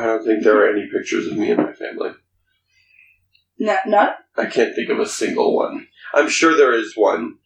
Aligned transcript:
I 0.00 0.06
don't 0.06 0.24
think 0.24 0.42
there 0.42 0.64
are 0.64 0.72
any 0.72 0.88
pictures 0.90 1.26
of 1.26 1.36
me 1.36 1.50
and 1.50 1.62
my 1.62 1.74
family. 1.74 2.12
Not, 3.58 3.86
not 3.86 4.16
I 4.34 4.46
can't 4.46 4.74
think 4.74 4.88
of 4.88 4.98
a 4.98 5.06
single 5.06 5.54
one. 5.54 5.88
I'm 6.14 6.30
sure 6.30 6.56
there 6.56 6.72
is 6.72 6.96
one, 6.96 7.36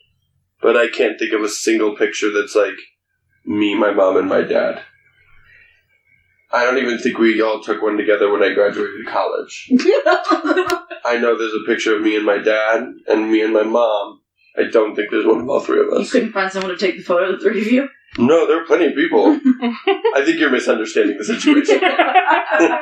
but 0.62 0.76
I 0.76 0.86
can't 0.88 1.18
think 1.18 1.32
of 1.32 1.42
a 1.42 1.48
single 1.48 1.96
picture 1.96 2.30
that's 2.32 2.54
like 2.54 2.78
me, 3.44 3.75
my 3.75 3.92
mom, 3.92 4.17
and 4.17 4.28
my 4.28 4.42
dad. 4.42 4.82
I 6.52 6.64
don't 6.64 6.78
even 6.78 6.98
think 6.98 7.18
we 7.18 7.42
all 7.42 7.60
took 7.60 7.82
one 7.82 7.96
together 7.96 8.30
when 8.30 8.45
I 8.45 8.55
graduated 8.55 9.09
college. 9.09 9.68
I 11.05 11.18
know 11.21 11.36
there's 11.36 11.55
a 11.55 11.66
picture 11.66 11.96
of 11.96 12.02
me 12.02 12.14
and 12.14 12.25
my 12.25 12.39
dad 12.39 12.84
and 13.09 13.32
me 13.32 13.43
and 13.43 13.52
my 13.52 13.64
mom. 13.64 14.21
I 14.57 14.64
don't 14.71 14.95
think 14.95 15.11
there's 15.11 15.27
one 15.27 15.41
of 15.41 15.48
all 15.48 15.61
three 15.61 15.80
of 15.80 15.87
You 15.87 15.96
us. 15.98 16.11
couldn't 16.12 16.32
find 16.32 16.50
someone 16.52 16.70
to 16.70 16.77
take 16.79 16.96
the 16.96 17.02
photo 17.02 17.32
of 17.32 17.41
the 17.41 17.48
three 17.50 17.61
of 17.61 17.66
you. 17.73 17.89
No, 18.18 18.46
there 18.46 18.62
are 18.62 18.66
plenty 18.66 18.87
of 18.87 18.95
people. 18.95 19.27
I 20.14 20.23
think 20.25 20.38
you're 20.38 20.50
misunderstanding 20.50 21.19
the 21.19 21.25
situation. 21.25 21.80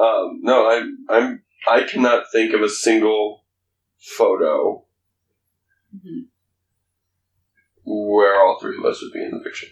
Um, 0.00 0.38
no, 0.42 0.70
I'm 0.70 0.98
I'm 1.10 1.42
I 1.68 1.82
cannot 1.82 2.30
think 2.30 2.54
of 2.54 2.62
a 2.62 2.68
single 2.68 3.44
photo 4.16 4.84
Mhm. 5.92 6.26
where 7.84 8.38
all 8.40 8.60
three 8.60 8.76
of 8.78 8.84
us 8.84 9.02
would 9.02 9.12
be 9.12 9.24
in 9.24 9.32
the 9.32 9.40
picture. 9.42 9.66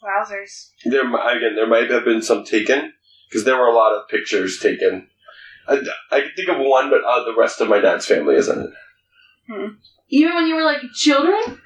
Wowzers. 0.00 0.70
There 0.84 1.08
mi- 1.08 1.18
again, 1.18 1.56
there 1.56 1.66
might 1.66 1.90
have 1.90 2.04
been 2.04 2.22
some 2.22 2.44
taken 2.44 2.92
because 3.28 3.42
there 3.44 3.56
were 3.56 3.66
a 3.66 3.74
lot 3.74 3.96
of 3.96 4.08
pictures 4.08 4.60
taken. 4.60 5.08
I, 5.66 5.80
I 6.12 6.20
can 6.20 6.30
think 6.36 6.48
of 6.48 6.58
one, 6.58 6.88
but 6.90 7.02
uh, 7.04 7.24
the 7.24 7.34
rest 7.36 7.60
of 7.60 7.68
my 7.68 7.80
dad's 7.80 8.06
family 8.06 8.36
isn't 8.36 8.60
it. 8.60 8.70
Hmm. 9.48 9.66
Even 10.08 10.34
when 10.34 10.46
you 10.46 10.54
were 10.54 10.64
like 10.64 10.82
children, 10.94 11.58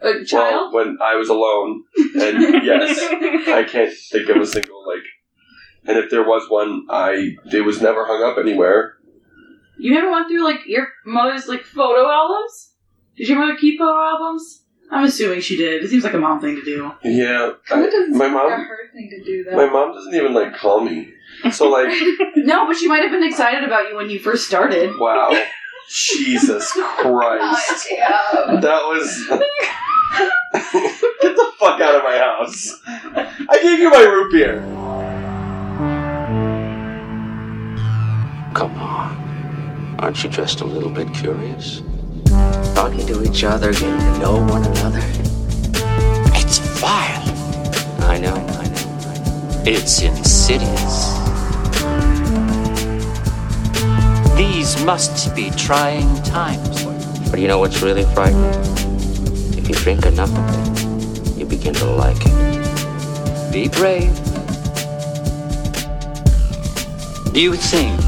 a 0.00 0.24
child. 0.24 0.72
Well, 0.72 0.84
when 0.86 0.98
I 1.00 1.16
was 1.16 1.28
alone, 1.28 1.84
and 1.96 2.42
yes, 2.64 2.98
I 3.48 3.64
can't 3.68 3.92
think 3.92 4.28
of 4.28 4.36
a 4.36 4.46
single 4.46 4.86
like. 4.86 5.02
And 5.86 5.98
if 5.98 6.10
there 6.10 6.22
was 6.24 6.48
one, 6.48 6.86
I 6.90 7.36
it 7.52 7.60
was 7.64 7.80
never 7.82 8.06
hung 8.06 8.22
up 8.22 8.38
anywhere. 8.38 8.94
You 9.78 9.92
never 9.92 10.10
went 10.10 10.28
through 10.28 10.44
like 10.44 10.60
your 10.66 10.88
mother's 11.04 11.46
like 11.48 11.62
photo 11.64 12.08
albums? 12.10 12.72
Did 13.16 13.28
your 13.28 13.38
mother 13.38 13.56
keep 13.56 13.78
photo 13.78 13.96
albums? 13.98 14.62
I'm 14.90 15.04
assuming 15.04 15.40
she 15.40 15.56
did. 15.56 15.82
It 15.82 15.88
seems 15.88 16.04
like 16.04 16.12
a 16.14 16.18
mom 16.18 16.40
thing 16.40 16.56
to 16.56 16.64
do. 16.64 16.90
Yeah, 17.02 17.52
That 17.70 17.90
doesn't 17.90 18.16
my 18.16 18.28
mom- 18.28 18.50
like 18.50 18.58
her 18.66 18.78
thing 18.92 19.08
to 19.10 19.24
do 19.24 19.44
though. 19.44 19.56
my 19.56 19.66
mom 19.70 19.92
doesn't 19.94 20.14
even 20.14 20.34
like 20.34 20.54
call 20.54 20.80
me. 20.80 21.10
So 21.50 21.68
like, 21.70 21.88
No, 22.36 22.66
but 22.66 22.76
she 22.76 22.86
might 22.86 23.02
have 23.02 23.10
been 23.10 23.24
excited 23.24 23.64
about 23.64 23.88
you 23.88 23.96
when 23.96 24.10
you 24.10 24.18
first 24.20 24.46
started. 24.46 24.92
wow, 24.98 25.30
Jesus 25.88 26.72
Christ, 26.98 27.88
yeah. 27.90 28.58
that 28.60 28.82
was. 28.84 29.26
Get 31.20 31.34
the 31.36 31.52
fuck 31.58 31.80
out 31.80 31.96
of 31.96 32.04
my 32.04 32.16
house! 32.18 32.80
I 32.86 33.58
gave 33.62 33.78
you 33.80 33.90
my 33.90 34.02
root 34.02 34.32
beer. 34.32 34.60
Come 38.54 38.78
on. 38.78 39.96
Aren't 39.98 40.22
you 40.22 40.30
just 40.30 40.60
a 40.60 40.64
little 40.64 40.90
bit 40.90 41.12
curious? 41.12 41.82
Talking 42.74 43.06
to 43.06 43.24
each 43.24 43.42
other, 43.42 43.72
getting 43.72 43.98
to 43.98 44.18
know 44.18 44.36
one 44.46 44.64
another. 44.64 45.00
It's 46.36 46.58
vile. 46.80 47.22
I 48.04 48.18
know, 48.18 48.34
I 48.34 48.66
know. 48.68 49.62
It's 49.66 50.02
insidious. 50.02 51.13
These 54.36 54.84
must 54.84 55.34
be 55.36 55.50
trying 55.50 56.22
times 56.24 56.82
for 56.82 56.92
you. 56.92 57.30
But 57.30 57.38
you 57.38 57.46
know 57.46 57.58
what's 57.60 57.82
really 57.82 58.04
frightening? 58.14 58.50
If 59.56 59.68
you 59.68 59.74
drink 59.76 60.04
enough 60.06 60.30
of 60.36 60.44
it, 60.58 61.38
you 61.38 61.46
begin 61.46 61.72
to 61.74 61.84
like 61.84 62.16
it. 62.20 63.52
Be 63.52 63.68
brave. 63.68 64.12
Do 67.32 67.40
you 67.40 67.54
think 67.54 68.00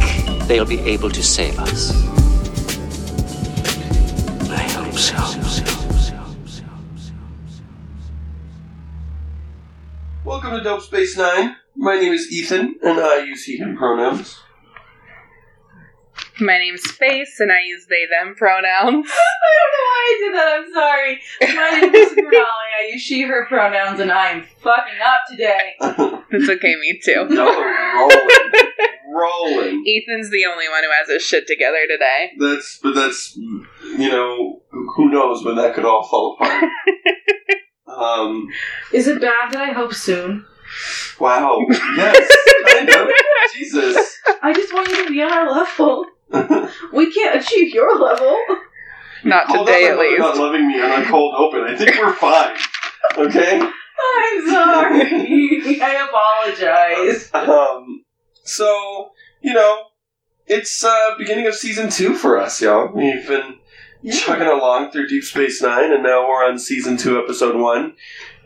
they'll 0.48 0.64
be 0.64 0.80
able 0.80 1.10
to 1.10 1.22
save 1.22 1.58
us? 1.60 1.92
I 4.50 4.62
hope 4.74 4.94
so. 4.94 5.16
Welcome 10.24 10.58
to 10.58 10.62
Dope 10.64 10.82
Space 10.82 11.16
Nine. 11.16 11.56
My 11.76 11.96
name 12.00 12.12
is 12.12 12.32
Ethan, 12.32 12.80
and 12.82 12.98
I 12.98 13.18
use 13.18 13.44
he/him 13.44 13.76
pronouns. 13.76 14.40
My 16.40 16.58
name's 16.58 16.82
Space, 16.82 17.40
and 17.40 17.50
I 17.50 17.62
use 17.62 17.86
they 17.88 18.04
them 18.10 18.34
pronouns. 18.36 18.64
I 18.84 19.50
don't 19.56 19.72
know 19.72 19.84
why 19.86 20.02
I 20.04 20.20
did 20.20 20.34
that. 20.34 20.58
I'm 20.58 20.72
sorry. 20.72 21.20
My 21.56 21.80
name 21.80 21.94
is 21.94 22.12
Renali. 22.18 22.70
I 22.78 22.90
use 22.92 23.02
she, 23.02 23.22
her 23.22 23.46
pronouns, 23.46 24.00
and 24.00 24.12
I 24.12 24.30
am 24.32 24.42
fucking 24.60 25.00
up 25.04 25.20
today. 25.30 25.74
It's 26.28 26.50
okay, 26.50 26.74
me 26.80 27.00
too. 27.02 27.24
No, 27.30 27.46
rolling, 27.46 28.50
rolling. 29.14 29.84
Ethan's 29.86 30.28
the 30.30 30.44
only 30.44 30.68
one 30.68 30.82
who 30.82 30.90
has 30.90 31.08
his 31.08 31.22
shit 31.22 31.46
together 31.46 31.78
today. 31.88 32.32
That's, 32.36 32.80
but 32.82 32.96
that's, 32.96 33.36
you 33.36 34.10
know, 34.10 34.60
who 34.96 35.08
knows 35.08 35.44
when 35.44 35.54
that 35.54 35.74
could 35.76 35.84
all 35.84 36.02
fall 36.02 36.34
apart. 36.38 36.64
um, 37.86 38.48
Is 38.92 39.06
it 39.06 39.20
bad 39.20 39.52
that 39.52 39.62
I 39.62 39.72
hope 39.72 39.94
soon? 39.94 40.44
wow, 41.20 41.60
yes, 41.70 42.28
kind 42.70 42.90
of. 42.90 43.08
Jesus. 43.54 44.18
I 44.42 44.52
just 44.52 44.74
want 44.74 44.88
you 44.88 45.04
to 45.04 45.10
be 45.10 45.22
on 45.22 45.30
our 45.32 45.48
level. 45.50 46.06
We 46.92 47.12
can't 47.12 47.40
achieve 47.40 47.72
your 47.74 47.98
level. 47.98 48.36
Not 49.24 49.46
Hold 49.48 49.66
today, 49.66 49.88
up, 49.88 49.98
at 49.98 50.06
I'm 50.06 50.18
Not 50.18 50.36
loving 50.36 50.68
me 50.68 50.80
on 50.80 51.02
a 51.02 51.06
cold 51.06 51.34
open. 51.36 51.62
I 51.62 51.76
think 51.76 51.96
we're 51.98 52.12
fine. 52.12 52.56
Okay. 53.16 53.60
I'm 53.60 54.48
sorry. 54.48 55.00
I 55.80 56.08
apologize. 56.08 57.30
Um. 57.32 58.04
So 58.44 59.10
you 59.40 59.54
know, 59.54 59.84
it's 60.46 60.84
uh 60.84 61.14
beginning 61.18 61.46
of 61.46 61.54
season 61.54 61.90
two 61.90 62.14
for 62.14 62.38
us, 62.38 62.60
y'all. 62.60 62.92
We've 62.94 63.26
been 63.26 63.58
chugging 64.12 64.46
along 64.46 64.92
through 64.92 65.08
Deep 65.08 65.24
Space 65.24 65.62
Nine, 65.62 65.92
and 65.92 66.02
now 66.02 66.28
we're 66.28 66.44
on 66.44 66.58
season 66.58 66.96
two, 66.96 67.18
episode 67.18 67.56
one. 67.56 67.94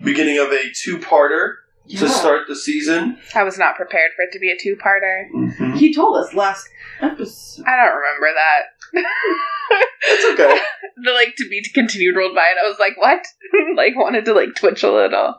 Beginning 0.02 0.38
of 0.38 0.50
a 0.50 0.70
two-parter 0.74 1.56
to 1.88 2.08
start 2.08 2.42
the 2.48 2.54
season. 2.56 3.18
I 3.34 3.42
was 3.42 3.58
not 3.58 3.76
prepared 3.76 4.12
for 4.14 4.22
it 4.22 4.32
to 4.32 4.38
be 4.38 4.50
a 4.50 4.56
two-parter. 4.58 5.28
Mm-hmm. 5.34 5.72
He 5.76 5.92
told 5.94 6.16
us 6.16 6.34
last 6.34 6.68
episode. 7.00 7.64
I 7.66 7.76
don't 7.84 7.96
remember 7.96 8.28
that. 8.34 9.02
It's 10.02 10.32
okay. 10.40 10.58
the 10.96 11.12
like 11.12 11.36
to 11.36 11.48
be 11.48 11.62
continued 11.72 12.16
rolled 12.16 12.34
by, 12.34 12.44
and 12.50 12.58
I 12.64 12.68
was 12.68 12.78
like, 12.80 12.96
"What?" 12.96 13.24
like 13.76 13.94
wanted 13.94 14.24
to 14.24 14.34
like 14.34 14.56
twitch 14.56 14.82
a 14.82 14.90
little. 14.90 15.36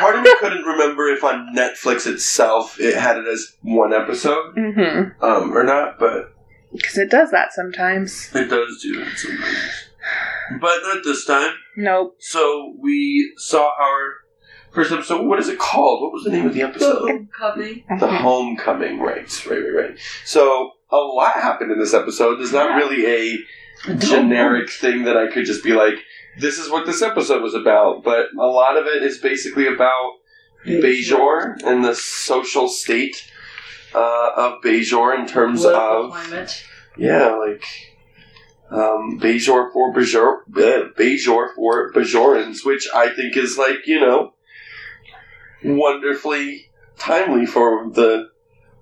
Part 0.00 0.16
of 0.16 0.22
me 0.22 0.34
couldn't 0.40 0.64
remember 0.64 1.06
if 1.08 1.22
on 1.22 1.54
Netflix 1.54 2.06
itself 2.08 2.80
it 2.80 2.96
had 2.96 3.16
it 3.18 3.26
as 3.28 3.54
one 3.62 3.92
episode, 3.94 4.56
Mm-hmm. 4.56 5.22
um, 5.22 5.56
or 5.56 5.62
not, 5.62 6.00
but 6.00 6.34
Because 6.72 6.98
it 6.98 7.10
does 7.10 7.30
that 7.30 7.52
sometimes. 7.52 8.34
it 8.34 8.48
does 8.50 8.80
do 8.82 8.98
that 9.04 9.16
sometimes. 9.16 9.84
But 10.60 10.78
not 10.82 11.04
this 11.04 11.24
time. 11.24 11.52
Nope. 11.76 12.16
So 12.18 12.74
we 12.80 13.34
saw 13.36 13.70
our 13.80 14.14
first 14.72 14.92
episode. 14.92 15.26
What 15.26 15.38
is 15.38 15.48
it 15.48 15.58
called? 15.58 16.02
What 16.02 16.12
was 16.12 16.24
the 16.24 16.30
name 16.30 16.46
of 16.46 16.54
the 16.54 16.62
episode? 16.62 17.02
The 17.02 17.06
Homecoming. 17.40 17.84
The 17.98 18.06
Homecoming. 18.08 19.00
Right, 19.00 19.46
right, 19.46 19.58
right, 19.58 19.74
right. 19.88 19.98
So 20.24 20.72
a 20.90 20.96
lot 20.96 21.34
happened 21.34 21.72
in 21.72 21.78
this 21.78 21.94
episode. 21.94 22.36
There's 22.36 22.52
not 22.52 22.70
Yeah. 22.70 22.76
really 22.76 23.06
a 23.86 23.94
generic 23.96 24.70
thing 24.70 25.04
that 25.04 25.16
I 25.16 25.28
could 25.28 25.44
just 25.46 25.62
be 25.64 25.72
like, 25.72 25.94
this 26.38 26.58
is 26.58 26.70
what 26.70 26.86
this 26.86 27.02
episode 27.02 27.42
was 27.42 27.54
about. 27.54 28.02
But 28.04 28.26
a 28.38 28.46
lot 28.46 28.76
of 28.76 28.86
it 28.86 29.02
is 29.02 29.18
basically 29.18 29.66
about 29.66 30.12
Bajor 30.66 31.62
and 31.64 31.84
the 31.84 31.94
social 31.94 32.68
state 32.68 33.30
uh, 33.94 34.30
of 34.36 34.60
Bajor 34.62 35.18
in 35.18 35.26
terms 35.26 35.62
Political 35.62 36.04
of 36.06 36.10
climate. 36.10 36.64
yeah, 36.96 37.28
like 37.34 37.64
um, 38.70 39.18
Bajor 39.20 39.72
for 39.72 39.94
Bajor, 39.94 40.40
uh, 40.56 40.90
Bajor 40.98 41.54
for 41.54 41.92
Bajorans, 41.92 42.64
which 42.66 42.86
I 42.94 43.08
think 43.14 43.36
is 43.36 43.56
like 43.56 43.86
you 43.86 44.00
know 44.00 44.34
wonderfully 45.64 46.70
timely 46.98 47.46
for 47.46 47.88
the 47.90 48.30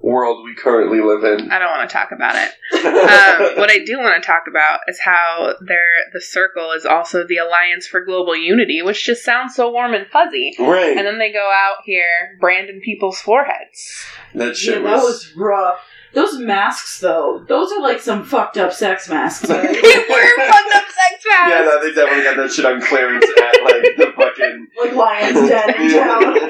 world 0.01 0.45
we 0.45 0.55
currently 0.55 1.01
live 1.01 1.25
in. 1.25 1.51
I 1.51 1.59
don't 1.59 1.71
want 1.71 1.89
to 1.89 1.93
talk 1.93 2.13
about 2.13 2.35
it. 2.37 2.53
Um, 2.87 3.57
what 3.59 3.71
I 3.71 3.79
do 3.85 3.99
want 3.99 4.23
to 4.23 4.27
talk 4.27 4.45
about 4.49 4.81
is 4.89 5.01
how 5.01 5.55
their 5.61 5.85
the 6.13 6.21
circle 6.21 6.73
is 6.73 6.85
also 6.87 7.27
the 7.27 7.39
Alliance 7.39 7.87
for 7.87 8.05
Global 8.05 8.37
Unity, 8.37 8.83
which 8.83 9.05
just 9.05 9.25
sounds 9.25 9.55
so 9.55 9.71
warm 9.73 9.95
and 9.95 10.07
fuzzy. 10.07 10.55
right, 10.59 10.97
And 10.97 11.07
then 11.07 11.19
they 11.19 11.33
go 11.33 11.51
out 11.53 11.79
here 11.85 12.37
branding 12.41 12.81
people's 12.85 13.19
foreheads. 13.21 14.05
that 14.35 14.49
Yeah, 14.49 14.53
shit 14.55 14.83
that 14.85 15.03
was 15.03 15.33
rough. 15.37 15.81
Those 16.17 16.39
masks, 16.39 16.99
though, 16.99 17.45
those 17.47 17.71
are 17.73 17.81
like 17.81 18.01
some 18.01 18.25
fucked 18.25 18.57
up 18.57 18.73
sex 18.73 19.09
masks. 19.09 19.47
they 19.49 19.55
were 19.55 19.63
fucked 19.63 20.75
up 20.75 20.85
sex 20.89 21.25
Yeah, 21.25 21.47
masks. 21.47 21.67
no, 21.67 21.81
they 21.83 21.93
definitely 21.95 22.25
got 22.25 22.37
that 22.39 22.51
shit 22.53 22.65
on 22.65 22.81
clearance 22.81 23.25
at 23.25 23.63
like 23.65 23.97
the 23.99 24.13
fucking 24.17 24.67
like 24.83 24.95
Lion's 24.95 25.49
Den 25.49 25.75
in 25.83 25.91
town. 25.93 26.37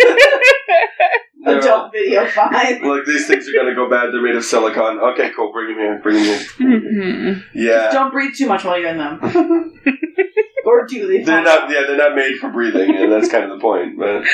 Yeah. 1.47 1.59
Adult 1.59 1.93
video 1.93 2.27
fine. 2.27 2.83
Like 2.83 3.05
these 3.07 3.29
things 3.29 3.49
are 3.49 3.53
gonna 3.53 3.73
go 3.75 3.89
bad. 3.89 4.13
They're 4.13 4.21
made 4.21 4.35
of 4.35 4.45
silicon. 4.45 4.99
Okay, 4.99 5.31
cool. 5.37 5.53
Bring 5.53 5.69
them 5.69 5.77
here. 5.79 6.01
Bring 6.03 6.17
them 6.17 6.25
here. 6.25 6.41
Mhm. 6.59 7.45
Yeah, 7.55 7.91
Don't 7.93 8.11
breathe 8.11 8.35
too 8.37 8.49
much 8.49 8.65
while 8.65 8.77
you're 8.81 8.89
in 8.91 8.99
them. 8.99 9.21
or 10.65 10.87
do 10.89 11.07
they? 11.07 11.23
they're 11.23 11.45
not. 11.45 11.71
Yeah, 11.71 11.83
they're 11.87 11.97
not 11.97 12.17
made 12.17 12.39
for 12.39 12.51
breathing, 12.51 12.97
and 12.97 13.13
that's 13.13 13.29
kind 13.29 13.45
of 13.45 13.51
the 13.51 13.61
point. 13.61 13.97
But 13.97 14.25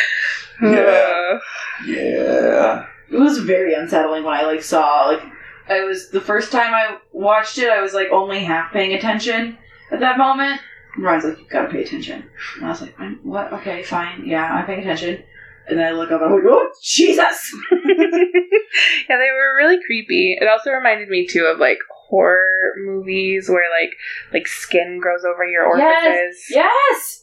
Yeah. 0.63 1.39
Yeah. 1.85 2.87
It 3.13 3.19
was 3.19 3.39
very 3.39 3.75
unsettling 3.75 4.25
when 4.25 4.35
I 4.35 4.43
like 4.45 4.63
saw 4.63 5.07
like 5.07 5.23
I 5.69 5.85
was 5.85 6.11
the 6.11 6.21
first 6.21 6.51
time 6.51 6.75
I 6.75 6.99
watched 7.13 7.59
it. 7.59 7.69
I 7.71 7.81
was 7.81 7.95
like 7.95 8.09
only 8.11 8.41
half 8.45 8.73
paying 8.73 8.95
attention 8.95 9.59
at 9.91 10.01
that 10.01 10.19
moment. 10.19 10.61
And 10.95 11.05
Ryan's 11.05 11.25
like, 11.25 11.39
"You 11.39 11.47
gotta 11.49 11.71
pay 11.71 11.83
attention," 11.83 12.25
and 12.57 12.67
I 12.67 12.69
was 12.71 12.81
like, 12.83 12.99
"I'm- 13.01 13.21
"What? 13.23 13.53
Okay, 13.53 13.83
fine. 13.83 14.25
Yeah, 14.27 14.45
I'm 14.45 14.67
paying 14.67 14.81
attention." 14.81 15.23
And 15.69 15.79
then 15.79 15.87
I 15.87 15.93
look 15.93 16.11
up 16.11 16.21
and 16.21 16.31
I'm 16.35 16.37
like, 16.37 16.45
"Oh 16.47 16.71
Jesus!" 16.83 17.55
yeah, 17.71 19.17
they 19.17 19.31
were 19.31 19.57
really 19.57 19.79
creepy. 19.87 20.37
It 20.41 20.49
also 20.49 20.71
reminded 20.73 21.09
me 21.09 21.27
too 21.27 21.45
of 21.47 21.59
like 21.59 21.79
horror 21.91 22.75
movies 22.79 23.49
where 23.49 23.71
like 23.71 23.95
like 24.33 24.47
skin 24.49 24.99
grows 25.01 25.25
over 25.25 25.45
your 25.47 25.65
orifices. 25.67 26.47
Yes. 26.51 27.22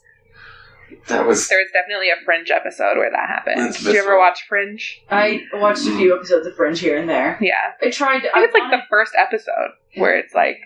That 1.08 1.26
was. 1.26 1.48
There 1.48 1.60
was 1.60 1.70
definitely 1.74 2.10
a 2.10 2.24
Fringe 2.26 2.50
episode 2.52 2.98
where 2.98 3.10
that 3.12 3.28
happened. 3.28 3.62
That's 3.74 3.84
Did 3.84 3.94
you 3.94 4.00
ever 4.02 4.18
watch 4.18 4.46
Fringe? 4.48 5.02
I 5.10 5.44
watched 5.54 5.88
a 5.88 5.96
few 5.98 6.16
episodes 6.16 6.46
of 6.48 6.56
Fringe 6.56 6.80
here 6.80 6.98
and 6.98 7.10
there. 7.10 7.38
Yeah. 7.42 7.54
I 7.82 7.90
tried. 7.90 8.20
To, 8.22 8.30
I 8.30 8.42
think 8.42 8.46
it's 8.46 8.54
like 8.60 8.72
the 8.72 8.82
first 8.90 9.14
episode 9.18 9.72
where 9.96 10.18
it's 10.18 10.34
like 10.34 10.58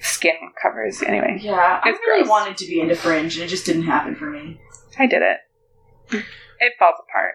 skin 0.00 0.34
covers. 0.60 1.02
Anyway, 1.02 1.38
Yeah, 1.40 1.80
I 1.82 1.88
really 1.90 2.22
gross. 2.22 2.30
wanted 2.30 2.56
to 2.58 2.66
be 2.66 2.80
into 2.80 2.96
Fringe, 2.96 3.34
and 3.36 3.44
it 3.44 3.48
just 3.48 3.66
didn't 3.66 3.84
happen 3.84 4.14
for 4.16 4.30
me. 4.30 4.60
I 4.98 5.06
did 5.06 5.22
it. 5.22 5.38
It 6.60 6.72
falls 6.78 6.96
apart. 7.08 7.34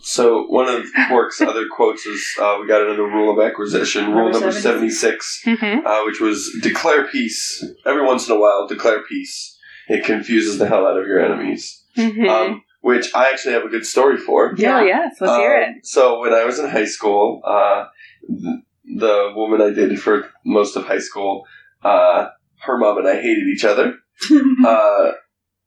So 0.00 0.46
one 0.48 0.68
of 0.68 0.84
Quark's 1.08 1.40
other 1.40 1.64
quotes 1.70 2.04
is, 2.06 2.24
uh, 2.40 2.58
"We 2.60 2.66
got 2.68 2.82
another 2.82 3.04
rule 3.04 3.30
of 3.38 3.44
acquisition, 3.44 4.06
rule 4.12 4.30
Number 4.30 4.40
number 4.46 4.52
76. 4.52 4.62
seventy-six, 4.62 5.42
Mm-hmm. 5.46 5.86
uh, 5.86 6.04
which 6.04 6.20
was 6.20 6.50
declare 6.62 7.06
peace 7.06 7.64
every 7.86 8.04
once 8.04 8.28
in 8.28 8.34
a 8.36 8.38
while. 8.38 8.66
Declare 8.66 9.02
peace. 9.04 9.53
It 9.88 10.04
confuses 10.04 10.58
the 10.58 10.66
hell 10.68 10.86
out 10.86 10.98
of 10.98 11.06
your 11.06 11.24
enemies." 11.24 11.82
Mm-hmm. 11.96 12.28
Um, 12.28 12.62
which 12.80 13.14
I 13.14 13.30
actually 13.30 13.54
have 13.54 13.64
a 13.64 13.68
good 13.68 13.86
story 13.86 14.18
for. 14.18 14.52
yeah. 14.58 14.80
Yeah. 14.80 14.86
yes. 14.86 15.16
Let's 15.20 15.36
hear 15.36 15.56
Um, 15.68 15.74
So 15.82 16.20
when 16.20 16.34
I 16.34 16.44
was 16.44 16.58
in 16.58 16.68
high 16.68 16.84
school, 16.84 17.40
uh, 17.44 17.86
th- 18.28 18.62
the 18.98 19.32
woman 19.34 19.62
I 19.62 19.70
dated 19.70 20.00
for 20.00 20.28
most 20.44 20.76
of 20.76 20.84
high 20.84 20.98
school, 20.98 21.46
uh, 21.82 22.28
her 22.60 22.76
mom 22.76 22.98
and 22.98 23.08
I 23.08 23.14
hated 23.22 23.46
each 23.48 23.64
other 23.64 23.94
uh, 24.66 25.12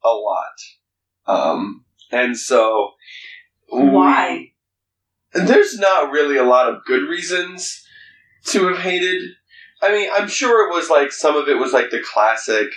a 0.04 0.10
lot, 0.10 0.58
um, 1.26 1.86
and 2.12 2.38
so 2.38 2.92
we- 3.74 3.90
Why? 3.90 4.52
there's 5.34 5.78
not 5.80 6.12
really 6.12 6.38
a 6.38 6.44
lot 6.44 6.70
of 6.70 6.86
good 6.86 7.08
reasons 7.10 7.84
to 8.46 8.68
have 8.68 8.80
hated. 8.80 9.22
I 9.82 9.92
mean, 9.92 10.10
I'm 10.14 10.28
sure 10.28 10.70
it 10.70 10.74
was 10.76 10.90
like 10.90 11.12
some 11.12 11.36
of 11.36 11.48
it 11.48 11.58
was 11.58 11.74
like 11.74 11.90
the 11.92 12.02
classic. 12.02 12.68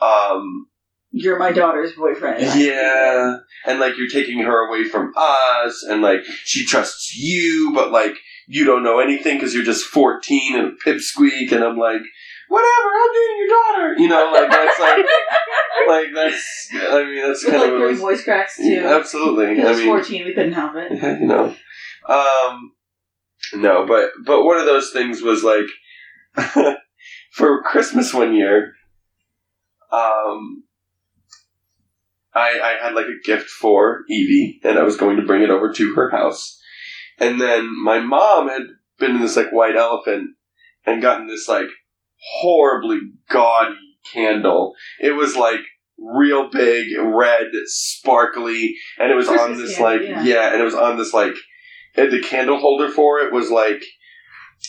Um, 0.00 0.66
You're 1.12 1.38
my 1.38 1.52
daughter's 1.52 1.92
boyfriend. 1.92 2.42
yeah, 2.60 3.36
and 3.66 3.80
like 3.80 3.96
you're 3.96 4.08
taking 4.08 4.38
her 4.40 4.68
away 4.68 4.84
from 4.84 5.12
us, 5.16 5.84
and 5.88 6.02
like 6.02 6.20
she 6.44 6.64
trusts 6.64 7.16
you, 7.16 7.72
but 7.74 7.90
like 7.90 8.14
you 8.46 8.64
don't 8.64 8.82
know 8.82 8.98
anything 8.98 9.36
because 9.36 9.54
you're 9.54 9.64
just 9.64 9.84
14 9.84 10.56
and 10.56 10.68
a 10.68 10.72
pipsqueak, 10.84 11.52
and 11.52 11.62
I'm 11.62 11.76
like, 11.78 12.02
whatever, 12.48 12.88
I'm 13.00 13.12
dating 13.14 13.36
your 13.38 13.48
daughter, 13.48 13.94
you 13.98 14.08
know, 14.08 14.32
like 14.34 14.50
that's 14.50 14.80
like, 14.80 14.96
like 15.88 16.06
that's, 16.14 16.68
I 16.74 17.04
mean, 17.04 17.22
that's 17.26 17.44
With 17.44 17.52
kind 17.52 17.62
like 17.62 17.72
of 17.72 17.78
three 17.78 17.94
voice 17.94 18.24
cracks 18.24 18.56
too. 18.56 18.64
Yeah, 18.64 18.96
absolutely. 18.96 19.62
I 19.62 19.68
was 19.70 19.78
mean, 19.78 19.86
14. 19.86 20.24
We 20.24 20.34
couldn't 20.34 20.52
help 20.52 20.72
it. 20.76 20.92
you 21.20 21.26
know, 21.26 21.54
um, 22.08 22.72
no, 23.54 23.86
but 23.86 24.10
but 24.24 24.44
one 24.44 24.58
of 24.58 24.66
those 24.66 24.90
things 24.92 25.22
was 25.22 25.44
like 25.44 25.66
for 27.32 27.62
Christmas 27.62 28.12
one 28.12 28.34
year, 28.34 28.72
um, 29.92 30.64
I 32.34 32.60
I 32.60 32.84
had 32.84 32.94
like 32.94 33.06
a 33.06 33.26
gift 33.26 33.48
for 33.48 34.02
Evie, 34.08 34.60
and 34.62 34.78
I 34.78 34.82
was 34.82 34.96
going 34.96 35.16
to 35.16 35.26
bring 35.26 35.42
it 35.42 35.50
over 35.50 35.72
to 35.72 35.94
her 35.94 36.10
house, 36.10 36.60
and 37.18 37.40
then 37.40 37.68
my 37.82 38.00
mom 38.00 38.48
had 38.48 38.62
been 38.98 39.16
in 39.16 39.20
this 39.20 39.36
like 39.36 39.52
white 39.52 39.76
elephant 39.76 40.30
and 40.86 41.02
gotten 41.02 41.26
this 41.26 41.48
like 41.48 41.68
horribly 42.16 43.00
gaudy 43.28 43.76
candle. 44.12 44.74
It 45.00 45.12
was 45.12 45.36
like 45.36 45.60
real 45.98 46.50
big, 46.50 46.88
red, 46.98 47.46
sparkly, 47.64 48.76
and 48.98 49.10
it 49.10 49.16
was 49.16 49.28
on 49.28 49.56
this 49.56 49.76
candle, 49.76 50.08
like 50.08 50.08
yeah. 50.08 50.22
yeah, 50.22 50.52
and 50.52 50.60
it 50.60 50.64
was 50.64 50.74
on 50.74 50.96
this 50.96 51.12
like 51.12 51.34
the 51.94 52.22
candle 52.22 52.58
holder 52.58 52.88
for 52.90 53.20
it 53.20 53.32
was 53.32 53.50
like 53.50 53.82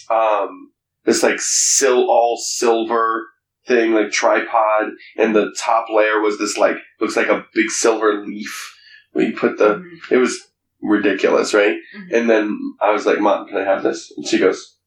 um 0.10 0.72
this 1.06 1.24
like 1.24 1.40
sil 1.40 2.10
all 2.10 2.38
silver 2.38 3.28
thing 3.68 3.94
like 3.94 4.12
tripod 4.12 4.90
and 5.18 5.36
the 5.36 5.54
top 5.58 5.88
layer 5.90 6.20
was 6.20 6.38
this 6.40 6.58
like 6.58 6.78
looks 7.00 7.16
like 7.16 7.28
a 7.28 7.46
big 7.54 7.70
silver 7.70 8.26
leaf 8.26 8.76
where 9.12 9.26
you 9.26 9.36
put 9.36 9.58
the 9.58 9.76
Mhm. 9.76 10.12
it 10.12 10.18
was 10.18 10.48
ridiculous 10.82 11.54
right? 11.54 11.78
Mhm. 11.96 12.14
and 12.18 12.30
then 12.30 12.58
i 12.82 12.92
was 12.92 13.06
like 13.06 13.20
mom 13.20 13.48
can 13.48 13.58
i 13.58 13.64
have 13.64 13.84
this? 13.84 14.12
And 14.18 14.26
she 14.28 14.40
goes 14.40 14.78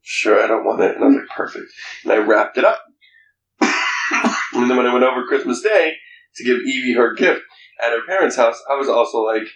sure 0.00 0.42
i 0.42 0.48
don't 0.48 0.64
want 0.64 0.80
it. 0.82 0.96
And 0.96 1.04
i 1.04 1.06
was 1.06 1.16
like 1.16 1.28
perfect. 1.28 1.70
And 2.02 2.12
i 2.12 2.16
wrapped 2.16 2.58
it 2.58 2.64
up. 2.64 2.82
And 4.54 4.68
then 4.68 4.76
when 4.76 4.86
i 4.86 4.92
went 4.92 5.04
over 5.04 5.24
christmas 5.26 5.62
day 5.62 5.94
to 6.36 6.44
give 6.44 6.58
evie 6.58 6.94
her 6.94 7.14
gift 7.14 7.42
at 7.82 7.92
her 7.92 8.02
parents 8.06 8.36
house 8.36 8.60
i 8.70 8.74
was 8.74 8.88
also 8.88 9.22
like 9.24 9.46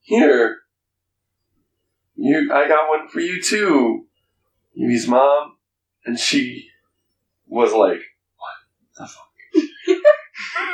here 0.00 0.56
you 2.16 2.50
i 2.52 2.66
got 2.66 2.88
one 2.88 3.08
for 3.08 3.20
you 3.20 3.40
too 3.42 4.06
evie's 4.76 5.06
mom. 5.06 5.56
And 6.06 6.18
she 6.18 6.69
was 7.50 7.72
like 7.72 8.00
what 8.36 8.54
the 8.96 9.06
fuck 9.06 9.26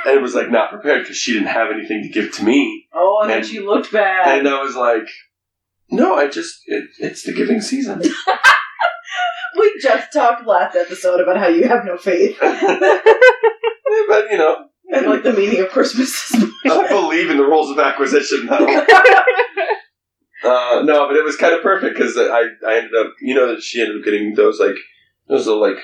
and 0.06 0.16
it 0.16 0.22
was 0.22 0.34
like 0.36 0.50
not 0.50 0.70
prepared 0.70 1.02
because 1.02 1.16
she 1.16 1.32
didn't 1.32 1.48
have 1.48 1.72
anything 1.72 2.02
to 2.02 2.08
give 2.08 2.32
to 2.32 2.44
me 2.44 2.86
Oh, 2.98 3.20
and 3.22 3.30
then 3.30 3.44
she 3.44 3.60
looked 3.60 3.92
bad. 3.92 4.38
and 4.38 4.48
I 4.48 4.62
was 4.62 4.74
like, 4.74 5.06
no, 5.90 6.16
I 6.16 6.28
just, 6.28 6.62
it, 6.66 6.84
it's 6.98 7.24
the 7.24 7.32
giving 7.32 7.60
season. 7.60 8.00
we 9.58 9.78
just 9.80 10.12
talked 10.12 10.46
last 10.46 10.74
episode 10.76 11.20
about 11.20 11.36
how 11.36 11.48
you 11.48 11.68
have 11.68 11.84
no 11.84 11.98
faith. 11.98 12.38
but, 12.40 12.50
you 14.30 14.38
know, 14.38 14.66
and 14.92 15.06
like 15.06 15.22
the 15.24 15.32
meaning 15.34 15.60
of 15.60 15.68
Christmas. 15.68 16.34
I 16.64 16.88
believe 16.88 17.28
in 17.30 17.36
the 17.36 17.44
rules 17.44 17.70
of 17.70 17.78
acquisition 17.78 18.46
now. 18.46 18.64
Uh, 20.44 20.82
no, 20.84 21.06
but 21.08 21.16
it 21.16 21.24
was 21.24 21.36
kind 21.36 21.54
of 21.54 21.62
perfect 21.62 21.96
because 21.98 22.16
I, 22.16 22.44
I 22.66 22.76
ended 22.76 22.94
up, 22.98 23.14
you 23.20 23.34
know, 23.34 23.48
that 23.54 23.62
she 23.62 23.80
ended 23.80 23.98
up 23.98 24.04
getting 24.04 24.34
those, 24.34 24.58
like, 24.60 24.76
those 25.28 25.48
are 25.48 25.56
like 25.56 25.78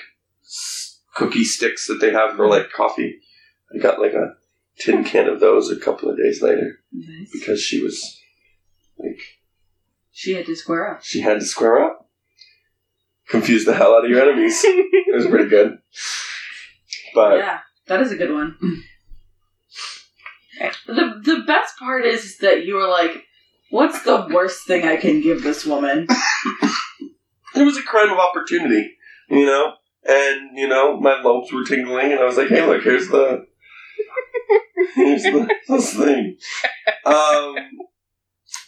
cookie 1.15 1.45
sticks 1.45 1.87
that 1.87 2.01
they 2.01 2.13
have 2.13 2.37
for 2.37 2.49
like 2.49 2.71
coffee. 2.73 3.19
I 3.75 3.79
got 3.79 4.01
like 4.01 4.13
a 4.15 4.35
tin 4.79 5.05
can 5.05 5.29
of 5.29 5.41
those 5.41 5.71
a 5.71 5.79
couple 5.79 6.11
of 6.11 6.17
days 6.19 6.43
later 6.43 6.81
Nice. 6.93 7.31
because 7.33 7.61
she 7.61 7.83
was 7.83 8.19
like, 8.99 9.21
She 10.11 10.33
had 10.35 10.47
to 10.47 10.57
square 10.57 10.95
up. 10.97 11.03
she 11.05 11.21
had 11.21 11.41
to 11.41 11.47
square 11.47 11.83
up. 11.85 12.09
Confuse 13.29 13.65
the 13.65 13.75
hell 13.75 13.95
out 13.95 14.05
of 14.05 14.11
your 14.11 14.21
enemies. 14.23 14.61
It 14.65 15.15
was 15.15 15.27
pretty 15.27 15.49
good. 15.49 15.79
But 17.15 17.39
yeah, 17.39 17.61
that 17.87 18.01
is 18.01 18.11
a 18.13 18.17
good 18.17 18.33
one. 18.33 18.57
The 20.87 21.21
the 21.25 21.43
best 21.47 21.77
part 21.79 22.05
is 22.05 22.39
that 22.39 22.65
you 22.65 22.75
were 22.75 22.89
like, 22.89 23.25
"What's 23.71 24.03
the 24.03 24.27
worst 24.33 24.67
thing 24.67 24.87
I 24.87 24.97
can 24.97 25.21
give 25.21 25.43
this 25.43 25.65
woman?" 25.67 26.07
it 27.55 27.63
was 27.65 27.77
a 27.77 27.83
crime 27.83 28.11
of 28.11 28.19
opportunity, 28.19 28.97
you 29.31 29.45
know? 29.47 29.75
And, 30.05 30.57
you 30.57 30.69
know, 30.69 30.99
my 30.99 31.21
lobes 31.23 31.53
were 31.53 31.65
tingling, 31.65 32.13
and 32.13 32.21
I 32.21 32.25
was 32.25 32.37
like, 32.37 32.49
hey, 32.49 32.67
look, 32.67 32.83
here's 32.83 33.09
the. 33.09 33.47
Here's 34.95 35.23
the, 35.23 35.49
this 35.69 35.95
thing. 35.95 36.37
Um, 37.07 37.57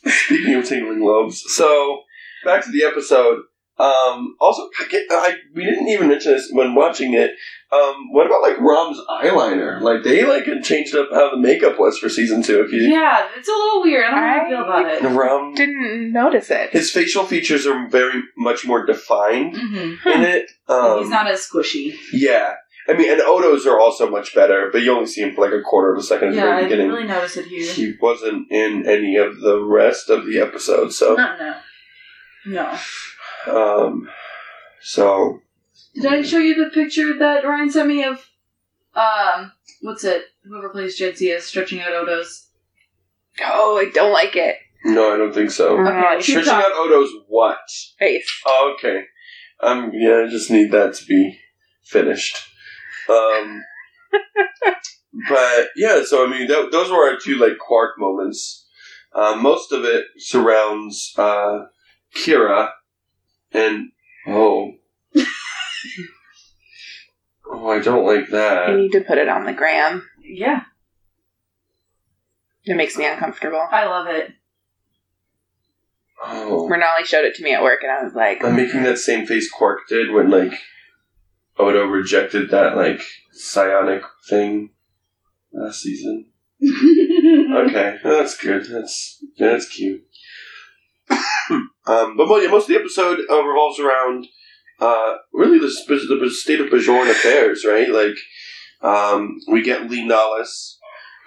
speaking 0.07 0.55
of 0.55 0.65
tingling 0.65 1.05
lobes, 1.05 1.45
so 1.49 2.03
back 2.45 2.65
to 2.65 2.71
the 2.71 2.85
episode. 2.85 3.41
Um, 3.77 4.37
also, 4.41 4.69
I, 4.79 4.87
get- 4.89 5.07
I 5.11 5.35
we 5.55 5.65
didn't 5.65 5.89
even 5.89 6.09
mention 6.09 6.33
this 6.33 6.49
when 6.53 6.75
watching 6.75 7.15
it. 7.15 7.33
Um, 7.73 8.13
what 8.13 8.27
about 8.27 8.41
like 8.43 8.61
Rom's 8.61 9.01
eyeliner? 9.11 9.81
Like 9.81 10.05
they 10.05 10.25
like 10.25 10.45
changed 10.63 10.95
up 10.95 11.09
how 11.11 11.33
the 11.33 11.37
makeup 11.41 11.77
was 11.81 11.99
for 11.99 12.09
season 12.09 12.41
two. 12.41 12.61
If 12.63 12.71
you 12.73 12.83
Yeah, 12.83 13.27
it's 13.37 13.49
a 13.49 13.51
little 13.51 13.83
weird. 13.83 14.05
I 14.05 14.11
don't 14.11 14.21
know 14.21 14.27
how 14.27 14.45
I 14.45 14.49
feel 14.49 14.63
about 14.63 15.13
it. 15.13 15.17
Rom, 15.17 15.55
Didn't 15.55 16.13
notice 16.13 16.51
it. 16.53 16.71
his 16.71 16.93
facial 16.93 17.25
features 17.25 17.67
are 17.67 17.89
very 17.89 18.23
much 18.39 18.65
more 18.65 18.87
defined 18.87 19.55
Mm-hmm. 19.57 20.09
in 20.09 20.23
it. 20.23 20.51
Um, 20.69 21.01
He's 21.01 21.11
not 21.11 21.29
as 21.29 21.41
squishy. 21.45 21.97
Yeah. 22.13 22.55
I 22.87 22.93
mean, 22.93 23.11
and 23.11 23.21
Odo's 23.23 23.67
are 23.67 23.81
also 23.81 24.09
much 24.09 24.35
better, 24.37 24.69
but 24.71 24.83
you 24.83 24.93
only 24.93 25.07
see 25.07 25.23
him 25.23 25.35
for 25.35 25.41
like 25.47 25.55
a 25.59 25.63
quarter 25.63 25.93
of 25.95 25.99
a 25.99 26.03
second 26.03 26.29
at 26.29 26.31
the 26.33 26.37
Yeah, 26.37 26.43
very 26.45 26.53
I 26.53 26.61
didn't 26.61 26.71
beginning. 26.71 26.93
really 26.93 27.09
notice 27.09 27.37
it 27.39 27.47
here. 27.47 27.73
He 27.73 27.95
wasn't 28.01 28.53
in 28.53 28.87
any 28.87 29.17
of 29.17 29.41
the 29.41 29.59
rest 29.65 30.11
of 30.11 30.27
the 30.27 30.39
episode, 30.39 30.93
so 30.93 31.15
No, 31.15 31.35
no, 31.39 31.55
no. 32.47 32.79
Um, 33.47 34.09
so 34.81 35.41
Did 35.95 36.07
I 36.07 36.23
show 36.23 36.39
you 36.39 36.55
the 36.63 36.71
picture 36.71 37.19
that 37.19 37.45
Ryan 37.45 37.71
sent 37.71 37.89
me 37.89 38.05
of, 38.05 38.25
um, 38.95 39.53
what's 39.83 40.05
it? 40.05 40.23
Whoever 40.45 40.69
plays 40.71 40.99
Jadzia 40.99 41.41
stretching 41.41 41.81
out 41.81 41.93
Odo's. 41.93 42.49
Oh, 43.43 43.79
I 43.79 43.91
don't 43.93 44.13
like 44.13 44.37
it. 44.37 44.57
no, 44.85 45.13
I 45.15 45.17
don't 45.17 45.33
think 45.35 45.51
so. 45.51 45.79
Okay, 45.81 46.15
keep 46.17 46.23
Stretching 46.23 46.45
talking. 46.53 46.71
out 46.73 46.87
Odo's 46.87 47.11
what? 47.29 47.59
face. 47.99 48.29
Oh, 48.47 48.75
okay. 48.79 49.05
Um, 49.63 49.91
yeah, 49.95 50.25
I 50.27 50.31
just 50.31 50.51
need 50.51 50.71
that 50.73 50.95
to 50.95 51.05
be 51.07 51.39
finished. 51.83 52.37
Um, 53.09 53.63
but 55.29 55.69
yeah, 55.77 56.03
so 56.05 56.27
I 56.27 56.31
mean, 56.31 56.47
th- 56.49 56.71
those 56.71 56.91
were 56.91 57.09
our 57.11 57.19
two 57.19 57.37
like 57.37 57.59
Quark 57.59 57.99
moments. 57.99 58.67
Uh, 59.15 59.37
most 59.37 59.73
of 59.73 59.85
it 59.85 60.05
surrounds 60.19 61.13
uh, 61.17 61.61
Kira, 62.17 62.71
and 63.55 63.91
oh, 64.27 64.73
oh, 67.51 67.69
I 67.71 67.79
don't 67.81 68.05
like 68.07 68.29
that. 68.31 68.69
You 68.69 68.75
that. 68.75 68.81
need 68.81 68.93
to 68.93 69.01
put 69.01 69.19
it 69.19 69.29
on 69.29 69.45
the 69.47 69.53
gram. 69.53 70.07
Yeah, 70.23 70.63
It 72.65 72.77
makes 72.77 72.97
me 72.97 73.07
uncomfortable. 73.07 73.67
I 73.71 73.87
love 73.87 74.07
it. 74.09 74.33
Oh, 76.27 76.69
Renali 76.71 77.05
showed 77.05 77.25
it 77.25 77.35
to 77.37 77.43
me 77.43 77.53
at 77.53 77.63
work, 77.63 77.81
and 77.83 77.93
I 77.93 78.03
was 78.03 78.15
like, 78.15 78.43
I'm 78.45 78.57
making 78.57 78.83
that 78.85 78.99
same 78.99 79.27
face 79.27 79.51
Quark 79.51 79.81
did 79.89 80.11
when 80.13 80.31
like 80.31 80.53
Odo 81.59 81.85
rejected 81.85 82.51
that 82.51 82.77
like 82.77 83.03
psionic 83.33 84.03
thing 84.29 84.71
last 85.53 85.81
season. 85.83 86.27
Okay, 87.55 87.99
that's 88.03 88.37
good. 88.37 88.65
That's 88.67 89.25
that's 89.39 89.69
cute. 89.69 90.03
um, 91.87 92.17
but 92.17 92.29
yeah, 92.41 92.49
most 92.49 92.65
of 92.65 92.69
the 92.69 92.81
episode 92.81 93.21
uh, 93.31 93.43
revolves 93.45 93.79
around 93.79 94.27
uh, 94.81 95.17
really 95.33 95.59
the, 95.59 95.73
the 95.89 96.31
state 96.31 96.61
of 96.61 96.69
Bajoran 96.69 97.11
affairs, 97.11 97.65
right? 97.69 97.89
Like, 97.89 98.17
um, 98.83 99.39
we 99.49 99.63
get 99.63 99.91
Lee 99.91 100.07
Nollis, 100.07 100.77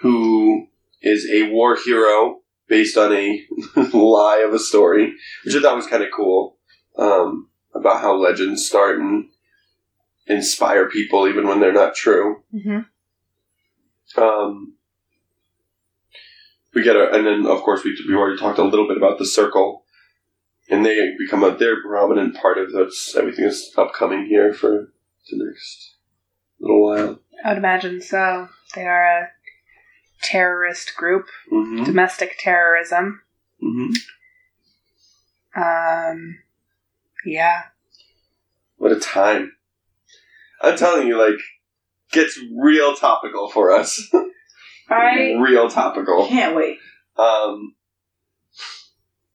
who 0.00 0.66
is 1.02 1.28
a 1.30 1.50
war 1.50 1.76
hero 1.76 2.40
based 2.68 2.96
on 2.96 3.12
a 3.12 3.42
lie 3.92 4.44
of 4.46 4.52
a 4.52 4.58
story, 4.58 5.14
which 5.44 5.54
I 5.56 5.60
thought 5.60 5.76
was 5.76 5.86
kind 5.86 6.02
of 6.02 6.10
cool 6.14 6.58
um, 6.98 7.48
about 7.74 8.00
how 8.00 8.14
legends 8.16 8.66
start 8.66 8.98
and 8.98 9.30
inspire 10.26 10.88
people 10.88 11.26
even 11.26 11.46
when 11.46 11.60
they're 11.60 11.72
not 11.72 11.94
true. 11.94 12.42
Mhm. 12.54 12.86
Um, 14.16 14.74
we 16.74 16.82
get 16.82 16.96
a, 16.96 17.10
and 17.12 17.26
then 17.26 17.46
of 17.46 17.62
course 17.62 17.82
we 17.84 17.96
we 18.06 18.14
already 18.14 18.38
talked 18.38 18.58
a 18.58 18.64
little 18.64 18.86
bit 18.86 18.96
about 18.96 19.18
the 19.18 19.26
circle, 19.26 19.84
and 20.70 20.84
they 20.84 21.14
become 21.18 21.42
a 21.44 21.56
they're 21.56 21.82
prominent 21.82 22.36
part 22.36 22.58
of 22.58 22.72
that's 22.72 23.14
everything 23.16 23.44
is 23.46 23.72
upcoming 23.76 24.26
here 24.26 24.52
for 24.52 24.92
the 25.30 25.44
next 25.44 25.96
little 26.60 26.82
while. 26.82 27.20
I 27.44 27.50
would 27.50 27.58
imagine 27.58 28.00
so. 28.00 28.48
They 28.74 28.86
are 28.86 29.22
a 29.22 29.28
terrorist 30.22 30.94
group, 30.96 31.26
Mm-hmm. 31.52 31.84
domestic 31.84 32.36
terrorism. 32.38 33.22
Mm-hmm. 33.62 33.92
Um, 35.60 36.38
yeah. 37.24 37.62
What 38.76 38.92
a 38.92 39.00
time! 39.00 39.52
I'm 40.62 40.76
telling 40.76 41.06
you, 41.08 41.18
like, 41.18 41.40
gets 42.12 42.38
real 42.56 42.94
topical 42.94 43.48
for 43.50 43.72
us. 43.72 44.00
I 44.90 45.34
real 45.40 45.68
topical. 45.68 46.26
can't 46.28 46.54
wait. 46.56 46.78
Um, 47.16 47.74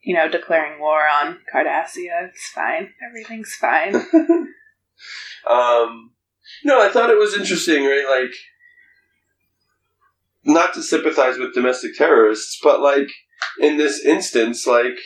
You 0.04 0.16
know, 0.16 0.30
declaring 0.30 0.80
war 0.80 1.08
on 1.08 1.40
Cardassia. 1.54 2.30
It's 2.30 2.50
fine. 2.54 2.90
Everything's 3.08 3.56
fine. 3.56 3.96
um, 5.50 6.12
no, 6.64 6.82
I 6.82 6.90
thought 6.90 7.10
it 7.10 7.18
was 7.18 7.36
interesting, 7.36 7.86
right? 7.86 8.06
Like, 8.10 8.34
not 10.46 10.74
to 10.74 10.84
sympathize 10.84 11.38
with 11.38 11.54
domestic 11.54 11.96
terrorists, 11.98 12.60
but 12.62 12.82
like 12.82 13.10
in 13.60 13.78
this 13.78 14.04
instance, 14.04 14.68
like, 14.68 14.98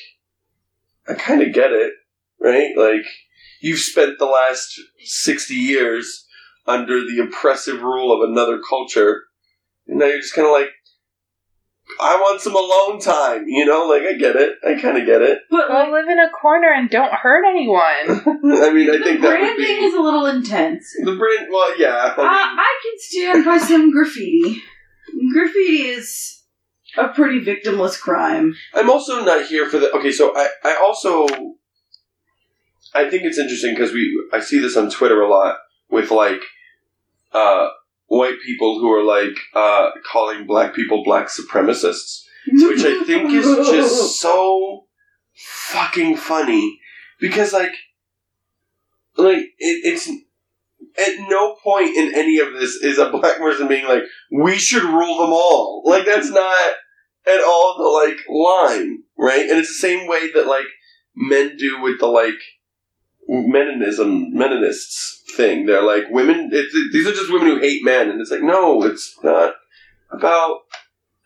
I 1.08 1.14
kind 1.14 1.42
of 1.42 1.54
get 1.54 1.72
it, 1.72 1.94
right? 2.40 2.76
Like, 2.76 3.06
you've 3.62 3.80
spent 3.80 4.20
the 4.20 4.26
last 4.26 4.80
sixty 5.04 5.56
years 5.56 6.26
under 6.66 7.02
the 7.02 7.20
oppressive 7.24 7.82
rule 7.82 8.12
of 8.12 8.30
another 8.30 8.60
culture, 8.68 9.24
and 9.88 10.00
now 10.00 10.06
you're 10.06 10.22
just 10.22 10.34
kind 10.34 10.48
of 10.48 10.54
like. 10.54 10.70
I 12.00 12.16
want 12.16 12.42
some 12.42 12.56
alone 12.56 13.00
time, 13.00 13.48
you 13.48 13.66
know. 13.66 13.88
Like 13.88 14.04
I 14.04 14.14
get 14.14 14.36
it, 14.36 14.58
I 14.66 14.80
kind 14.80 14.98
of 14.98 15.06
get 15.06 15.22
it. 15.22 15.40
But 15.50 15.70
well, 15.70 15.92
like, 15.92 16.06
live 16.06 16.10
in 16.10 16.20
a 16.20 16.30
corner 16.30 16.72
and 16.72 16.90
don't 16.90 17.14
hurt 17.14 17.46
anyone. 17.48 17.80
I 18.64 18.72
mean, 18.72 18.90
I 18.90 18.98
the 18.98 19.04
think 19.04 19.22
that 19.22 19.30
would 19.30 19.40
branding 19.40 19.58
be 19.58 19.86
is 19.86 19.94
a 19.94 20.02
little 20.02 20.26
intense. 20.26 20.94
the 21.04 21.16
brand. 21.16 21.48
Well, 21.52 21.80
yeah. 21.80 22.14
I 22.18 22.22
I, 22.22 22.50
mean, 22.50 22.60
I 22.60 22.80
can 22.84 22.94
stand 22.98 23.46
by 23.46 23.58
some 23.58 23.92
graffiti. 23.92 24.62
Graffiti 25.34 25.84
is 25.84 26.44
a 26.98 27.10
pretty 27.10 27.44
victimless 27.44 28.00
crime. 28.00 28.56
I'm 28.74 28.90
also 28.90 29.24
not 29.24 29.46
here 29.46 29.70
for 29.70 29.80
the. 29.80 29.92
Okay, 29.94 30.12
so 30.12 30.36
I, 30.36 30.48
I 30.64 30.78
also, 30.82 31.28
I 32.94 33.10
think 33.10 33.24
it's 33.24 33.38
interesting 33.38 33.74
because 33.74 33.94
we, 33.94 34.30
I 34.34 34.40
see 34.40 34.60
this 34.60 34.78
on 34.78 34.90
Twitter 34.90 35.22
a 35.22 35.30
lot 35.30 35.58
with 35.90 36.12
like, 36.12 36.42
uh, 37.34 37.70
white 38.08 38.38
people 38.46 38.80
who 38.80 38.92
are 38.92 39.04
like, 39.04 39.38
uh, 39.54 39.92
calling 40.12 40.48
black 40.48 40.74
people 40.74 41.04
black 41.04 41.28
supremacists, 41.28 42.24
which 42.52 42.84
I 42.84 43.04
think 43.06 43.32
is 43.32 43.46
just 43.68 44.20
so 44.20 44.86
fucking 45.36 46.18
funny 46.18 46.80
because 47.20 47.54
like, 47.54 47.74
like 49.18 49.38
it, 49.38 49.54
it's. 49.60 50.10
At 51.00 51.30
no 51.30 51.56
point 51.64 51.96
in 51.96 52.14
any 52.16 52.40
of 52.40 52.54
this 52.54 52.76
is 52.76 52.98
a 52.98 53.12
black 53.12 53.38
person 53.38 53.68
being 53.68 53.88
like, 53.88 54.02
"We 54.32 54.56
should 54.56 54.84
rule 54.84 55.18
them 55.20 55.32
all." 55.32 55.84
Like 55.86 56.06
that's 56.06 56.30
not 56.32 56.74
at 57.28 57.44
all 57.44 57.76
the 57.78 57.84
like 57.84 58.20
line, 58.30 59.04
right? 59.18 59.42
And 59.42 59.60
it's 59.60 59.70
the 59.70 59.88
same 59.88 60.08
way 60.08 60.32
that 60.34 60.48
like 60.48 60.66
men 61.16 61.58
do 61.58 61.82
with 61.82 62.00
the 62.00 62.08
like 62.08 62.40
Meninism, 63.30 64.32
Meninists 64.34 65.22
thing. 65.36 65.66
They're 65.66 65.82
like 65.84 66.04
women. 66.10 66.50
It's, 66.52 66.74
these 66.94 67.08
are 67.08 67.12
just 67.12 67.32
women 67.32 67.48
who 67.48 67.60
hate 67.60 67.84
men, 67.84 68.10
and 68.10 68.22
it's 68.22 68.32
like 68.32 68.42
no, 68.44 68.84
it's 68.84 69.18
not 69.24 69.54
about. 70.12 70.60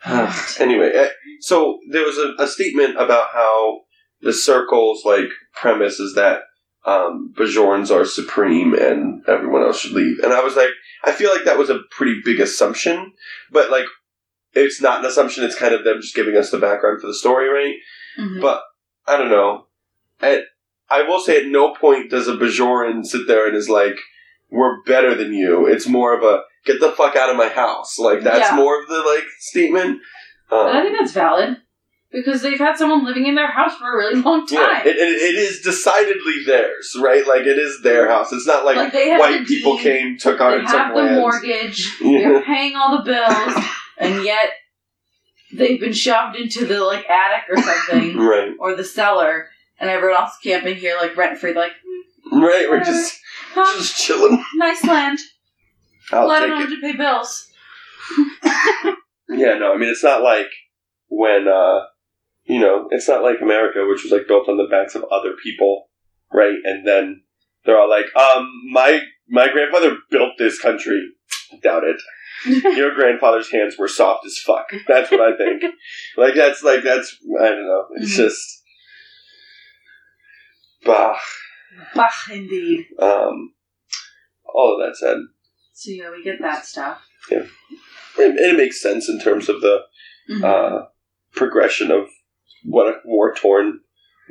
anyway, 0.60 0.92
eh, 0.94 1.10
so 1.42 1.80
there 1.92 2.04
was 2.04 2.18
a, 2.18 2.44
a 2.44 2.48
statement 2.48 2.96
about 3.00 3.28
how 3.34 3.82
the 4.22 4.34
circle's 4.34 5.06
like 5.06 5.30
premise 5.54 6.00
is 6.00 6.16
that 6.16 6.42
um, 6.86 7.34
Bajorans 7.38 7.92
are 7.92 8.06
supreme 8.06 8.74
and 8.74 9.24
everyone 9.28 9.62
else 9.62 9.80
should 9.80 9.92
leave, 9.92 10.20
and 10.24 10.34
I 10.34 10.44
was 10.44 10.56
like, 10.56 10.72
I 11.04 11.12
feel 11.12 11.32
like 11.32 11.46
that 11.46 11.58
was 11.58 11.70
a 11.70 11.82
pretty 11.92 12.22
big 12.26 12.40
assumption, 12.40 13.14
but 13.52 13.70
like 13.70 13.86
it's 14.54 14.82
not 14.82 15.00
an 15.00 15.06
assumption. 15.06 15.44
It's 15.44 15.56
kind 15.56 15.74
of 15.74 15.84
them 15.84 16.02
just 16.02 16.16
giving 16.16 16.36
us 16.36 16.52
the 16.52 16.60
background 16.60 17.02
for 17.02 17.08
the 17.08 17.14
story, 17.14 17.48
right? 17.48 17.76
Mhm. 18.20 18.42
But 18.42 18.64
I 19.08 19.18
don't 19.18 19.30
know. 19.30 19.68
At 20.22 20.44
I 20.92 21.04
will 21.04 21.20
say, 21.20 21.38
at 21.42 21.48
no 21.48 21.74
point 21.74 22.10
does 22.12 22.28
a 22.28 22.34
Bajoran 22.36 23.06
sit 23.06 23.28
there 23.28 23.48
and 23.48 23.56
is 23.56 23.70
like, 23.70 23.96
"We're 24.50 24.82
better 24.84 25.16
than 25.16 25.34
you." 25.34 25.66
It's 25.68 25.88
more 25.88 26.14
of 26.18 26.24
a 26.24 26.44
"Get 26.66 26.80
the 26.80 26.92
fuck 26.92 27.16
out 27.16 27.30
of 27.30 27.38
my 27.38 27.48
house." 27.50 27.98
Like 27.98 28.22
that's 28.22 28.50
Yeah. 28.52 28.56
more 28.56 28.82
of 28.82 28.88
the 28.88 29.00
like 29.02 29.26
statement. 29.40 30.02
Um, 30.52 30.68
And 30.68 30.78
I 30.78 30.82
think 30.84 30.98
that's 31.00 31.14
valid 31.14 31.58
because 32.12 32.42
they've 32.42 32.60
had 32.60 32.76
someone 32.78 33.06
living 33.06 33.26
in 33.26 33.36
their 33.36 33.48
house 33.52 33.74
for 33.78 33.88
a 33.94 33.96
really 33.96 34.22
long 34.28 34.46
yeah, 34.52 34.60
time. 34.60 34.82
it, 34.86 34.98
it, 34.98 35.10
it 35.30 35.36
is 35.36 35.62
decidedly 35.62 36.44
theirs, 36.46 36.94
right? 37.00 37.26
Like 37.26 37.44
it 37.48 37.58
is 37.58 37.82
their 37.84 38.10
house. 38.10 38.34
It's 38.34 38.46
not 38.46 38.66
like, 38.66 38.76
Like, 38.76 38.92
they 38.92 39.10
have 39.12 39.20
white 39.22 39.40
the 39.40 39.46
people 39.46 39.78
deed, 39.78 39.84
came, 39.84 40.18
took 40.18 40.42
our 40.42 40.58
they 40.58 40.62
took 40.66 40.70
have 40.72 40.94
the 40.94 41.02
lands. 41.02 41.20
mortgage. 41.20 41.98
They're 42.02 42.42
paying 42.44 42.76
all 42.76 42.98
the 42.98 43.04
bills, 43.04 43.66
and 43.98 44.26
yet 44.26 44.50
they've 45.54 45.80
been 45.80 45.94
shoved 45.94 46.36
into 46.36 46.66
the 46.66 46.84
like 46.84 47.10
attic 47.10 47.44
or 47.50 47.62
something, 47.62 48.18
Right, 48.18 48.52
or 48.60 48.76
the 48.76 48.84
cellar, 48.84 49.48
and 49.82 49.90
everyone 49.90 50.18
else 50.22 50.38
camping 50.44 50.76
here 50.78 50.96
like 51.02 51.18
rent 51.18 51.38
free. 51.40 51.54
Like, 51.54 51.74
right. 52.32 52.70
We're 52.70 52.84
just 52.84 53.20
huh, 53.54 53.78
just 53.78 53.98
chilling. 53.98 54.42
nice 54.56 54.84
land. 54.86 55.20
I'll 56.14 56.28
Well, 56.28 56.32
I 56.32 56.40
don't 56.48 56.62
have 56.62 56.70
to 56.70 56.80
pay 56.82 56.96
bills. 56.96 57.48
Yeah, 59.30 59.58
no, 59.58 59.74
I 59.74 59.78
mean 59.78 59.90
it's 59.90 60.04
not 60.04 60.22
like 60.24 60.48
when 61.08 61.48
uh 61.48 61.82
you 62.46 62.60
know, 62.60 62.88
it's 62.92 63.08
not 63.08 63.24
like 63.24 63.38
America, 63.42 63.86
which 63.88 64.04
was 64.04 64.12
like 64.12 64.28
built 64.28 64.50
on 64.50 64.58
the 64.58 64.68
backs 64.70 64.96
of 64.96 65.06
other 65.12 65.34
people, 65.42 65.90
right? 66.34 66.56
And 66.66 66.86
then 66.86 67.22
they're 67.66 67.80
all 67.80 67.90
like, 67.90 68.14
um, 68.16 68.50
my 68.72 69.00
my 69.30 69.48
grandfather 69.52 69.96
built 70.10 70.32
this 70.38 70.60
country. 70.60 71.02
Doubt 71.62 71.84
it. 71.84 72.02
Your 72.78 72.94
grandfather's 72.96 73.52
hands 73.52 73.78
were 73.78 73.88
soft 73.88 74.26
as 74.26 74.38
fuck. 74.40 74.66
That's 74.88 75.12
what 75.12 75.22
I 75.22 75.38
think. 75.38 75.64
like 76.18 76.34
that's 76.36 76.64
like 76.64 76.84
that's 76.84 77.16
I 77.42 77.50
don't 77.50 77.68
know. 77.68 77.86
It's 77.98 78.14
Mhm. 78.14 78.18
just 78.18 78.61
bah. 80.86 81.18
Bah, 81.96 82.10
indeed. 82.32 82.86
Um 83.00 83.54
all 84.46 84.74
of 84.80 84.86
that 84.88 84.98
said. 84.98 85.18
So 85.74 85.92
yeah, 85.92 86.12
we 86.12 86.24
get 86.24 86.42
that 86.42 86.66
stuff. 86.66 87.02
It, 87.30 87.48
it 88.18 88.58
makes 88.58 88.82
sense 88.82 89.08
in 89.10 89.20
terms 89.20 89.48
of 89.50 89.62
the 89.62 89.80
Mhm. 90.30 90.44
uh, 90.44 90.86
progression 91.34 91.90
of 91.92 92.08
what 92.64 92.88
a 92.88 93.00
war 93.06 93.34
torn 93.34 93.80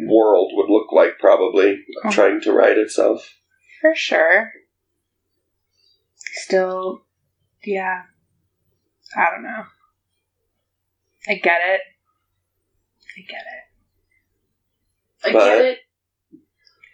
world 0.07 0.53
would 0.55 0.71
look 0.71 0.93
like, 0.93 1.19
probably 1.19 1.83
Oh. 2.05 2.11
trying 2.11 2.41
to 2.43 2.53
right 2.53 2.79
itself. 2.79 3.35
For 3.81 3.95
sure. 3.95 4.53
Still, 6.17 7.05
yeah. 7.65 8.03
I 9.17 9.31
don't 9.31 9.43
know. 9.43 9.65
I 11.29 11.35
get 11.35 11.61
it. 11.67 11.81
I 13.17 13.21
get 13.23 13.43
it. 13.43 13.65
I 15.29 15.33
but- 15.33 15.45
get 15.45 15.65
it. 15.65 15.79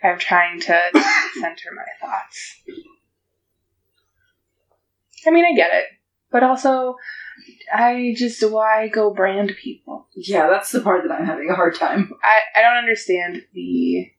I'm 0.06 0.18
trying 0.18 0.60
to 0.60 0.80
center 1.40 1.70
my 1.74 1.84
thoughts. 2.06 2.56
I 5.26 5.30
mean, 5.30 5.44
I 5.44 5.54
get 5.56 5.72
it. 5.74 5.86
But 6.30 6.42
also, 6.42 6.96
I 7.72 8.14
just 8.16 8.42
why 8.50 8.88
go 8.88 9.12
brand 9.12 9.52
people? 9.62 10.08
Yeah, 10.14 10.48
that's 10.48 10.72
the 10.72 10.80
part 10.80 11.02
that 11.06 11.12
I'm 11.12 11.24
having 11.26 11.48
a 11.50 11.54
hard 11.54 11.74
time. 11.76 12.12
I 12.22 12.40
I 12.58 12.62
don't 12.62 12.76
understand 12.76 13.42
the. 13.54 14.10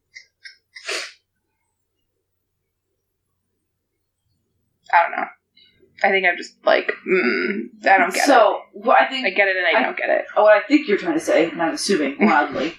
I 4.93 5.03
don't 5.03 5.11
know. 5.19 5.27
I 6.03 6.09
think 6.11 6.25
I'm 6.27 6.37
just 6.37 6.53
like, 6.63 6.91
mm, 7.07 7.63
I 7.85 7.97
don't 7.97 8.13
get 8.13 8.23
it. 8.23 8.27
so, 8.27 8.61
what 8.73 9.01
I 9.01 9.09
think 9.09 9.25
I 9.25 9.31
get 9.31 9.47
it 9.47 9.57
and 9.57 9.65
I, 9.65 9.79
I- 9.79 9.83
don't 9.83 9.97
get 9.97 10.09
it. 10.09 10.25
what 10.35 10.55
I 10.55 10.61
think 10.65 10.87
you're 10.87 10.97
trying 10.97 11.15
to 11.15 11.19
say, 11.19 11.49
and 11.49 11.61
I'm 11.61 11.73
assuming 11.73 12.17
wildly, 12.25 12.75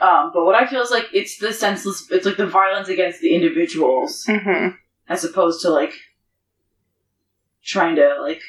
um, 0.00 0.30
but 0.34 0.44
what 0.44 0.54
I 0.54 0.66
feel 0.66 0.82
is 0.82 0.90
like 0.90 1.06
it's 1.12 1.38
the 1.38 1.52
senseless, 1.52 2.06
it's 2.10 2.26
like 2.26 2.36
the 2.36 2.46
violence 2.46 2.88
against 2.88 3.20
the 3.20 3.34
individuals 3.34 4.24
hmm 4.26 4.68
as 5.06 5.22
opposed 5.22 5.60
to 5.60 5.68
like 5.68 5.92
trying 7.62 7.94
to 7.96 8.16
like 8.22 8.40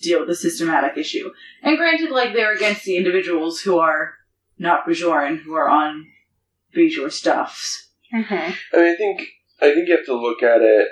deal 0.00 0.20
with 0.20 0.28
the 0.28 0.34
systematic 0.34 0.98
issue. 0.98 1.30
And 1.62 1.78
granted, 1.78 2.10
like 2.10 2.34
they're 2.34 2.54
against 2.54 2.84
the 2.84 2.96
individuals 2.96 3.60
who 3.60 3.78
are 3.78 4.14
not 4.58 4.86
Bajoran, 4.86 5.38
who 5.38 5.54
are 5.54 5.68
on 5.68 6.06
Bajor 6.76 7.10
stuffs. 7.10 7.88
hmm 8.12 8.34
I 8.34 8.76
mean, 8.76 8.92
I 8.92 8.94
think 8.96 9.28
I 9.60 9.72
think 9.72 9.88
you 9.88 9.96
have 9.96 10.06
to 10.06 10.14
look 10.14 10.42
at 10.42 10.60
it 10.60 10.88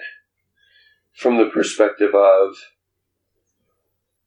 from 1.14 1.36
the 1.36 1.46
perspective 1.46 2.14
of 2.14 2.54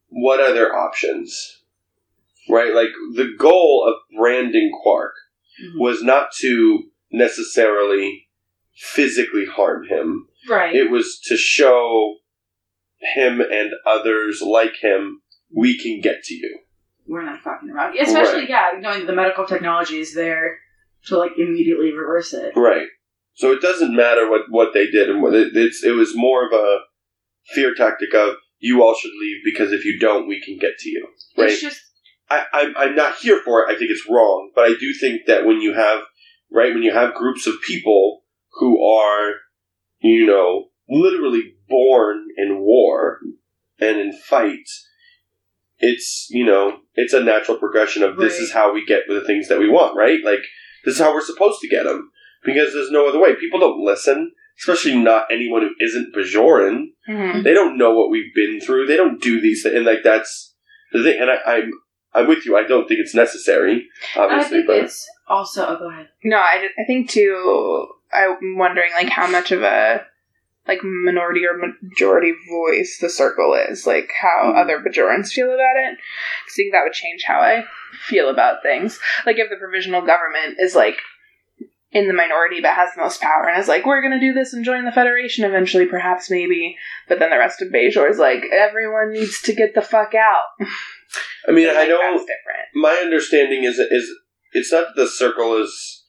what 0.09 0.39
other 0.39 0.73
options, 0.73 1.63
right? 2.49 2.73
Like 2.73 2.91
the 3.15 3.33
goal 3.37 3.85
of 3.87 4.17
branding 4.17 4.71
Quark 4.83 5.13
Mm-hmm. 5.63 5.79
was 5.79 6.03
not 6.03 6.29
to 6.41 6.83
necessarily 7.11 8.27
physically 8.75 9.45
harm 9.45 9.85
him. 9.87 10.27
Right. 10.49 10.75
It 10.75 10.91
was 10.91 11.19
to 11.25 11.37
show 11.37 12.15
him 13.15 13.39
and 13.41 13.71
others 13.85 14.41
like 14.41 14.73
him, 14.81 15.21
we 15.55 15.77
can 15.77 16.01
get 16.01 16.23
to 16.23 16.33
you. 16.33 16.59
We're 17.07 17.23
not 17.23 17.41
fucking 17.41 17.69
around. 17.69 17.97
Especially, 17.97 18.41
Right. 18.41 18.49
yeah, 18.49 18.69
knowing 18.79 18.99
that 19.01 19.07
the 19.07 19.13
medical 19.15 19.45
technology 19.45 19.99
is 19.99 20.13
there 20.13 20.57
to 21.05 21.17
like 21.17 21.33
immediately 21.37 21.91
reverse 21.91 22.33
it. 22.33 22.53
Right. 22.55 22.87
So 23.35 23.51
it 23.51 23.61
doesn't 23.61 23.95
matter 23.95 24.29
what, 24.29 24.41
what 24.49 24.73
they 24.73 24.87
did, 24.87 25.09
and 25.09 25.21
what 25.21 25.33
it, 25.35 25.55
it's 25.55 25.83
it 25.83 25.91
was 25.91 26.15
more 26.15 26.47
of 26.47 26.53
a 26.53 26.79
fear 27.53 27.75
tactic 27.75 28.13
of 28.15 28.35
you 28.59 28.81
all 28.81 28.95
should 28.95 29.11
leave 29.21 29.37
because 29.43 29.71
if 29.71 29.85
you 29.85 29.99
don't, 29.99 30.27
we 30.27 30.41
can 30.41 30.57
get 30.57 30.77
to 30.79 30.89
you. 30.89 31.07
Right. 31.37 31.51
It's 31.51 31.61
just 31.61 31.81
I, 32.29 32.45
I'm 32.53 32.73
I'm 32.77 32.95
not 32.95 33.15
here 33.17 33.39
for 33.45 33.61
it. 33.61 33.73
I 33.73 33.77
think 33.77 33.91
it's 33.91 34.07
wrong, 34.09 34.51
but 34.55 34.65
I 34.65 34.73
do 34.79 34.93
think 34.93 35.21
that 35.27 35.45
when 35.45 35.61
you 35.61 35.73
have 35.73 36.01
right 36.51 36.73
when 36.73 36.83
you 36.83 36.93
have 36.93 37.13
groups 37.13 37.45
of 37.47 37.55
people 37.65 38.23
who 38.59 38.83
are, 38.83 39.33
you 39.99 40.25
know, 40.25 40.65
literally 40.89 41.53
born 41.69 42.25
in 42.37 42.59
war 42.61 43.19
and 43.79 43.99
in 43.99 44.13
fight, 44.13 44.67
it's 45.79 46.27
you 46.29 46.45
know 46.45 46.79
it's 46.93 47.13
a 47.13 47.21
natural 47.23 47.57
progression 47.57 48.03
of 48.03 48.17
this 48.17 48.33
Right. 48.33 48.41
is 48.41 48.51
how 48.51 48.73
we 48.73 48.85
get 48.85 49.03
the 49.07 49.21
things 49.21 49.47
that 49.49 49.59
we 49.59 49.69
want, 49.69 49.97
right? 49.97 50.19
Like 50.23 50.39
this 50.85 50.95
is 50.95 51.01
how 51.01 51.13
we're 51.13 51.21
supposed 51.21 51.59
to 51.61 51.67
get 51.67 51.83
them 51.83 52.11
because 52.43 52.73
there's 52.73 52.91
no 52.91 53.07
other 53.09 53.19
way. 53.19 53.35
People 53.35 53.59
don't 53.59 53.83
listen, 53.83 54.31
especially 54.59 54.95
not 54.97 55.27
anyone 55.31 55.61
who 55.61 55.71
isn't 55.85 56.15
Bajoran. 56.15 56.85
hmm 57.07 57.41
They 57.43 57.53
don't 57.53 57.77
know 57.77 57.93
what 57.93 58.09
we've 58.09 58.33
been 58.33 58.61
through. 58.61 58.87
They 58.87 58.97
don't 58.97 59.21
do 59.21 59.41
these 59.41 59.63
things, 59.63 59.75
and 59.75 59.85
like 59.85 60.03
that's 60.03 60.53
the 60.93 61.03
thing. 61.03 61.19
And 61.19 61.29
I, 61.29 61.37
I'm 61.45 61.71
I'm 62.15 62.27
with 62.27 62.45
you. 62.45 62.57
I 62.57 62.63
don't 62.63 62.87
think 62.87 62.99
it's 62.99 63.13
necessary, 63.15 63.87
I 64.15 64.19
obviously, 64.21 64.57
think 64.59 64.67
but 64.67 64.77
it's 64.77 65.09
also. 65.27 65.65
Oh, 65.67 65.77
go 65.77 65.89
ahead. 65.89 66.09
No, 66.23 66.37
I, 66.37 66.67
I 66.79 66.83
think 66.85 67.09
too. 67.09 67.87
I'm 68.13 68.57
wondering 68.57 68.91
like 68.93 69.09
how 69.09 69.27
much 69.29 69.51
of 69.51 69.61
a 69.63 70.05
like 70.67 70.79
minority 70.83 71.41
or 71.45 71.57
majority 71.81 72.33
voice 72.49 72.97
the 72.99 73.09
circle 73.09 73.53
is, 73.53 73.85
like 73.85 74.11
how 74.19 74.51
Mhm. 74.53 74.61
other 74.63 74.79
Bajorans 74.79 75.31
feel 75.31 75.53
about 75.53 75.75
it. 75.77 75.97
I 75.97 76.51
think 76.55 76.71
that 76.71 76.83
would 76.83 76.93
change 76.93 77.23
how 77.25 77.39
I 77.39 77.65
feel 78.07 78.29
about 78.29 78.63
things. 78.63 78.99
Like 79.25 79.37
if 79.37 79.49
the 79.49 79.57
provisional 79.57 80.01
government 80.01 80.57
is 80.59 80.73
like 80.75 80.97
in 81.95 82.09
the 82.09 82.13
minority 82.13 82.59
but 82.61 82.75
has 82.75 82.89
the 82.93 83.01
most 83.01 83.21
power 83.21 83.47
and 83.47 83.59
is 83.59 83.69
like, 83.69 83.85
we're 83.85 84.01
gonna 84.01 84.19
do 84.19 84.33
this 84.33 84.51
and 84.51 84.65
join 84.65 84.83
the 84.83 84.91
Federation 84.91 85.45
eventually, 85.45 85.85
perhaps 85.85 86.29
maybe. 86.29 86.75
But 87.07 87.19
then 87.19 87.29
the 87.29 87.37
rest 87.37 87.61
of 87.61 87.69
Bajor 87.69 88.09
is 88.11 88.19
like, 88.19 88.43
everyone 88.51 89.13
needs 89.13 89.41
to 89.43 89.55
get 89.55 89.73
the 89.73 89.81
fuck 89.81 90.13
out. 90.13 90.43
I 91.47 91.51
mean, 91.53 91.69
I 91.69 91.73
That's 91.73 91.87
don't. 91.87 92.17
different. 92.17 92.67
My 92.75 92.99
understanding 93.01 93.63
is 93.63 93.79
is 93.79 94.11
it's 94.51 94.73
not 94.73 94.87
that 94.87 95.01
the 95.01 95.07
circle 95.07 95.55
is 95.61 96.03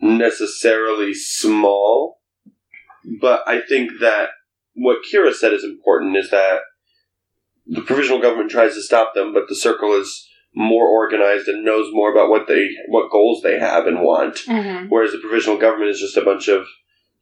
necessarily 0.00 1.12
small, 1.12 2.20
but 3.20 3.42
I 3.46 3.60
think 3.60 4.00
that 4.00 4.30
what 4.74 5.00
Kira 5.12 5.34
said 5.34 5.52
is 5.52 5.64
important. 5.64 6.16
Is 6.16 6.30
that 6.30 6.60
the 7.66 7.82
provisional 7.82 8.22
government 8.22 8.50
tries 8.50 8.72
to 8.74 8.82
stop 8.82 9.12
them, 9.14 9.34
but 9.34 9.48
the 9.48 9.54
circle 9.54 9.92
is 9.92 10.26
more 10.54 10.86
organized 10.88 11.46
and 11.48 11.64
knows 11.64 11.88
more 11.92 12.10
about 12.10 12.28
what 12.28 12.48
they 12.48 12.68
what 12.88 13.10
goals 13.10 13.42
they 13.42 13.58
have 13.58 13.86
and 13.86 14.00
want. 14.02 14.36
Mm-hmm. 14.46 14.86
whereas 14.88 15.12
the 15.12 15.18
provisional 15.18 15.58
government 15.58 15.90
is 15.90 16.00
just 16.00 16.16
a 16.16 16.24
bunch 16.24 16.48
of 16.48 16.66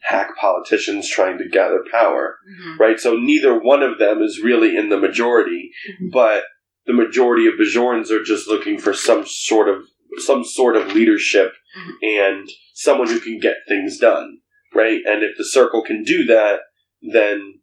hack 0.00 0.36
politicians 0.36 1.08
trying 1.08 1.38
to 1.38 1.48
gather 1.48 1.84
power, 1.90 2.38
right? 2.78 3.00
So 3.00 3.14
neither 3.16 3.58
one 3.58 3.82
of 3.82 3.98
them 3.98 4.22
is 4.22 4.40
really 4.42 4.76
in 4.76 4.88
the 4.90 4.96
majority, 4.98 5.72
Mhm. 6.00 6.12
but 6.12 6.44
the 6.86 6.92
majority 6.94 7.46
of 7.48 7.54
Bajorans 7.54 8.10
are 8.10 8.22
just 8.22 8.46
looking 8.48 8.78
for 8.78 8.92
some 8.94 9.26
sort 9.26 9.68
of 9.68 9.82
some 10.18 10.42
sort 10.44 10.76
of 10.76 10.94
leadership 10.94 11.52
Mhm. 11.76 12.20
and 12.20 12.48
someone 12.72 13.08
who 13.08 13.20
can 13.20 13.38
get 13.38 13.56
things 13.68 13.98
done, 13.98 14.38
right? 14.74 15.00
And 15.04 15.22
if 15.22 15.36
the 15.36 15.44
circle 15.44 15.82
can 15.84 16.02
do 16.02 16.24
that, 16.26 16.60
then 17.02 17.60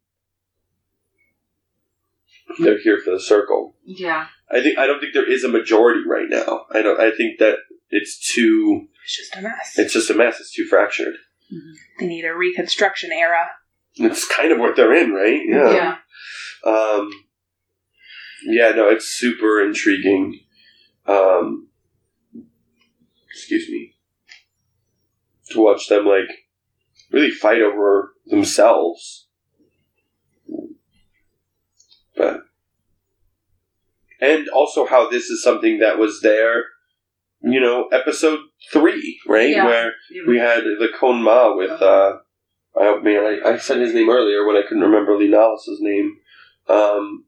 they're 2.59 2.77
here 2.79 2.99
for 3.03 3.11
the 3.11 3.19
circle. 3.19 3.75
Yeah. 3.83 4.27
I 4.51 4.61
think 4.61 4.77
I 4.77 4.85
don't 4.87 4.99
think 4.99 5.13
there 5.13 5.29
is 5.29 5.43
a 5.43 5.49
majority 5.49 6.01
right 6.07 6.27
now. 6.29 6.65
I 6.71 6.81
don't. 6.81 6.99
I 6.99 7.11
think 7.15 7.39
that 7.39 7.57
it's 7.89 8.33
too. 8.33 8.87
It's 9.03 9.17
just 9.17 9.35
a 9.35 9.41
mess. 9.41 9.73
It's 9.77 9.93
just 9.93 10.09
a 10.09 10.13
mess. 10.15 10.39
It's 10.39 10.53
too 10.53 10.65
fractured. 10.65 11.15
they 11.99 12.07
need 12.07 12.25
a 12.25 12.33
reconstruction 12.35 13.11
era. 13.11 13.49
It's 13.95 14.27
kind 14.27 14.51
of 14.51 14.59
what 14.59 14.75
they're 14.75 14.93
in, 14.93 15.11
right? 15.11 15.41
Yeah. 15.47 15.71
Yeah. 15.71 16.69
Um, 16.69 17.09
yeah, 18.45 18.71
no, 18.71 18.89
it's 18.89 19.05
super 19.07 19.63
intriguing. 19.63 20.39
Um, 21.07 21.69
excuse 23.29 23.69
me. 23.69 23.93
To 25.51 25.61
watch 25.61 25.87
them, 25.87 26.05
like, 26.05 26.29
really 27.11 27.31
fight 27.31 27.61
over 27.61 28.13
themselves. 28.25 29.27
But. 32.17 32.41
And 34.21 34.47
also 34.49 34.85
how 34.85 35.09
this 35.09 35.25
is 35.29 35.43
something 35.43 35.79
that 35.79 35.97
was 35.97 36.21
there, 36.21 36.63
you 37.41 37.59
know, 37.59 37.87
episode 37.89 38.39
three, 38.71 39.19
right? 39.27 39.49
Yeah. 39.49 39.65
Where 39.65 39.91
we 40.27 40.37
had 40.39 40.63
the 40.63 40.89
Kohn-Ma 40.99 41.55
with 41.55 41.81
uh 41.81 42.17
I 42.79 42.99
man, 43.01 43.39
I, 43.45 43.51
I 43.53 43.57
said 43.57 43.79
his 43.79 43.93
name 43.93 44.09
earlier 44.09 44.45
when 44.45 44.55
I 44.57 44.61
couldn't 44.63 44.83
remember 44.83 45.17
Lee 45.17 45.29
Linalis' 45.29 45.79
name. 45.79 46.17
Um 46.67 47.25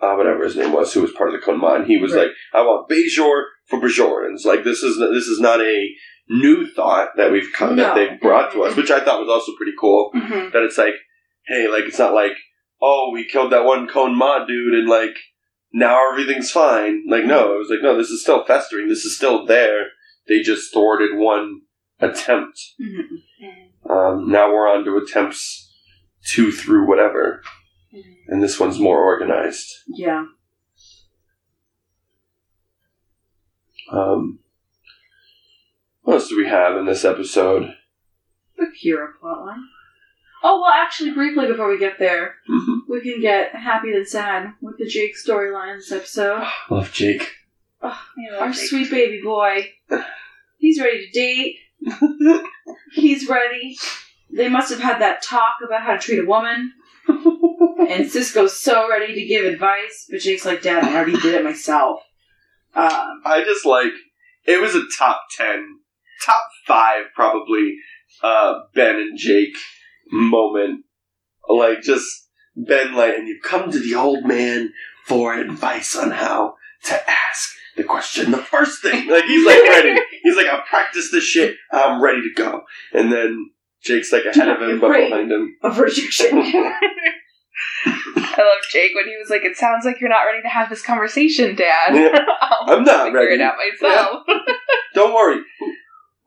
uh, 0.00 0.14
whatever 0.14 0.44
his 0.44 0.54
name 0.56 0.72
was, 0.72 0.92
who 0.94 1.02
was 1.02 1.10
part 1.12 1.28
of 1.28 1.32
the 1.34 1.44
Kohn-Ma, 1.44 1.74
and 1.74 1.86
he 1.86 1.96
was 1.96 2.12
Right. 2.14 2.28
like, 2.28 2.30
I 2.54 2.60
want 2.62 2.88
Bajor 2.88 3.42
for 3.66 3.80
Bajorans. 3.80 4.44
Like 4.44 4.62
this 4.64 4.82
is 4.82 4.96
this 4.98 5.26
is 5.26 5.40
not 5.40 5.60
a 5.60 5.88
new 6.28 6.66
thought 6.72 7.16
that 7.16 7.32
we've 7.32 7.52
come 7.52 7.76
that 7.76 7.94
they've 7.94 8.20
brought 8.20 8.52
to 8.52 8.62
us, 8.62 8.76
which 8.76 8.90
I 8.90 9.00
thought 9.04 9.20
was 9.20 9.28
also 9.28 9.52
pretty 9.56 9.72
cool. 9.78 10.10
Mm-hmm. 10.14 10.50
That 10.52 10.62
it's 10.62 10.78
like, 10.78 10.94
hey, 11.46 11.66
like 11.68 11.84
it's 11.84 11.98
not 11.98 12.14
like, 12.14 12.32
oh, 12.80 13.10
we 13.12 13.28
killed 13.28 13.52
that 13.52 13.64
one 13.64 13.88
Kohn-Ma 13.88 14.44
dude 14.46 14.74
and 14.74 14.88
like 14.88 15.16
now 15.72 16.10
everything's 16.10 16.50
fine. 16.50 17.04
Like 17.08 17.24
no, 17.24 17.54
it 17.54 17.58
was 17.58 17.68
like 17.70 17.82
no, 17.82 17.96
this 17.96 18.10
is 18.10 18.22
still 18.22 18.44
festering. 18.44 18.88
This 18.88 19.04
is 19.04 19.16
still 19.16 19.44
there. 19.46 19.88
They 20.28 20.42
just 20.42 20.72
thwarted 20.72 21.16
one 21.16 21.62
attempt. 22.00 22.60
Mhm. 22.80 23.90
Um, 23.90 24.30
now 24.30 24.52
we're 24.52 24.68
on 24.68 24.84
to 24.84 24.96
attempts 24.98 25.72
two 26.24 26.52
through 26.52 26.86
whatever, 26.86 27.42
and 28.28 28.42
this 28.42 28.60
one's 28.60 28.78
more 28.78 29.02
organized. 29.02 29.66
Yeah. 29.88 30.24
Um, 33.90 34.40
what 36.02 36.14
else 36.14 36.28
do 36.28 36.36
we 36.36 36.46
have 36.48 36.76
in 36.76 36.84
this 36.86 37.04
episode? 37.04 37.74
The 38.58 38.66
Kira 38.66 39.08
plotline. 39.22 39.62
Oh 40.42 40.60
well, 40.60 40.70
actually, 40.72 41.12
briefly 41.12 41.46
before 41.46 41.68
we 41.68 41.78
get 41.78 41.98
there, 41.98 42.36
Mhm. 42.48 42.80
we 42.88 43.00
can 43.00 43.20
get 43.20 43.54
happy 43.54 43.92
then 43.92 44.06
sad 44.06 44.54
with 44.60 44.78
the 44.78 44.86
Jake 44.86 45.16
storyline 45.16 45.76
this 45.76 45.92
episode. 45.92 46.46
Love 46.70 46.92
Jake. 46.92 47.34
Our 47.82 48.52
sweet 48.52 48.90
baby 48.90 49.20
boy. 49.22 49.72
He's 50.58 50.80
ready 50.80 51.06
to 51.06 51.12
date. 51.12 51.56
He's 52.92 53.28
ready. 53.28 53.76
They 54.30 54.48
must 54.48 54.70
have 54.70 54.80
had 54.80 55.00
that 55.00 55.22
talk 55.22 55.54
about 55.64 55.82
how 55.82 55.92
to 55.92 55.98
treat 55.98 56.18
a 56.18 56.26
woman. 56.26 56.72
and 57.08 58.04
Sisko's 58.06 58.58
so 58.58 58.88
ready 58.88 59.14
to 59.14 59.26
give 59.26 59.44
advice, 59.46 60.06
but 60.10 60.20
Jake's 60.20 60.44
like, 60.44 60.62
Dad, 60.62 60.84
I 60.84 60.94
already 60.96 61.18
did 61.20 61.34
it 61.34 61.44
myself. 61.44 62.02
Um, 62.74 63.22
I 63.24 63.42
just 63.44 63.64
like 63.64 63.92
it 64.44 64.60
was 64.60 64.74
a 64.74 64.82
top 64.98 65.22
ten, 65.36 65.78
top 66.24 66.42
five 66.66 67.06
probably. 67.14 67.76
Uh, 68.22 68.60
ben 68.74 68.96
and 68.96 69.16
Jake 69.18 69.56
moment, 70.12 70.84
like 71.48 71.82
just 71.82 72.06
Ben 72.56 72.94
like, 72.94 73.14
and 73.14 73.28
you've 73.28 73.42
come 73.42 73.70
to 73.70 73.78
the 73.78 73.94
old 73.94 74.24
man 74.24 74.72
for 75.06 75.34
advice 75.34 75.96
on 75.96 76.10
how 76.10 76.54
to 76.84 76.94
ask 77.10 77.50
the 77.76 77.84
question. 77.84 78.30
The 78.30 78.38
first 78.38 78.82
thing, 78.82 79.08
like 79.08 79.24
he's 79.24 79.46
like 79.46 79.62
ready. 79.62 79.98
He's 80.22 80.36
like, 80.36 80.46
I've 80.46 80.66
practiced 80.66 81.12
this 81.12 81.24
shit. 81.24 81.56
I'm 81.72 82.02
ready 82.02 82.20
to 82.20 82.34
go. 82.36 82.62
And 82.92 83.10
then 83.10 83.50
Jake's 83.82 84.12
like 84.12 84.24
ahead 84.26 84.48
of 84.48 84.60
him, 84.60 84.80
but 84.80 84.88
behind 84.88 85.30
him. 85.30 85.56
A 85.62 85.70
rejection. 85.70 86.38
I 88.16 88.42
love 88.42 88.62
Jake 88.70 88.94
when 88.94 89.06
he 89.06 89.16
was 89.16 89.30
like, 89.30 89.42
"It 89.44 89.56
sounds 89.56 89.84
like 89.84 90.00
you're 90.00 90.10
not 90.10 90.24
ready 90.24 90.42
to 90.42 90.48
have 90.48 90.68
this 90.68 90.82
conversation, 90.82 91.54
Dad." 91.54 91.94
Yeah. 91.94 92.18
I'm 92.66 92.84
not 92.84 93.06
figure 93.06 93.18
ready. 93.20 93.34
it 93.34 93.40
out 93.40 93.54
myself. 93.56 94.22
Don't 94.94 95.14
worry. 95.14 95.40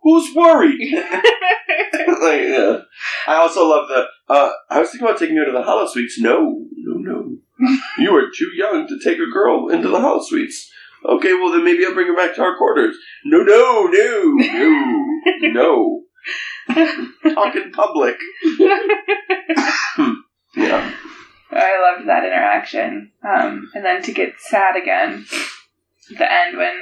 Who- 0.01 0.19
Who's 0.19 0.35
worried? 0.35 0.79
like, 0.93 2.41
yeah. 2.41 2.77
I 3.27 3.35
also 3.35 3.67
love 3.67 3.87
the. 3.87 4.05
Uh, 4.29 4.49
I 4.69 4.79
was 4.79 4.89
thinking 4.91 5.07
about 5.07 5.19
taking 5.19 5.37
her 5.37 5.45
to 5.45 5.51
the 5.51 5.61
holosuites. 5.63 6.13
No, 6.19 6.65
no, 6.75 6.97
no. 6.97 7.37
you 7.99 8.15
are 8.15 8.29
too 8.35 8.49
young 8.55 8.87
to 8.87 8.99
take 9.03 9.19
a 9.19 9.31
girl 9.31 9.69
into 9.69 9.89
the 9.89 9.97
holosuites. 9.99 10.67
Okay, 11.05 11.33
well 11.33 11.51
then 11.51 11.63
maybe 11.63 11.85
I'll 11.85 11.93
bring 11.93 12.07
her 12.07 12.15
back 12.15 12.35
to 12.35 12.41
our 12.41 12.57
quarters. 12.57 12.95
No, 13.25 13.39
no, 13.39 13.87
no, 13.91 14.35
no, 14.35 15.51
no. 15.51 16.03
Talk 17.33 17.55
in 17.55 17.71
public. 17.71 18.17
yeah. 20.55 20.93
I 21.53 21.95
loved 21.95 22.07
that 22.07 22.23
interaction. 22.25 23.11
Um, 23.27 23.69
and 23.73 23.83
then 23.83 24.01
to 24.03 24.13
get 24.13 24.33
sad 24.39 24.75
again, 24.81 25.25
at 26.11 26.17
the 26.17 26.31
end 26.31 26.57
when 26.57 26.79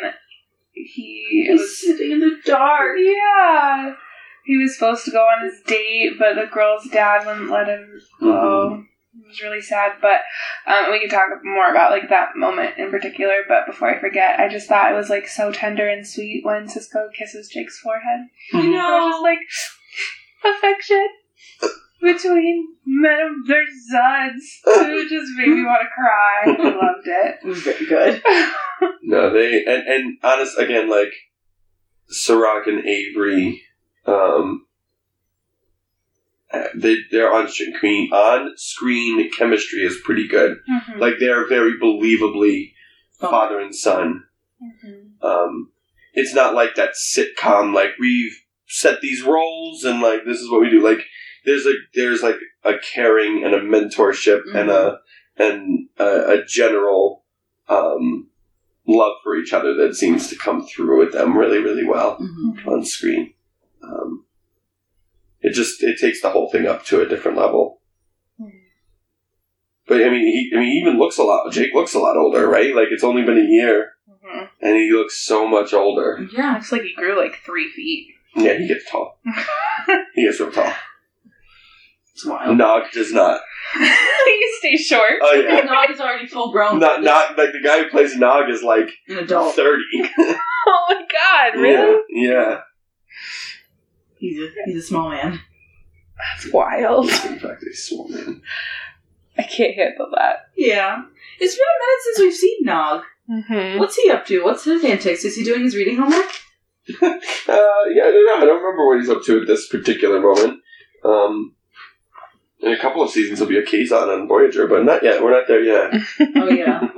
he 0.85 1.45
He's 1.49 1.59
was 1.59 1.81
sitting 1.81 2.11
in 2.11 2.19
the 2.19 2.37
dark. 2.45 2.97
yeah, 2.97 3.93
he 4.45 4.57
was 4.57 4.73
supposed 4.75 5.05
to 5.05 5.11
go 5.11 5.19
on 5.23 5.43
his 5.45 5.61
date, 5.65 6.13
but 6.19 6.35
the 6.35 6.47
girl's 6.51 6.87
dad 6.91 7.25
wouldn't 7.25 7.49
let 7.51 7.67
him 7.67 7.99
go. 8.21 8.83
It 9.11 9.27
was 9.27 9.41
really 9.41 9.61
sad, 9.61 9.93
but 10.01 10.21
um, 10.65 10.91
we 10.91 10.99
can 10.99 11.09
talk 11.09 11.27
more 11.43 11.69
about 11.69 11.91
like 11.91 12.09
that 12.09 12.35
moment 12.35 12.77
in 12.77 12.89
particular. 12.91 13.37
But 13.47 13.65
before 13.65 13.89
I 13.89 13.99
forget, 13.99 14.39
I 14.39 14.47
just 14.47 14.67
thought 14.67 14.91
it 14.91 14.95
was 14.95 15.09
like 15.09 15.27
so 15.27 15.51
tender 15.51 15.87
and 15.89 16.07
sweet 16.07 16.41
when 16.45 16.67
Sisko 16.67 17.11
kisses 17.17 17.49
Jake's 17.49 17.79
forehead. 17.79 18.27
I 18.53 18.57
It 18.57 18.61
was 18.61 18.65
know. 18.69 19.09
just 19.11 19.23
like 19.23 19.39
affection 20.55 21.07
between 22.01 22.67
men 22.85 23.19
of 23.21 23.47
their 23.47 23.65
sons. 23.89 24.59
It 24.65 25.09
just 25.09 25.31
made 25.37 25.49
me 25.49 25.63
want 25.63 25.81
to 25.81 25.89
cry. 25.93 26.43
I 26.45 26.75
loved 26.75 27.07
it. 27.07 27.39
It 27.43 27.47
was 27.47 27.61
very 27.63 27.85
good. 27.85 28.21
No, 29.03 29.33
they 29.33 29.65
and 29.65 29.87
and 29.87 30.17
honest 30.23 30.57
again, 30.57 30.89
like 30.89 31.11
Cirroc 32.07 32.65
and 32.67 32.85
Avery, 32.85 33.61
um, 34.05 34.65
uh, 36.53 36.65
they 36.75 36.97
they're 37.11 37.33
on 37.33 37.49
screen 37.49 38.11
on 38.13 38.53
screen 38.55 39.29
chemistry 39.31 39.79
is 39.81 39.99
pretty 40.03 40.27
good. 40.29 40.59
Mhm. 40.69 40.97
Like 40.99 41.15
they're 41.19 41.47
very 41.47 41.73
believably 41.77 42.71
father 43.19 43.59
and 43.59 43.75
son. 43.75 44.23
Mhm. 44.63 45.21
Um, 45.23 45.71
it's 46.13 46.33
not 46.33 46.53
like 46.55 46.75
that 46.75 46.91
sitcom 46.91 47.73
like 47.73 47.91
we've 47.99 48.35
set 48.67 49.01
these 49.01 49.23
roles 49.23 49.83
and 49.83 50.01
like 50.01 50.23
this 50.25 50.39
is 50.39 50.49
what 50.49 50.61
we 50.61 50.69
do. 50.69 50.81
Like 50.81 51.03
there's 51.45 51.65
a 51.65 51.73
there's 51.95 52.21
like 52.23 52.37
a 52.63 52.73
caring 52.93 53.43
and 53.43 53.53
a 53.53 53.61
mentorship 53.61 54.41
and 54.53 54.69
a 54.69 54.99
and 55.37 55.87
a, 55.97 56.39
a 56.39 56.45
general 56.45 57.23
um, 57.69 58.27
love 58.87 59.13
for 59.23 59.35
each 59.37 59.53
other 59.53 59.73
that 59.75 59.95
seems 59.95 60.27
to 60.29 60.35
come 60.35 60.65
through 60.65 60.99
with 60.99 61.13
them 61.13 61.37
really 61.37 61.59
really 61.59 61.85
well 61.85 62.17
Mhm. 62.17 62.67
on 62.67 62.85
screen. 62.85 63.33
Um, 63.81 64.25
it 65.41 65.53
just 65.53 65.81
it 65.83 65.97
takes 65.99 66.21
the 66.21 66.29
whole 66.31 66.49
thing 66.51 66.67
up 66.67 66.83
to 66.85 67.01
a 67.01 67.07
different 67.07 67.37
level. 67.37 67.81
But 69.87 70.03
I 70.05 70.09
mean, 70.09 70.21
he 70.27 70.51
I 70.55 70.59
mean, 70.59 70.67
he 70.71 70.77
even 70.79 70.99
looks 70.99 71.17
a 71.17 71.23
lot. 71.23 71.51
Jake 71.51 71.73
looks 71.73 71.95
a 71.95 71.99
lot 71.99 72.15
older, 72.17 72.47
right? 72.47 72.75
Like 72.75 72.89
it's 72.91 73.03
only 73.03 73.23
been 73.23 73.39
a 73.39 73.41
year, 73.49 73.93
Mhm. 74.23 74.49
and 74.61 74.75
he 74.75 74.91
looks 74.91 75.17
so 75.25 75.47
much 75.47 75.73
older. 75.73 76.27
Yeah. 76.31 76.53
Looks 76.55 76.71
like 76.71 76.83
he 76.83 76.93
grew 76.93 77.17
like 77.17 77.37
three 77.43 77.69
feet. 77.71 78.13
Yeah, 78.35 78.53
he 78.57 78.67
gets 78.67 78.89
tall. 78.89 79.19
He 80.13 80.23
gets 80.25 80.39
real 80.39 80.51
tall. 80.51 80.71
It's 82.19 82.25
wild. 82.25 82.57
Nog 82.57 82.83
does 82.91 83.13
not. 83.13 83.39
he 83.79 84.47
stays 84.59 84.85
short. 84.85 85.13
Oh 85.21 85.33
yeah, 85.35 85.61
Nog 85.61 85.89
is 85.89 86.01
already 86.01 86.27
full 86.27 86.51
grown. 86.51 86.77
not 86.77 87.01
not 87.01 87.37
like 87.37 87.53
the 87.53 87.61
guy 87.63 87.83
who 87.83 87.89
plays 87.89 88.17
Nog 88.17 88.49
is 88.49 88.61
like 88.61 88.89
an 89.07 89.19
adult. 89.19 89.55
thirty. 89.55 89.83
Oh 90.67 90.85
my 90.89 91.01
god, 91.09 91.59
really? 91.61 91.97
Yeah, 92.09 92.31
yeah. 92.31 92.59
He's 94.17 94.37
a 94.37 94.49
he's 94.65 94.83
a 94.83 94.85
small 94.85 95.09
man. 95.09 95.39
That's 96.17 96.51
wild. 96.51 97.05
In 97.09 97.39
fact, 97.39 97.63
he's 97.63 97.85
small 97.85 98.09
man. 98.09 98.41
I 99.37 99.43
can't 99.43 99.73
handle 99.73 100.09
that. 100.13 100.49
Yeah. 100.57 101.01
It's 101.39 101.55
been 101.55 101.63
a 101.63 101.79
minute 101.79 102.01
since 102.03 102.19
we've 102.19 102.35
seen 102.35 102.57
Nog. 102.63 103.03
Mm-hmm. 103.31 103.79
What's 103.79 103.95
he 103.95 104.11
up 104.11 104.25
to? 104.27 104.43
What's 104.43 104.65
his 104.65 104.83
antics? 104.83 105.23
Is 105.23 105.37
he 105.37 105.43
doing 105.45 105.61
his 105.63 105.75
reading 105.75 105.95
homework? 105.97 106.29
Uh, 107.01 107.85
yeah, 107.95 108.03
I 108.03 108.11
don't 108.11 108.25
know. 108.25 108.35
I 108.35 108.45
don't 108.45 108.61
remember 108.63 108.85
what 108.85 108.99
he's 108.99 109.09
up 109.09 109.23
to 109.23 109.41
at 109.41 109.47
this 109.47 109.67
particular 109.69 110.19
moment. 110.19 110.59
Um, 111.03 111.55
in 112.61 112.71
a 112.71 112.79
couple 112.79 113.01
of 113.01 113.09
seasons, 113.09 113.39
he'll 113.39 113.47
be 113.47 113.57
a 113.57 113.63
Kazon 113.63 114.09
on 114.09 114.27
Voyager, 114.27 114.67
but 114.67 114.83
not 114.83 115.03
yet. 115.03 115.23
We're 115.23 115.31
not 115.31 115.47
there 115.47 115.63
yet. 115.63 115.93
Oh 116.35 116.49
yeah. 116.49 116.89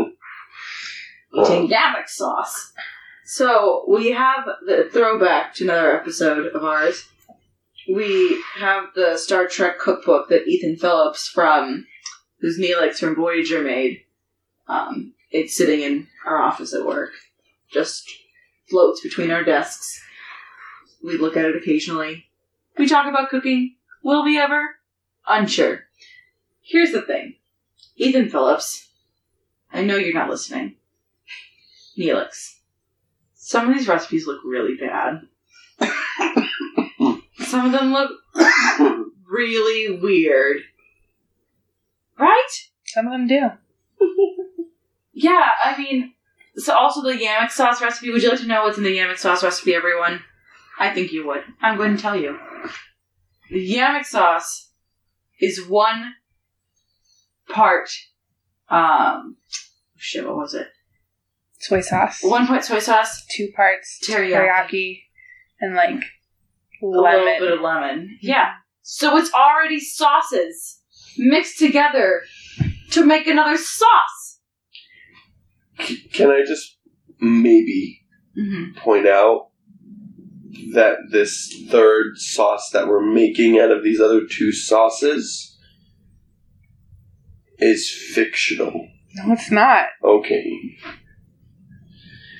Um, 1.33 1.45
Eating 1.45 1.69
Gamak 1.69 2.09
sauce. 2.09 2.73
So 3.23 3.85
we 3.87 4.11
have 4.11 4.43
the 4.65 4.89
throwback 4.91 5.53
to 5.55 5.63
another 5.63 5.95
episode 5.97 6.47
of 6.47 6.65
ours. 6.65 7.07
We 7.87 8.43
have 8.57 8.87
the 8.95 9.15
Star 9.15 9.47
Trek 9.47 9.79
cookbook 9.79 10.27
that 10.27 10.45
Ethan 10.45 10.75
Phillips 10.75 11.29
from 11.29 11.87
who's 12.41 12.59
Neelix 12.59 12.97
from 12.97 13.15
Voyager 13.15 13.61
made. 13.61 14.01
Um, 14.67 15.13
it's 15.29 15.55
sitting 15.55 15.79
in 15.79 16.07
our 16.25 16.41
office 16.41 16.73
at 16.73 16.85
work. 16.85 17.11
Just 17.71 18.11
floats 18.69 18.99
between 18.99 19.31
our 19.31 19.45
desks. 19.45 20.01
We 21.01 21.17
look 21.17 21.37
at 21.37 21.45
it 21.45 21.55
occasionally. 21.55 22.25
We 22.77 22.87
talk 22.87 23.07
about 23.07 23.29
cooking. 23.29 23.75
Will 24.03 24.25
we 24.25 24.37
ever? 24.37 24.75
Unsure. 25.27 25.81
Here's 26.61 26.91
the 26.91 27.01
thing. 27.01 27.35
Ethan 27.95 28.29
Phillips, 28.29 28.89
I 29.71 29.83
know 29.83 29.97
you're 29.97 30.13
not 30.13 30.29
listening. 30.29 30.75
Neelix. 31.97 32.57
Some 33.33 33.69
of 33.69 33.77
these 33.77 33.87
recipes 33.87 34.27
look 34.27 34.41
really 34.45 34.75
bad. 34.75 35.21
Some 37.39 37.65
of 37.65 37.71
them 37.71 37.91
look 37.91 38.11
really 39.27 39.99
weird. 39.99 40.61
Right? 42.17 42.49
Some 42.85 43.07
of 43.07 43.11
them 43.11 43.27
do. 43.27 43.49
Yeah, 45.13 45.49
I 45.63 45.77
mean, 45.77 46.13
so 46.55 46.75
also 46.75 47.01
the 47.03 47.13
Yamok 47.13 47.51
sauce 47.51 47.81
recipe. 47.81 48.09
Would 48.11 48.23
you 48.23 48.29
like 48.29 48.39
to 48.39 48.47
know 48.47 48.63
what's 48.63 48.77
in 48.77 48.83
the 48.83 48.97
Yamok 48.97 49.17
sauce 49.17 49.43
recipe, 49.43 49.75
everyone? 49.75 50.21
I 50.79 50.93
think 50.93 51.11
you 51.11 51.27
would. 51.27 51.43
I'm 51.61 51.77
going 51.77 51.95
to 51.95 52.01
tell 52.01 52.15
you. 52.15 52.39
The 53.51 53.75
Yamok 53.75 54.05
sauce 54.05 54.70
is 55.41 55.65
one 55.67 56.13
part, 57.49 57.89
um, 58.69 59.37
shit, 59.97 60.25
what 60.25 60.37
was 60.37 60.53
it? 60.53 60.67
Soy 61.59 61.81
sauce. 61.81 62.19
One 62.23 62.47
part 62.47 62.63
soy 62.63 62.79
sauce, 62.79 63.25
Two 63.29 63.49
parts 63.55 63.99
Teriyaki. 64.07 64.31
teriyaki, 64.33 64.99
and 65.59 65.75
like 65.75 65.89
a 66.81 66.85
lemon. 66.85 67.25
little 67.25 67.39
bit 67.47 67.51
of 67.57 67.61
lemon. 67.61 68.17
Yeah. 68.21 68.53
So 68.81 69.17
it's 69.17 69.31
already 69.33 69.79
sauces 69.79 70.79
mixed 71.17 71.59
together 71.59 72.21
to 72.91 73.05
make 73.05 73.27
another 73.27 73.57
sauce. 73.57 74.39
Can 76.13 76.29
I 76.31 76.43
just 76.47 76.77
maybe 77.19 77.97
Mm-hmm. 78.37 78.79
point 78.79 79.05
out 79.07 79.49
that 80.73 80.97
this 81.11 81.63
third 81.69 82.17
sauce 82.17 82.69
that 82.71 82.87
we're 82.87 83.01
making 83.05 83.59
out 83.59 83.71
of 83.71 83.83
these 83.83 83.99
other 84.01 84.25
two 84.25 84.51
sauces 84.51 85.57
is 87.59 87.89
fictional? 87.89 88.87
No, 89.15 89.33
it's 89.33 89.51
not. 89.51 89.87
Okay. 90.03 90.51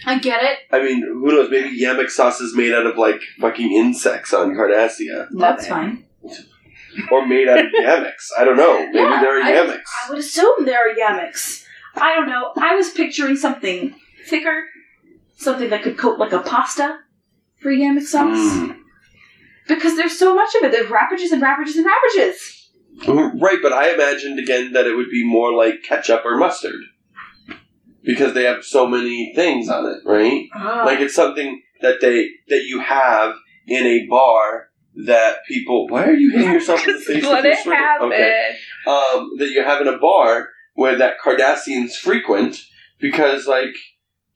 I 0.05 0.17
get 0.19 0.41
it. 0.43 0.57
I 0.71 0.81
mean, 0.81 1.01
who 1.03 1.27
knows? 1.27 1.49
Maybe 1.51 1.79
Yamok 1.79 2.09
sauce 2.09 2.41
is 2.41 2.55
made 2.55 2.73
out 2.73 2.87
of 2.87 2.97
like 2.97 3.21
fucking 3.39 3.71
insects 3.71 4.33
on 4.33 4.55
Cardassia, 4.55 5.27
That's 5.31 5.67
fine. 5.67 6.05
or 7.11 7.27
made 7.27 7.47
out 7.47 7.59
of 7.59 7.65
Yameks. 7.79 8.29
I 8.37 8.43
don't 8.45 8.57
know. 8.57 8.79
Maybe 8.87 8.97
Yeah, 8.97 9.21
there 9.21 9.39
are 9.39 9.43
I- 9.43 9.51
Yameks. 9.51 9.83
I 10.05 10.09
would 10.09 10.19
assume 10.19 10.65
there 10.65 10.79
are 10.89 10.95
yameks. 10.95 11.65
I 11.95 12.15
don't 12.15 12.27
know. 12.29 12.51
I 12.57 12.73
was 12.75 12.89
picturing 12.89 13.35
something 13.35 13.93
thicker, 14.25 14.63
something 15.37 15.69
that 15.69 15.83
could 15.83 15.97
coat 15.97 16.17
like 16.17 16.31
a 16.31 16.39
pasta 16.39 16.99
for 17.61 17.71
yamok 17.71 18.03
sauce. 18.03 18.37
Mm. 18.37 18.77
Because 19.67 19.95
there's 19.95 20.17
so 20.17 20.35
much 20.35 20.53
of 20.55 20.63
it. 20.63 20.71
There's 20.71 20.89
wrappages 20.89 21.31
and 21.31 21.41
wrappages 21.41 21.75
and 21.75 21.85
wrappages. 21.85 22.57
Right, 23.07 23.59
but 23.61 23.71
I 23.71 23.93
imagined 23.93 24.37
again 24.39 24.73
that 24.73 24.85
it 24.85 24.95
would 24.95 25.09
be 25.09 25.25
more 25.25 25.53
like 25.53 25.83
ketchup 25.83 26.23
or 26.25 26.37
mustard 26.37 26.81
because 28.03 28.33
they 28.33 28.43
have 28.43 28.63
so 28.65 28.87
many 28.87 29.33
things 29.33 29.69
on 29.69 29.85
it, 29.85 29.99
right? 30.05 30.47
Like 30.85 30.99
it's 30.99 31.15
something 31.15 31.61
that 31.81 32.01
they 32.01 32.29
that 32.49 32.63
you 32.65 32.79
have 32.81 33.35
in 33.67 33.85
a 33.85 34.05
bar 34.07 34.69
that 35.05 35.37
people. 35.47 35.87
Why 35.87 36.05
are 36.05 36.13
you 36.13 36.31
hitting 36.31 36.51
yourself 36.53 36.85
in 36.87 36.95
the 36.95 36.99
face? 36.99 37.23
with 37.23 37.31
Let 37.31 37.45
it 37.45 37.57
happen. 37.57 38.07
Okay. 38.11 38.55
um, 38.87 39.31
that 39.37 39.49
you 39.49 39.63
have 39.63 39.81
in 39.81 39.87
a 39.87 39.97
bar 39.97 40.49
where 40.73 40.97
that 40.97 41.15
Cardassians 41.23 41.93
frequent 41.93 42.57
because 42.99 43.47
like 43.47 43.75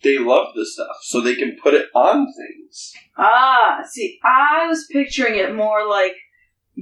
they 0.04 0.18
love 0.20 0.48
the 0.56 0.66
stuff, 0.66 0.98
so 1.02 1.22
they 1.22 1.36
can 1.36 1.58
put 1.62 1.74
it 1.74 1.88
on 1.96 2.26
things. 2.26 2.94
Ah, 3.18 3.80
see, 3.90 4.20
I 4.24 4.68
was 4.68 4.86
picturing 4.92 5.36
it 5.40 5.56
more 5.56 5.88
like 5.88 6.14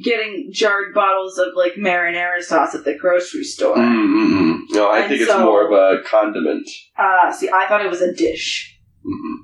getting 0.03 0.49
jarred 0.51 0.93
bottles 0.93 1.37
of 1.37 1.49
like 1.55 1.73
marinara 1.73 2.41
sauce 2.41 2.73
at 2.75 2.83
the 2.83 2.97
grocery 2.97 3.43
store. 3.43 3.75
Mm-mm-mm. 3.77 4.59
No, 4.71 4.89
I 4.89 4.99
And 5.01 5.09
think 5.09 5.21
it's 5.21 5.29
so- 5.31 5.45
more 5.45 5.65
of 5.67 5.71
a 5.71 6.01
condiment. 6.03 6.67
Ah, 6.97 7.31
see, 7.31 7.49
I 7.49 7.67
thought 7.67 7.85
it 7.85 7.89
was 7.89 8.01
a 8.01 8.13
dish. 8.13 8.77
Mm-mm. 9.05 9.37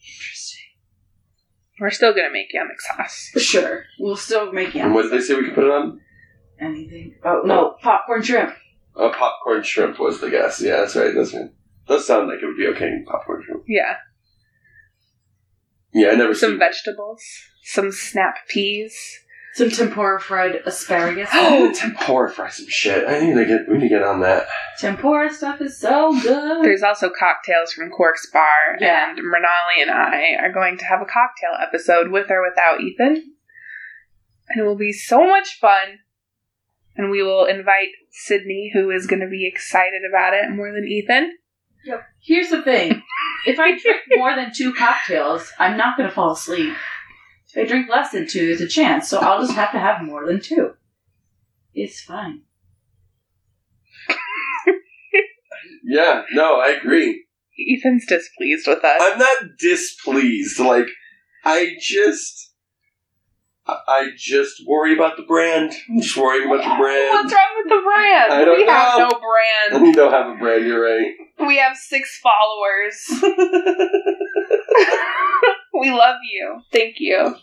Interesting. 0.00 0.64
We're 1.80 1.90
still 1.90 2.12
gonna 2.14 2.32
make 2.32 2.52
yummy 2.52 2.74
sauce. 2.78 3.30
For 3.32 3.40
sure, 3.40 3.84
we'll 4.00 4.16
still 4.16 4.52
make 4.52 4.74
And 4.74 4.94
what 4.94 5.02
did 5.02 5.12
they 5.12 5.20
say 5.20 5.34
we 5.36 5.44
could 5.46 5.54
put 5.54 5.64
it 5.64 5.70
on? 5.70 6.00
anything. 6.60 7.14
Oh 7.24 7.42
no, 7.44 7.76
popcorn 7.80 8.22
shrimp. 8.22 8.52
Uh, 8.98 9.10
popcorn 9.12 9.62
shrimp 9.62 9.98
was 9.98 10.20
the 10.20 10.30
guess. 10.30 10.60
Yeah, 10.60 10.78
that's 10.78 10.96
right. 10.96 11.14
That's 11.14 11.32
right. 11.32 11.50
Does 11.86 12.06
sound 12.06 12.28
like 12.28 12.38
it 12.42 12.46
would 12.46 12.56
be 12.56 12.66
okay. 12.68 13.02
Popcorn 13.06 13.42
shrimp. 13.46 13.64
Yeah. 13.68 13.96
Yeah, 15.92 16.08
I 16.10 16.14
never 16.16 16.34
Some 16.34 16.50
seen. 16.52 16.58
vegetables. 16.58 17.22
Some 17.62 17.92
snap 17.92 18.34
peas. 18.48 18.96
Some 19.54 19.70
tempura 19.70 20.20
fried 20.20 20.56
asparagus. 20.66 21.28
Oh, 21.34 21.72
tempura 21.74 22.30
fried 22.30 22.52
some 22.52 22.68
shit. 22.68 23.08
I 23.08 23.20
need 23.20 23.34
to 23.34 23.44
get. 23.44 23.68
We 23.68 23.74
need 23.78 23.88
to 23.88 23.94
get 23.96 24.02
on 24.02 24.20
that. 24.20 24.46
tempura 24.78 25.32
stuff 25.32 25.60
is 25.60 25.80
so 25.80 26.12
good. 26.20 26.64
There's 26.64 26.82
also 26.82 27.10
cocktails 27.10 27.72
from 27.72 27.90
Quark's 27.90 28.30
Bar, 28.30 28.76
Yeah. 28.80 29.10
and 29.10 29.18
Renali 29.18 29.80
and 29.82 29.90
I 29.90 30.36
are 30.40 30.52
going 30.52 30.78
to 30.78 30.84
have 30.84 31.00
a 31.00 31.06
cocktail 31.06 31.52
episode 31.60 32.10
with 32.10 32.30
or 32.30 32.42
without 32.48 32.80
Ethan. 32.80 33.24
And 34.50 34.60
it 34.60 34.62
will 34.64 34.76
be 34.76 34.92
so 34.92 35.26
much 35.26 35.58
fun. 35.60 35.98
And 36.98 37.10
we 37.10 37.22
will 37.22 37.46
invite 37.46 37.88
Sydney, 38.10 38.70
who 38.74 38.90
is 38.90 39.06
going 39.06 39.20
to 39.20 39.28
be 39.28 39.46
excited 39.46 40.02
about 40.08 40.34
it 40.34 40.50
more 40.50 40.72
than 40.72 40.84
Ethan. 40.84 41.38
Yep. 41.86 42.02
Here's 42.20 42.50
the 42.50 42.60
thing: 42.60 43.02
if 43.46 43.58
I 43.58 43.78
drink 43.78 44.02
more 44.16 44.34
than 44.34 44.52
two 44.54 44.74
cocktails, 44.74 45.50
I'm 45.58 45.78
not 45.78 45.96
going 45.96 46.08
to 46.08 46.14
fall 46.14 46.32
asleep. 46.32 46.74
If 47.48 47.56
I 47.56 47.66
drink 47.66 47.88
less 47.88 48.10
than 48.10 48.26
two, 48.26 48.46
there's 48.46 48.60
a 48.60 48.68
chance, 48.68 49.08
so 49.08 49.20
I'll 49.20 49.40
just 49.40 49.54
have 49.54 49.72
to 49.72 49.78
have 49.78 50.04
more 50.04 50.26
than 50.26 50.40
two. 50.40 50.74
It's 51.72 52.00
fine. 52.00 52.42
Yeah, 55.88 56.22
no, 56.32 56.60
I 56.60 56.68
agree. 56.72 57.24
Ethan's 57.58 58.04
displeased 58.06 58.66
with 58.66 58.84
us. 58.84 59.00
I'm 59.02 59.18
not 59.18 59.36
displeased. 59.58 60.60
Like, 60.60 60.88
I 61.44 61.76
just. 61.80 62.47
I- 63.68 64.10
just 64.16 64.62
worry 64.66 64.92
about 64.94 65.16
the 65.16 65.22
brand. 65.24 65.72
I'm 65.88 66.00
just 66.00 66.16
worrying 66.16 66.46
about 66.50 66.62
the 66.62 66.76
brand. 66.82 67.10
What's 67.10 67.32
wrong 67.32 67.54
with 67.58 67.68
the 67.68 67.82
brand? 67.84 68.32
I 68.32 68.44
don't 68.44 68.56
we 68.58 68.66
have 68.66 68.98
know. 68.98 69.08
no 69.08 69.20
brand. 69.20 69.82
We 69.84 69.92
don't 69.92 70.12
have 70.12 70.30
a 70.34 70.38
brand, 70.38 70.66
you're 70.66 70.82
right. 70.82 71.12
We 71.46 71.58
have 71.58 71.76
six 71.76 72.18
followers. 72.20 73.04
we 75.80 75.90
love 75.90 76.16
you. 76.32 76.60
Thank 76.72 76.96
you. 76.98 77.34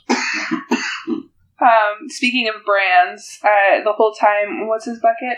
um, 1.62 2.08
speaking 2.08 2.48
of 2.50 2.56
brands, 2.66 3.40
uh, 3.44 3.84
the 3.84 3.94
whole 3.94 4.14
time, 4.14 4.68
what's 4.68 4.86
his 4.86 5.00
bucket? 5.00 5.38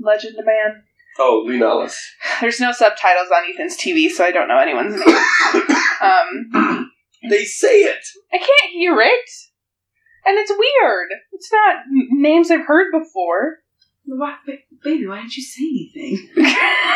Legend 0.00 0.38
of 0.38 0.46
Man. 0.46 0.82
Oh, 1.18 1.44
Linalis. 1.46 1.96
There's 2.40 2.60
no 2.60 2.72
subtitles 2.72 3.28
on 3.34 3.42
Ethan's 3.52 3.76
TV, 3.76 4.08
so 4.10 4.24
I 4.24 4.30
don't 4.30 4.48
know 4.48 4.58
anyone's 4.58 4.94
name. 4.96 5.66
Um, 6.02 6.90
they 7.28 7.44
say 7.44 7.80
it. 7.80 8.02
I 8.32 8.38
can't 8.38 8.72
hear 8.72 8.98
it, 9.02 9.28
and 10.26 10.38
it's 10.38 10.50
weird. 10.50 11.08
It's 11.32 11.50
not 11.52 11.76
n- 11.86 12.08
names 12.12 12.50
I've 12.50 12.66
heard 12.66 12.92
before. 12.92 13.58
Why, 14.04 14.36
ba- 14.46 14.58
baby, 14.82 15.06
why 15.06 15.20
didn't 15.20 15.36
you 15.36 15.42
say 15.42 15.62
anything? 15.62 16.28
I 16.38 16.94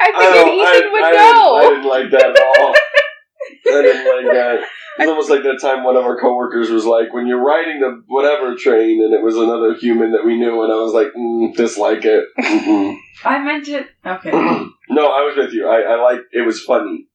I, 0.00 0.06
figured 0.06 0.34
don't- 0.34 0.66
I, 0.66 0.76
Ethan 0.78 0.92
would 0.92 1.04
I 1.04 1.10
know. 1.12 1.60
Didn't, 1.60 1.66
I 1.66 1.70
didn't 1.74 1.88
like 1.90 2.10
that 2.12 2.30
at 2.30 2.42
all. 2.60 2.74
I 3.78 3.82
didn't 3.82 4.16
like 4.26 4.34
that. 4.34 4.60
It's 4.98 5.08
almost 5.08 5.28
like 5.28 5.42
that 5.42 5.58
time 5.60 5.84
one 5.84 5.96
of 5.96 6.04
our 6.04 6.18
coworkers 6.18 6.70
was 6.70 6.86
like, 6.86 7.12
when 7.12 7.26
you're 7.26 7.44
riding 7.44 7.80
the 7.80 8.02
whatever 8.06 8.54
train 8.56 9.02
and 9.04 9.12
it 9.12 9.22
was 9.22 9.36
another 9.36 9.74
human 9.74 10.12
that 10.12 10.24
we 10.24 10.36
knew, 10.38 10.62
and 10.62 10.72
I 10.72 10.76
was 10.76 10.94
like, 10.94 11.08
mm, 11.16 11.54
dislike 11.54 12.04
it. 12.06 12.24
Mm-mm. 12.40 12.96
I 13.24 13.38
meant 13.40 13.68
it. 13.68 13.88
Okay. 14.04 14.30
no, 14.88 15.06
I 15.06 15.22
was 15.24 15.34
with 15.36 15.52
you. 15.52 15.68
I, 15.68 15.80
I 15.82 16.00
like 16.02 16.20
it 16.32 16.46
was 16.46 16.62
funny. 16.62 17.08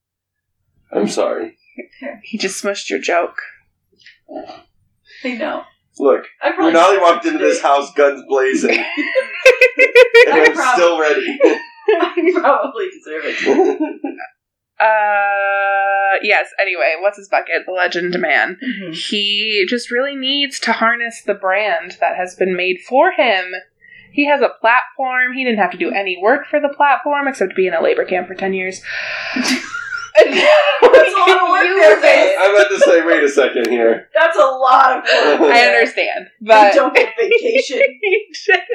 I'm 0.94 1.08
sorry. 1.08 1.58
He 2.24 2.38
just 2.38 2.64
smushed 2.64 2.90
your 2.90 3.00
joke. 3.00 3.38
I 5.24 5.34
know. 5.36 5.64
Look, 6.00 6.26
I 6.42 6.52
probably 6.54 6.74
Renali 6.80 7.02
walked 7.02 7.26
into 7.26 7.40
this 7.40 7.62
house 7.62 7.92
guns 7.94 8.24
blazing, 8.28 8.72
and 8.78 8.86
I 10.34 10.46
I'm 10.48 10.54
prob- 10.54 10.76
still 10.76 11.00
ready. 11.00 11.38
I 11.90 12.32
probably 12.34 12.90
deserve 12.90 13.24
it. 13.26 14.02
Uh, 14.80 16.18
yes. 16.24 16.48
Anyway, 16.60 16.96
what's 17.02 17.18
his 17.18 17.30
bucket? 17.30 17.68
The 17.68 17.72
Legend 17.72 18.20
Man. 18.20 18.58
Mhm. 18.64 18.96
He 18.96 19.64
just 19.70 19.92
really 19.92 20.16
needs 20.16 20.60
to 20.62 20.72
harness 20.72 21.22
the 21.22 21.36
brand 21.36 21.98
that 22.02 22.16
has 22.16 22.34
been 22.34 22.56
made 22.56 22.80
for 22.90 23.12
him. 23.12 23.46
He 24.12 24.26
has 24.26 24.42
a 24.42 24.50
platform. 24.60 25.34
He 25.34 25.44
didn't 25.44 25.60
have 25.60 25.70
to 25.72 25.78
do 25.78 25.92
any 25.92 26.18
work 26.20 26.48
for 26.48 26.60
the 26.60 26.68
platform 26.76 27.28
except 27.28 27.56
be 27.56 27.68
in 27.68 27.76
a 27.76 27.82
labor 27.82 28.06
camp 28.06 28.28
for 28.28 28.34
ten 28.34 28.54
years. 28.56 28.82
That's 30.16 31.14
a 31.16 31.20
lot 31.20 31.44
of 31.44 31.50
work 31.50 31.64
there, 31.64 32.02
babe. 32.02 32.38
I'm 32.40 32.56
about 32.56 32.70
to 32.70 32.80
say, 32.80 33.06
wait 33.06 33.24
a 33.24 33.30
second 33.30 33.68
here. 33.70 34.10
That's 34.14 34.38
a 34.38 34.42
lot 34.42 34.98
of 35.00 35.40
work. 35.40 35.52
I 35.54 35.68
understand, 35.68 36.28
They 36.42 36.48
but 36.48 36.74
don't 36.74 36.94
get 36.96 37.14
vacation. 37.20 37.82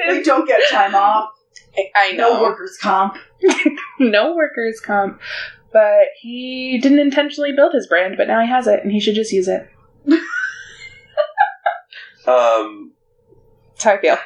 They 0.07 0.23
don't 0.23 0.47
get 0.47 0.61
time 0.71 0.95
off. 0.95 1.29
I 1.95 2.13
know 2.13 2.35
No 2.35 2.41
workers' 2.41 2.77
comp. 2.81 3.17
no 3.99 4.35
workers 4.35 4.79
comp. 4.79 5.19
But 5.73 6.07
he 6.19 6.79
didn't 6.79 6.99
intentionally 6.99 7.51
build 7.51 7.73
his 7.73 7.87
brand, 7.87 8.15
but 8.17 8.27
now 8.27 8.41
he 8.41 8.47
has 8.47 8.67
it, 8.67 8.79
and 8.83 8.91
he 8.91 8.99
should 8.99 9.15
just 9.15 9.31
use 9.31 9.47
it. 9.47 9.69
Um, 12.25 12.91
That's 13.71 13.83
how 13.83 13.91
I 13.93 14.01
feel. 14.01 14.17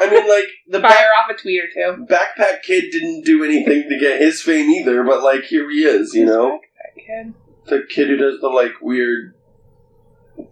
I 0.00 0.10
mean, 0.10 0.28
like 0.28 0.48
the 0.68 0.80
back- 0.80 0.96
Fire 0.96 1.08
off 1.22 1.30
a 1.30 1.34
tweet 1.40 1.60
or 1.64 1.68
two. 1.72 2.04
backpack 2.06 2.62
kid 2.62 2.90
didn't 2.90 3.24
do 3.24 3.44
anything 3.44 3.88
to 3.88 3.98
get 3.98 4.20
his 4.20 4.42
fame 4.42 4.68
either, 4.70 5.02
but 5.04 5.22
like 5.22 5.44
here 5.44 5.70
he 5.70 5.84
is, 5.84 6.14
you 6.14 6.24
know, 6.26 6.58
Backpack 6.58 7.06
Kid. 7.06 7.34
the 7.66 7.82
kid 7.88 8.08
who 8.08 8.16
does 8.16 8.40
the 8.40 8.48
like 8.48 8.72
weird 8.80 9.34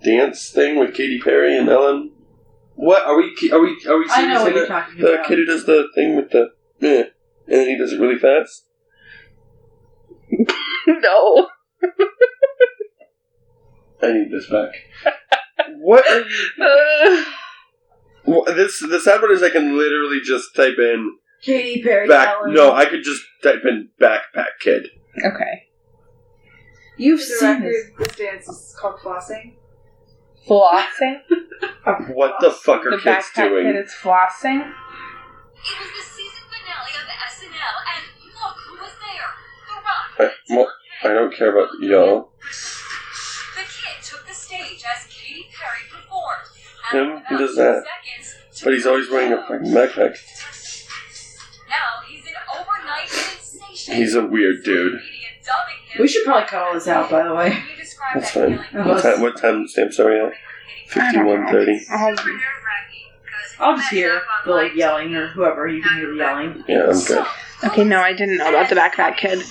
dance 0.02 0.50
thing 0.50 0.78
with 0.78 0.94
Katy 0.94 1.20
Perry 1.20 1.56
and 1.56 1.68
Ellen. 1.68 2.12
What 2.76 3.02
are 3.04 3.16
we? 3.16 3.34
Are 3.52 3.60
we? 3.60 3.76
Are 3.86 3.98
we? 3.98 4.06
I 4.10 4.26
know 4.34 4.42
what 4.44 4.54
you're 4.54 4.66
talking 4.66 4.98
The 5.00 5.14
about. 5.14 5.26
kid 5.26 5.38
who 5.38 5.44
does 5.44 5.64
the 5.66 5.88
thing 5.94 6.16
with 6.16 6.30
the 6.30 6.50
eh, 6.82 7.04
and 7.46 7.68
he 7.68 7.76
does 7.78 7.92
it 7.92 8.00
really 8.00 8.18
fast. 8.18 8.66
no. 10.86 11.48
I 14.02 14.12
need 14.12 14.30
this 14.30 14.48
back. 14.50 14.70
what 15.78 16.04
are 16.10 16.20
you? 16.20 16.48
Uh, 16.60 17.24
wha- 18.26 18.44
This 18.52 18.80
the 18.80 19.00
sad 19.00 19.20
part 19.20 19.32
is 19.32 19.42
I 19.42 19.50
can 19.50 19.76
literally 19.76 20.20
just 20.24 20.54
type 20.54 20.78
in 20.78 21.16
Katy 21.42 21.82
Perry. 21.82 22.08
back. 22.08 22.28
Ellen. 22.40 22.54
No, 22.54 22.72
I 22.72 22.86
could 22.86 23.02
just 23.02 23.22
type 23.42 23.62
in 23.64 23.90
backpack 24.00 24.58
kid. 24.60 24.88
okay. 25.24 25.68
You've 26.96 27.20
For 27.20 27.26
the 27.26 27.32
seen 27.34 27.48
record, 27.48 27.72
this. 27.98 28.08
this 28.08 28.16
dance 28.16 28.48
is 28.48 28.76
called 28.80 29.00
flossing. 29.00 29.54
Flossing. 30.48 31.20
What 32.14 32.36
the 32.40 32.50
fuck 32.50 32.84
are 32.86 32.90
the 32.90 32.96
kids 32.98 33.26
backpack 33.34 33.48
doing? 33.48 33.66
kid 33.66 33.76
is 33.84 33.92
flossing. 33.92 34.60
It 34.60 35.76
was 35.80 35.90
the 35.96 36.02
season 36.02 36.44
finale 36.48 36.92
of 36.96 37.06
SNL, 37.28 37.76
and 37.92 38.04
look 38.32 38.56
who 38.68 38.74
was 38.80 38.92
there. 39.04 39.28
The 39.68 39.74
Rock. 39.84 40.32
I, 40.50 40.54
well, 40.54 40.72
I 41.02 41.08
don't 41.14 41.34
care 41.34 41.50
about 41.52 41.68
y'all. 41.80 42.30
The 42.40 43.62
kid 43.62 44.02
took 44.02 44.26
the 44.26 44.32
stage 44.34 44.82
as 44.84 45.06
Katy 45.12 45.46
Perry 45.52 45.84
performed. 45.90 46.48
Him? 46.92 47.16
And 47.16 47.26
Who 47.26 47.34
without 47.34 47.46
does 47.46 47.56
that? 47.56 47.74
two 47.74 47.88
seconds, 47.88 48.03
But 48.64 48.72
he's 48.72 48.86
always 48.86 49.10
wearing 49.10 49.32
a 49.32 49.36
fucking 49.42 49.68
backpack. 49.68 50.16
Now 51.68 51.76
he's 52.08 52.24
an 52.26 52.32
overnight 52.58 53.08
sensation. 53.08 53.94
He's 53.94 54.14
a 54.14 54.26
weird 54.26 54.64
dude. 54.64 54.94
Media 54.94 55.28
dubbing 55.44 55.74
him 55.86 56.02
We 56.02 56.08
should 56.08 56.24
probably 56.24 56.48
cut 56.48 56.62
all 56.62 56.72
this 56.74 56.88
out, 56.88 57.10
by 57.10 57.22
the 57.22 57.34
way. 57.34 57.62
That's 58.14 58.30
fine. 58.30 58.56
What 58.72 59.02
time? 59.02 59.20
What 59.20 59.36
time 59.36 59.68
stamps 59.68 60.00
are 60.00 60.08
we 60.10 60.18
at? 60.18 60.32
Fifty-one 60.88 61.46
thirty. 61.48 61.84
I'll 63.60 63.76
just 63.76 63.90
hear 63.90 64.22
the 64.44 64.50
like 64.52 64.74
yelling 64.74 65.14
or 65.14 65.28
whoever 65.28 65.68
you 65.68 65.82
can 65.82 65.96
hear 65.98 66.10
the 66.10 66.16
yelling. 66.16 66.64
Yeah, 66.66 66.90
I'm 66.90 67.04
good. 67.04 67.26
Okay, 67.64 67.84
no, 67.84 68.00
I 68.00 68.12
didn't 68.12 68.38
know 68.38 68.48
about 68.48 68.68
the 68.68 68.74
backpack 68.74 69.16
kid. 69.16 69.42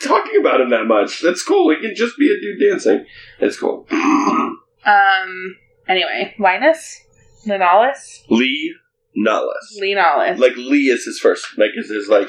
Talking 0.00 0.40
about 0.40 0.60
him 0.60 0.70
that 0.70 0.84
much? 0.84 1.22
That's 1.22 1.42
cool. 1.42 1.70
He 1.70 1.80
can 1.80 1.94
just 1.94 2.18
be 2.18 2.30
a 2.30 2.40
dude 2.40 2.70
dancing. 2.70 3.06
It's 3.40 3.58
cool. 3.58 3.86
Um. 4.86 5.56
Anyway, 5.88 6.34
Linus, 6.38 7.00
Linalis, 7.46 8.22
Lee 8.28 8.74
Nullis. 9.16 9.80
Linalis. 9.80 10.38
Like 10.38 10.56
Lee 10.56 10.90
is 10.90 11.06
his 11.06 11.18
first. 11.18 11.56
Like 11.56 11.70
is 11.74 11.88
his 11.88 12.10
like 12.10 12.28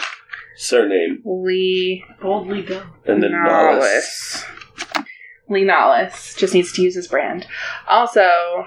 Surname. 0.55 1.21
Lee 1.25 2.05
Boldly 2.21 2.61
go. 2.61 2.81
And 3.03 3.21
then 3.21 3.31
Nollis. 3.31 4.45
Nollis. 4.45 5.05
Lee 5.49 5.65
Nollis 5.65 6.37
just 6.37 6.53
needs 6.53 6.71
to 6.71 6.81
use 6.81 6.95
his 6.95 7.09
brand. 7.09 7.45
Also, 7.89 8.65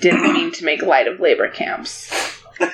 didn't 0.00 0.22
mean 0.22 0.50
to 0.50 0.64
make 0.64 0.82
light 0.82 1.06
of 1.06 1.20
labor 1.20 1.48
camps 1.48 2.10
We 2.60 2.66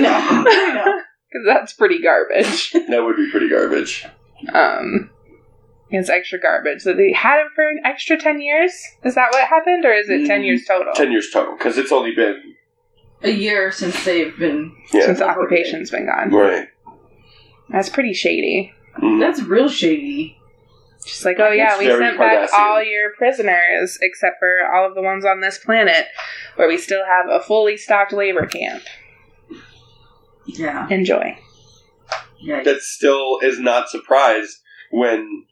know. 0.00 0.44
We 0.46 0.72
know. 0.74 1.00
Because 1.32 1.46
that's 1.46 1.72
pretty 1.72 2.00
garbage. 2.00 2.72
that 2.88 3.02
would 3.04 3.16
be 3.16 3.30
pretty 3.30 3.48
garbage. 3.48 4.06
Um, 4.52 5.10
it's 5.90 6.08
extra 6.10 6.38
garbage. 6.40 6.82
So 6.82 6.92
they 6.92 7.12
had 7.12 7.40
it 7.40 7.48
for 7.54 7.68
an 7.68 7.80
extra 7.84 8.18
ten 8.18 8.40
years. 8.40 8.72
Is 9.04 9.14
that 9.14 9.28
what 9.32 9.46
happened, 9.48 9.84
or 9.84 9.92
is 9.92 10.08
it 10.08 10.26
ten 10.26 10.42
Mm, 10.42 10.46
years 10.46 10.64
total? 10.66 10.92
10 10.94 11.12
years 11.12 11.30
total, 11.30 11.56
because 11.56 11.78
it's 11.78 11.92
only 11.92 12.14
been. 12.14 12.54
A 13.22 13.30
year 13.30 13.70
since 13.70 14.04
they've 14.04 14.36
been. 14.38 14.74
Yeah. 14.92 15.06
Since 15.06 15.18
the 15.20 15.28
occupation's 15.28 15.90
been 15.90 16.06
gone. 16.06 16.30
Right. 16.30 16.68
That's 17.68 17.88
pretty 17.88 18.14
shady. 18.14 18.72
Mhm. 18.98 19.20
That's 19.20 19.42
real 19.42 19.68
shady. 19.68 20.38
Just 21.04 21.24
like, 21.24 21.38
oh 21.40 21.50
yeah, 21.50 21.70
It's 21.72 21.80
we 21.80 21.86
very 21.86 22.04
sent 22.04 22.18
back 22.18 22.48
all 22.52 22.82
your 22.82 23.10
prisoners 23.14 23.98
except 24.02 24.38
for 24.38 24.54
all 24.72 24.86
of 24.88 24.94
the 24.94 25.02
ones 25.02 25.24
on 25.24 25.40
this 25.40 25.58
planet, 25.58 26.06
where 26.56 26.68
we 26.68 26.78
still 26.78 27.04
have 27.04 27.26
a 27.28 27.40
fully 27.42 27.76
stocked 27.76 28.12
labor 28.12 28.46
camp. 28.46 28.82
Yeah. 30.46 30.88
Enjoy. 30.88 31.38
Yeah. 32.40 32.62
that 32.64 32.80
still 32.80 33.38
is 33.42 33.58
not 33.60 33.88
surprised 33.88 34.58
when 34.90 35.44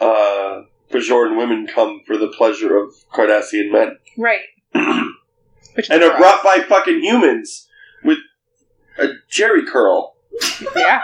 uh, 0.00 0.62
Bajoran 0.90 1.36
women 1.38 1.66
come 1.72 2.00
for 2.06 2.16
the 2.16 2.28
pleasure 2.28 2.76
of 2.76 2.92
Cardassian 3.12 3.70
men. 3.72 3.98
Right. 4.16 4.40
Which 5.74 5.90
and 5.90 6.02
are 6.04 6.10
gross. 6.10 6.18
brought 6.20 6.44
by 6.44 6.64
fucking 6.68 7.00
humans 7.02 7.68
with 8.04 8.18
a 8.98 9.08
Jheri 9.30 9.66
curl. 9.66 10.14
yeah. 10.76 11.00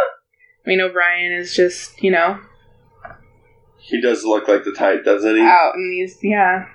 I 0.64 0.68
mean, 0.68 0.80
O'Brien 0.80 1.32
is 1.32 1.54
just, 1.56 2.00
you 2.02 2.12
know, 2.12 2.38
He 3.78 4.00
does 4.00 4.24
look 4.24 4.46
like 4.46 4.62
the 4.64 4.72
type, 4.72 5.04
doesn't 5.04 5.34
he? 5.36 5.42
out 5.42 5.72
and 5.74 5.92
he's, 5.92 6.18
yeah, 6.22 6.68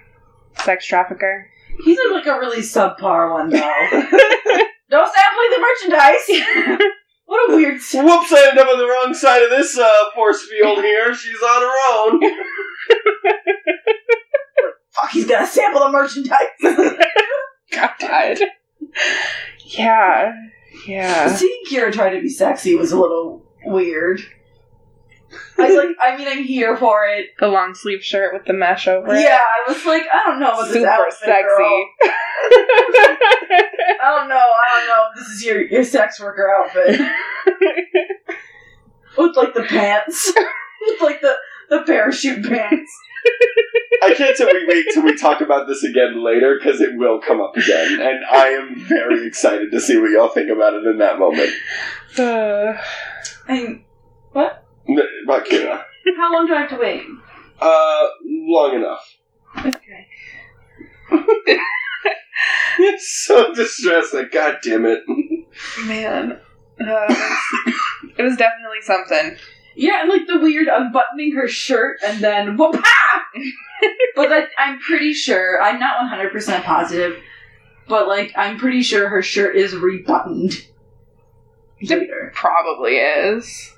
sex 0.63 0.85
trafficker. 0.85 1.49
He's 1.85 1.97
in 1.99 2.11
like 2.11 2.25
a 2.25 2.37
really 2.39 2.61
subpar 2.61 3.31
one 3.31 3.49
though. 3.49 3.61
no 4.89 5.05
sampling 5.05 5.51
the 5.51 5.59
merchandise. 5.59 6.81
what 7.25 7.51
a 7.51 7.55
weird. 7.55 7.75
s- 7.77 7.93
Whoops, 7.95 8.31
I 8.33 8.47
ended 8.49 8.59
up 8.65 8.69
on 8.73 8.77
the 8.79 8.87
wrong 8.87 9.13
side 9.13 9.41
of 9.43 9.49
this 9.49 9.77
uh, 9.77 9.91
force 10.13 10.45
field 10.47 10.79
here. 10.79 11.13
She's 11.13 11.41
on 11.41 11.61
her 11.61 11.77
own. 11.91 12.21
Fuck, 14.91 15.09
he's 15.11 15.27
gonna 15.27 15.45
sample 15.47 15.81
the 15.81 15.91
merchandise. 15.91 16.37
God. 17.71 18.39
yeah. 19.65 20.33
Yeah. 20.87 21.35
Seeing 21.35 21.63
Kira 21.69 21.91
try 21.91 22.09
to 22.11 22.21
be 22.21 22.29
sexy 22.29 22.75
was 22.75 22.91
a 22.93 22.99
little 22.99 23.45
weird. 23.65 24.21
I 25.57 25.67
was 25.67 25.75
like, 25.75 25.87
I 26.01 26.15
mean, 26.17 26.27
I'm 26.29 26.43
here 26.43 26.77
for 26.77 27.05
it. 27.07 27.27
The 27.39 27.47
long 27.47 27.73
sleeve 27.75 28.01
shirt 28.03 28.33
with 28.33 28.45
the 28.45 28.53
mesh 28.53 28.87
over 28.87 29.13
it. 29.13 29.21
Yeah, 29.21 29.39
I 29.41 29.69
was 29.71 29.83
like, 29.85 30.03
I 30.13 30.23
don't 30.29 30.39
know 30.39 30.51
what 30.51 30.65
this 30.67 30.75
Super 30.75 30.87
outfit, 30.87 31.13
sexy. 31.19 31.87
girl. 32.93 33.17
I 34.01 34.17
don't 34.19 34.29
know. 34.29 34.35
I 34.35 34.69
don't 34.77 34.87
know. 34.87 35.03
This 35.15 35.27
is 35.29 35.43
your 35.45 35.61
your 35.61 35.83
sex 35.83 36.19
worker 36.19 36.49
outfit 36.59 36.99
with 39.17 39.35
like 39.35 39.53
the 39.53 39.63
pants, 39.63 40.31
with 40.81 41.01
like 41.01 41.21
the 41.21 41.35
the 41.69 41.83
parachute 41.85 42.45
pants. 42.45 42.91
I 44.03 44.13
can't 44.13 44.37
say 44.37 44.45
we 44.45 44.65
wait 44.67 44.85
till 44.93 45.03
we 45.03 45.15
talk 45.17 45.41
about 45.41 45.67
this 45.67 45.83
again 45.83 46.23
later 46.23 46.59
because 46.59 46.79
it 46.79 46.95
will 46.95 47.19
come 47.19 47.41
up 47.41 47.57
again, 47.57 47.99
and 47.99 48.23
I 48.31 48.49
am 48.49 48.75
very 48.87 49.25
excited 49.25 49.71
to 49.71 49.79
see 49.81 49.97
what 49.97 50.11
y'all 50.11 50.29
think 50.29 50.51
about 50.51 50.75
it 50.75 50.85
in 50.85 50.99
that 50.99 51.17
moment. 51.19 51.51
Uh, 52.17 52.73
And 53.47 53.83
what? 54.31 54.63
N- 54.87 54.99
About 55.23 55.45
Kira. 55.45 55.83
How 56.17 56.33
long 56.33 56.45
do 56.47 56.53
I 56.55 56.61
have 56.61 56.69
to 56.71 56.77
wait? 56.77 57.03
Uh, 57.59 58.07
long 58.23 58.75
enough. 58.75 59.17
Okay. 59.57 60.07
It's 62.77 63.25
so 63.25 63.53
distressing. 63.53 64.29
God 64.31 64.57
damn 64.61 64.85
it. 64.85 65.03
man. 65.85 66.39
Uh, 66.79 67.15
it 68.17 68.21
was 68.21 68.35
definitely 68.35 68.81
something. 68.81 69.37
Yeah, 69.75 70.01
and 70.01 70.09
like 70.09 70.27
the 70.27 70.39
weird 70.39 70.67
unbuttoning 70.67 71.35
her 71.35 71.47
shirt 71.47 71.97
and 72.05 72.23
then 72.23 72.57
whoop 72.57 72.75
But 74.15 74.29
like, 74.29 74.49
I'm 74.57 74.79
pretty 74.79 75.13
sure 75.13 75.61
I'm 75.61 75.79
not 75.79 75.97
100 75.99 76.31
percent 76.31 76.63
positive, 76.65 77.17
but 77.87 78.07
like 78.07 78.33
I'm 78.35 78.57
pretty 78.57 78.81
sure 78.81 79.09
her 79.09 79.21
shirt 79.21 79.55
is 79.55 79.75
rebuttoned. 79.75 80.65
Later. 81.81 82.31
Probably 82.33 82.93
is. 82.97 83.73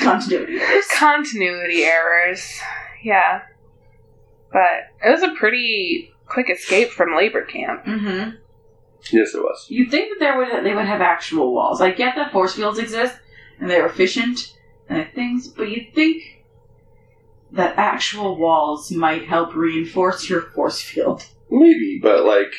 Continuity. 0.00 0.60
errors. 0.60 0.84
Continuity 0.94 1.84
errors. 1.84 2.60
Yeah. 3.02 3.42
But 4.52 4.90
it 5.04 5.10
was 5.10 5.22
a 5.22 5.34
pretty 5.34 6.12
quick 6.28 6.50
escape 6.50 6.90
from 6.90 7.16
labor 7.16 7.42
camp. 7.44 7.84
Mm-hmm. 7.84 8.30
Yes, 9.12 9.34
it 9.34 9.40
was. 9.42 9.66
You'd 9.68 9.90
think 9.90 10.10
that 10.10 10.18
there 10.24 10.36
would 10.36 10.64
they 10.64 10.74
would 10.74 10.86
have 10.86 11.00
actual 11.00 11.54
walls. 11.54 11.80
I 11.80 11.90
get 11.92 12.16
that 12.16 12.32
force 12.32 12.54
fields 12.54 12.78
exist 12.78 13.16
and 13.60 13.70
they're 13.70 13.86
efficient 13.86 14.54
and 14.88 15.06
things, 15.14 15.48
but 15.48 15.68
you'd 15.70 15.94
think 15.94 16.22
that 17.52 17.78
actual 17.78 18.36
walls 18.36 18.90
might 18.90 19.26
help 19.26 19.54
reinforce 19.54 20.28
your 20.28 20.42
force 20.42 20.80
field. 20.82 21.24
Maybe, 21.50 21.98
but 22.02 22.24
like, 22.24 22.52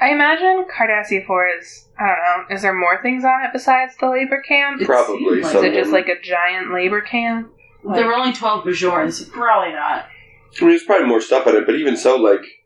I 0.00 0.10
imagine 0.10 0.66
Cardassia 0.74 1.26
4 1.26 1.48
is, 1.58 1.88
I 1.98 2.06
don't 2.06 2.48
know, 2.48 2.54
is 2.54 2.62
there 2.62 2.74
more 2.74 3.00
things 3.02 3.24
on 3.24 3.44
it 3.44 3.50
besides 3.52 3.94
the 3.98 4.10
labor 4.10 4.42
camp? 4.46 4.80
It 4.82 4.86
Probably 4.86 5.18
seemed 5.18 5.38
Is 5.44 5.50
some- 5.50 5.64
it 5.64 5.74
just 5.74 5.90
like 5.92 6.08
a 6.08 6.20
giant 6.20 6.72
labor 6.72 7.00
camp? 7.00 7.52
there 7.94 8.06
were 8.06 8.14
only 8.14 8.32
twelve 8.34 8.62
Bajorans, 8.64 9.12
so 9.24 9.30
probably 9.32 9.72
not. 9.72 10.04
I 10.04 10.60
mean, 10.60 10.70
there's 10.70 10.84
probably 10.84 11.06
more 11.06 11.22
stuff 11.22 11.46
on 11.46 11.56
it, 11.56 11.64
but 11.64 11.76
even 11.76 11.96
so, 11.96 12.16
like, 12.16 12.40
I 12.40 12.42
don't 12.42 12.59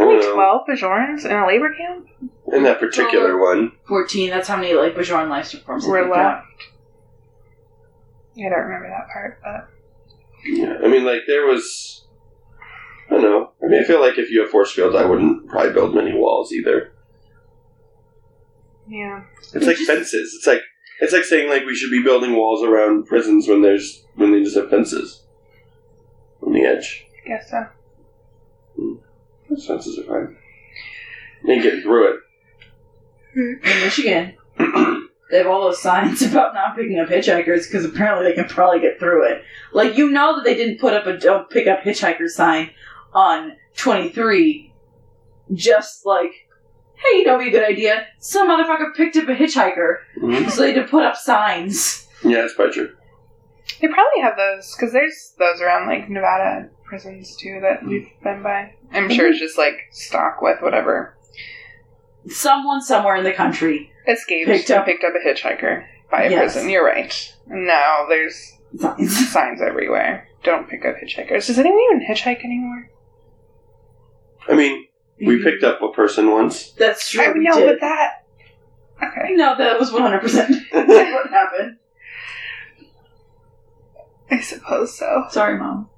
Only 0.00 0.16
know. 0.20 0.30
Um, 0.30 0.34
12 0.34 0.66
Bajorans 0.68 1.24
in 1.24 1.32
a 1.32 1.46
labor 1.46 1.72
camp? 1.74 2.08
In 2.52 2.62
that 2.64 2.80
particular 2.80 3.38
one. 3.38 3.72
Fourteen. 3.86 4.30
That's 4.30 4.48
how 4.48 4.56
many 4.56 4.74
like 4.74 4.94
Bajoran 4.94 5.28
life 5.28 5.50
forms 5.64 5.86
Were 5.86 6.02
left. 6.08 6.16
out. 6.16 6.42
I 8.36 8.42
don't 8.48 8.52
remember 8.52 8.88
that 8.88 9.08
part, 9.12 9.40
but. 9.42 9.68
Yeah, 10.44 10.78
I 10.82 10.88
mean, 10.88 11.04
like, 11.04 11.22
there 11.26 11.46
was. 11.46 12.06
I 13.10 13.14
don't 13.14 13.22
know. 13.22 13.50
I 13.62 13.66
mean, 13.66 13.82
I 13.82 13.84
feel 13.84 14.00
like 14.00 14.18
if 14.18 14.30
you 14.30 14.40
have 14.42 14.50
force 14.50 14.72
fields, 14.72 14.94
I 14.94 15.04
wouldn't 15.04 15.48
probably 15.48 15.72
build 15.72 15.94
many 15.94 16.14
walls 16.14 16.52
either. 16.52 16.92
Yeah. 18.88 19.24
It's 19.54 19.66
like 19.66 19.76
fences. 19.76 20.34
It's 20.34 20.46
like 20.46 20.62
it's 21.00 21.12
like 21.12 21.24
saying 21.24 21.48
like 21.48 21.64
we 21.64 21.74
should 21.74 21.90
be 21.90 22.02
building 22.02 22.34
walls 22.36 22.62
around 22.62 23.06
prisons 23.06 23.46
when 23.48 23.62
there's 23.62 24.04
when 24.14 24.32
they 24.32 24.42
just 24.42 24.56
have 24.56 24.70
fences 24.70 25.24
on 26.42 26.52
the 26.52 26.62
edge. 26.64 27.06
I 27.24 27.28
guess 27.28 27.50
so. 27.50 27.66
Hmm. 28.76 28.94
Those 29.48 29.66
fences 29.66 29.98
are 29.98 30.04
fine. 30.04 30.36
You 31.44 31.52
ain't 31.54 31.62
getting 31.62 31.82
through 31.82 32.14
it. 32.14 32.20
In 33.34 33.60
Michigan, 33.62 34.34
they 34.58 35.38
have 35.38 35.46
all 35.46 35.62
those 35.62 35.80
signs 35.80 36.22
about 36.30 36.54
not 36.54 36.76
picking 36.76 36.98
up 36.98 37.08
hitchhikers 37.08 37.66
because 37.68 37.84
apparently 37.84 38.26
they 38.26 38.34
can 38.34 38.46
probably 38.48 38.80
get 38.80 38.98
through 38.98 39.30
it. 39.30 39.42
Like 39.72 39.96
you 39.96 40.10
know 40.10 40.36
that 40.36 40.44
they 40.44 40.54
didn't 40.54 40.80
put 40.80 40.94
up 40.94 41.06
a 41.06 41.16
"Don't 41.16 41.48
pick 41.50 41.66
up 41.66 41.82
hitchhiker" 41.82 42.28
sign 42.28 42.70
on 43.12 43.52
twenty 43.76 44.08
three, 44.10 44.72
just 45.52 46.04
like, 46.04 46.32
hey, 46.94 47.18
you 47.18 47.24
know, 47.26 47.38
be 47.38 47.48
a 47.48 47.50
good 47.52 47.68
idea. 47.68 48.06
Some 48.18 48.48
motherfucker 48.48 48.94
picked 48.96 49.16
up 49.16 49.28
a 49.28 49.34
hitchhiker, 49.36 49.98
Mhm. 50.20 50.50
so 50.50 50.62
they 50.62 50.72
had 50.72 50.82
to 50.86 50.88
put 50.90 51.04
up 51.04 51.16
signs. 51.16 52.08
Yeah, 52.24 52.40
that's 52.40 52.54
probably 52.54 52.74
true. 52.74 52.94
They 53.80 53.86
probably 53.86 54.22
have 54.22 54.36
those, 54.36 54.74
because 54.74 54.92
there's 54.92 55.34
those 55.38 55.60
around, 55.60 55.86
like, 55.86 56.08
Nevada 56.08 56.70
prisons, 56.88 57.36
too, 57.36 57.60
that 57.62 57.84
we've 57.84 58.08
been 58.22 58.42
by. 58.42 58.74
I'm 58.92 59.10
sure 59.10 59.28
it's 59.28 59.38
just, 59.38 59.58
like, 59.58 59.88
stock 59.90 60.40
with 60.42 60.60
whatever. 60.62 61.16
Someone 62.28 62.80
somewhere 62.82 63.16
in 63.16 63.24
the 63.24 63.32
country 63.32 63.92
Escaped 64.06 64.48
Picked 64.48 64.70
and 64.70 64.78
up- 64.80 64.86
picked 64.86 65.04
up 65.04 65.12
a 65.14 65.26
hitchhiker 65.28 65.84
by 66.10 66.24
a 66.24 66.30
Yes. 66.30 66.54
prison. 66.54 66.70
You're 66.70 66.84
right. 66.84 67.34
And 67.48 67.66
now 67.66 68.06
there's 68.08 68.56
signs. 68.78 69.30
signs 69.32 69.60
everywhere. 69.60 70.28
Don't 70.42 70.68
pick 70.68 70.84
up 70.86 70.96
hitchhikers. 70.96 71.46
Does 71.46 71.58
anyone 71.58 71.78
even 71.80 72.06
hitchhike 72.08 72.42
anymore? 72.44 72.90
I 74.48 74.54
mean, 74.54 74.86
we 75.20 75.34
mm-hmm. 75.34 75.44
picked 75.44 75.62
up 75.62 75.82
a 75.82 75.92
person 75.92 76.30
once. 76.30 76.70
That's 76.72 77.10
true. 77.10 77.22
I 77.22 77.32
we 77.32 77.40
know, 77.40 77.58
did. 77.58 77.66
but 77.66 77.80
that. 77.80 78.24
Okay. 79.02 79.34
No, 79.34 79.56
that 79.56 79.78
was 79.78 79.92
one 79.92 80.02
hundred 80.02 80.20
percent 80.20 80.56
what 80.72 81.30
happened. 81.30 81.76
I 84.30 84.40
suppose 84.40 84.96
so. 84.96 85.24
Sorry, 85.30 85.58
mom. 85.58 85.90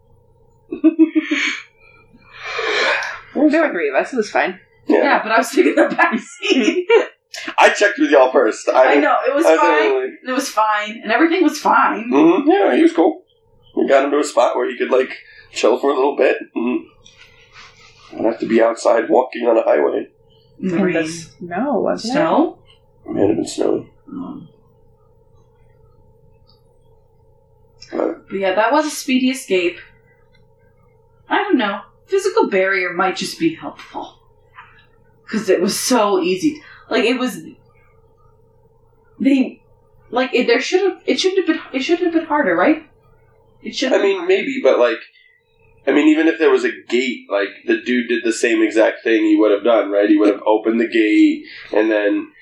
There 3.35 3.63
were 3.63 3.71
three 3.73 3.89
of 3.89 3.95
us. 3.95 4.13
It 4.13 4.17
was 4.17 4.31
fine. 4.31 4.61
Yeah. 4.87 4.99
Yeah, 5.03 5.23
but 5.23 5.33
I 5.33 5.39
was 5.39 5.51
taking 5.51 5.75
the 5.75 5.89
back 5.95 6.19
seat. 6.19 6.89
I 7.59 7.71
checked 7.71 7.99
with 7.99 8.11
y'all 8.11 8.33
first. 8.33 8.69
I, 8.69 8.95
I 8.95 8.97
know 8.97 9.17
it 9.27 9.35
was 9.35 9.47
I 9.47 9.57
fine. 9.57 10.19
It 10.29 10.33
was 10.33 10.49
fine, 10.49 11.01
and 11.03 11.13
everything 11.13 11.43
was 11.45 11.59
fine. 11.61 12.09
hmm 12.11 12.49
Yeah, 12.49 12.75
he 12.75 12.83
was 12.83 12.93
cool. 12.93 13.23
We 13.77 13.87
got 13.89 14.05
him 14.05 14.11
to 14.11 14.19
a 14.19 14.25
spot 14.25 14.57
where 14.57 14.69
he 14.69 14.77
could 14.77 14.91
like 14.91 15.17
chill 15.53 15.79
for 15.79 15.91
a 15.91 15.95
little 15.95 16.17
bit. 16.17 16.39
Mm. 16.57 16.85
Don't 18.13 18.25
have 18.25 18.41
to 18.41 18.47
be 18.49 18.61
outside 18.61 19.09
walking 19.09 19.47
on 19.47 19.57
a 19.57 19.63
highway. 19.63 20.09
In 20.61 20.69
the 20.69 20.77
In 20.77 20.83
rain. 20.83 20.95
the 20.95 21.09
snow, 21.09 21.79
wasn't 21.81 22.11
it? 22.11 22.15
Snow? 22.15 22.59
It 23.07 23.11
might 23.13 23.27
have 23.29 23.37
been 23.37 23.47
snowy. 23.47 23.93
Um, 24.09 24.49
Uh, 27.93 28.15
but 28.29 28.37
yeah, 28.39 28.55
that 28.55 28.71
was 28.73 28.87
a 28.87 28.91
speedy 28.91 29.31
escape. 29.31 29.79
I 31.31 31.39
don't 31.39 31.57
know. 31.57 31.81
Physical 32.07 32.51
barrier 32.51 32.93
might 32.93 33.17
just 33.17 33.39
be 33.39 33.55
helpful. 33.55 34.19
Because 35.25 35.49
it 35.49 35.61
was 35.61 35.79
so 35.79 36.21
easy. 36.21 36.63
Like, 36.91 37.05
it 37.05 37.19
was. 37.19 37.43
They. 39.19 39.63
Like, 40.11 40.35
it, 40.35 40.49
there 40.49 40.61
should 40.61 40.83
have. 40.83 41.03
It 41.07 41.21
shouldn't 41.21 41.47
have 41.47 41.57
been. 41.57 41.65
It 41.73 41.83
shouldn't 41.83 42.13
have 42.13 42.15
been 42.15 42.27
harder, 42.27 42.55
right? 42.57 42.91
It 43.63 43.75
should 43.75 43.93
I 43.93 44.03
mean, 44.03 44.27
maybe, 44.27 44.61
but 44.63 44.79
like, 44.79 44.99
I 45.87 45.93
mean, 45.93 46.09
even 46.09 46.29
if 46.29 46.39
there 46.39 46.51
was 46.51 46.65
a 46.65 46.73
gate, 46.89 47.27
like 47.31 47.49
the 47.67 47.81
dude 47.81 48.09
did 48.09 48.25
the 48.25 48.33
same 48.33 48.63
exact 48.63 49.03
thing 49.03 49.25
he 49.25 49.37
would 49.37 49.51
have 49.51 49.65
done, 49.65 49.91
right? 49.91 50.09
He 50.09 50.17
would 50.17 50.33
have 50.33 50.43
opened 50.47 50.81
the 50.81 50.89
gate 50.89 51.45
and 51.73 51.91
then 51.91 52.33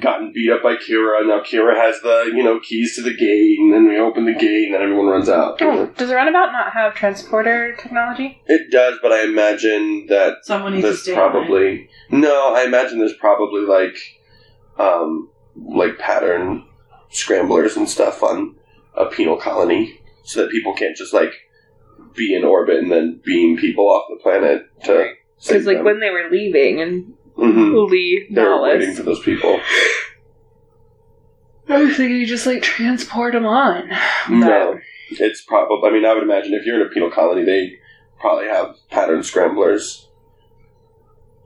gotten 0.00 0.32
beat 0.32 0.50
up 0.50 0.62
by 0.62 0.76
Kira. 0.76 1.26
Now 1.26 1.40
Kira 1.42 1.76
has 1.76 2.00
the 2.02 2.30
you 2.34 2.42
know 2.42 2.60
keys 2.60 2.94
to 2.96 3.02
the 3.02 3.14
gate, 3.14 3.58
and 3.58 3.72
then 3.72 3.88
we 3.88 3.98
open 3.98 4.24
the 4.26 4.34
gate, 4.34 4.66
and 4.66 4.74
then 4.74 4.82
everyone 4.82 5.06
runs 5.06 5.28
out. 5.28 5.58
Oh, 5.60 5.86
does 5.96 6.08
the 6.08 6.14
runabout 6.14 6.52
not 6.52 6.72
have 6.72 6.94
transporter 6.94 7.74
technology? 7.76 8.40
It 8.46 8.70
does, 8.70 8.98
but 9.02 9.12
I 9.12 9.24
imagine 9.24 10.06
that 10.08 10.38
Someone 10.44 10.72
needs 10.74 10.82
to 10.82 10.88
there's 10.88 11.02
stay 11.02 11.12
on 11.14 11.18
it. 11.18 11.30
probably 11.30 11.90
no. 12.10 12.54
I 12.54 12.64
imagine 12.64 12.98
there's 12.98 13.16
probably 13.16 13.62
like, 13.62 13.96
um, 14.78 15.30
like 15.56 15.98
pattern 15.98 16.64
scramblers 17.10 17.76
and 17.76 17.88
stuff 17.88 18.22
on 18.22 18.56
a 18.94 19.06
penal 19.06 19.36
colony, 19.36 20.00
so 20.24 20.42
that 20.42 20.50
people 20.50 20.74
can't 20.74 20.96
just 20.96 21.12
like 21.14 21.32
be 22.14 22.34
in 22.34 22.44
orbit 22.44 22.78
and 22.78 22.90
then 22.90 23.20
beam 23.24 23.56
people 23.58 23.88
off 23.90 24.06
the 24.08 24.16
planet 24.22 24.62
to. 24.84 25.12
Because 25.46 25.66
like 25.66 25.82
when 25.84 26.00
they 26.00 26.10
were 26.10 26.28
leaving 26.30 26.80
and 26.80 27.12
hmm 27.36 27.74
Lee 27.90 28.26
they're 28.30 28.60
waiting 28.60 28.94
for 28.94 29.02
those 29.02 29.20
people. 29.20 29.60
I 31.68 31.78
was 31.82 31.96
thinking 31.96 32.16
you 32.20 32.26
just 32.26 32.46
like 32.46 32.62
transport 32.62 33.32
them 33.34 33.44
on. 33.46 33.90
No, 34.30 34.78
it's 35.10 35.42
probably. 35.42 35.88
I 35.88 35.92
mean, 35.92 36.04
I 36.04 36.14
would 36.14 36.22
imagine 36.22 36.54
if 36.54 36.64
you're 36.64 36.80
in 36.80 36.86
a 36.86 36.90
penal 36.90 37.10
colony, 37.10 37.44
they 37.44 37.78
probably 38.20 38.46
have 38.46 38.76
pattern 38.90 39.22
scramblers 39.22 40.08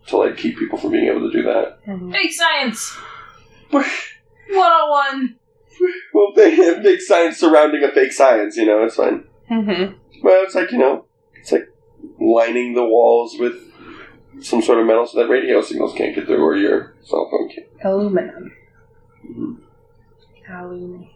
to 0.09 0.16
like 0.18 0.36
keep 0.36 0.59
people 0.59 0.78
from 0.78 0.93
being 0.93 1.09
able 1.09 1.30
to 1.30 1.32
do 1.36 1.43
that. 1.45 1.84
Mhm. 1.86 2.12
Fake 2.12 2.32
science! 2.32 2.97
101! 3.70 5.36
Well, 6.12 6.32
they 6.36 6.55
have 6.57 6.82
fake 6.82 7.01
science 7.01 7.38
surrounding 7.38 7.82
a 7.82 7.91
fake 7.93 8.12
science, 8.12 8.57
you 8.57 8.66
know, 8.66 8.82
it's 8.84 8.97
fine. 8.97 9.24
Mhm. 9.51 9.95
Well, 10.22 10.45
it's 10.45 10.55
like, 10.55 10.70
you 10.72 10.78
know, 10.78 11.07
it's 11.34 11.53
like 11.53 11.68
lining 12.20 12.74
the 12.74 12.84
walls 12.84 13.38
with 13.38 13.70
some 14.41 14.62
sort 14.62 14.78
of 14.80 14.86
metal 14.86 15.07
so 15.07 15.18
that 15.20 15.28
radio 15.28 15.61
signals 15.61 15.95
can't 15.95 16.14
get 16.14 16.26
through 16.26 16.43
or 16.43 16.57
your 16.57 16.95
cell 17.03 17.28
phone 17.30 17.49
can't. 17.49 17.66
Aluminum. 17.84 18.53
Mhm. 19.28 19.57
Aluminum. 20.49 21.09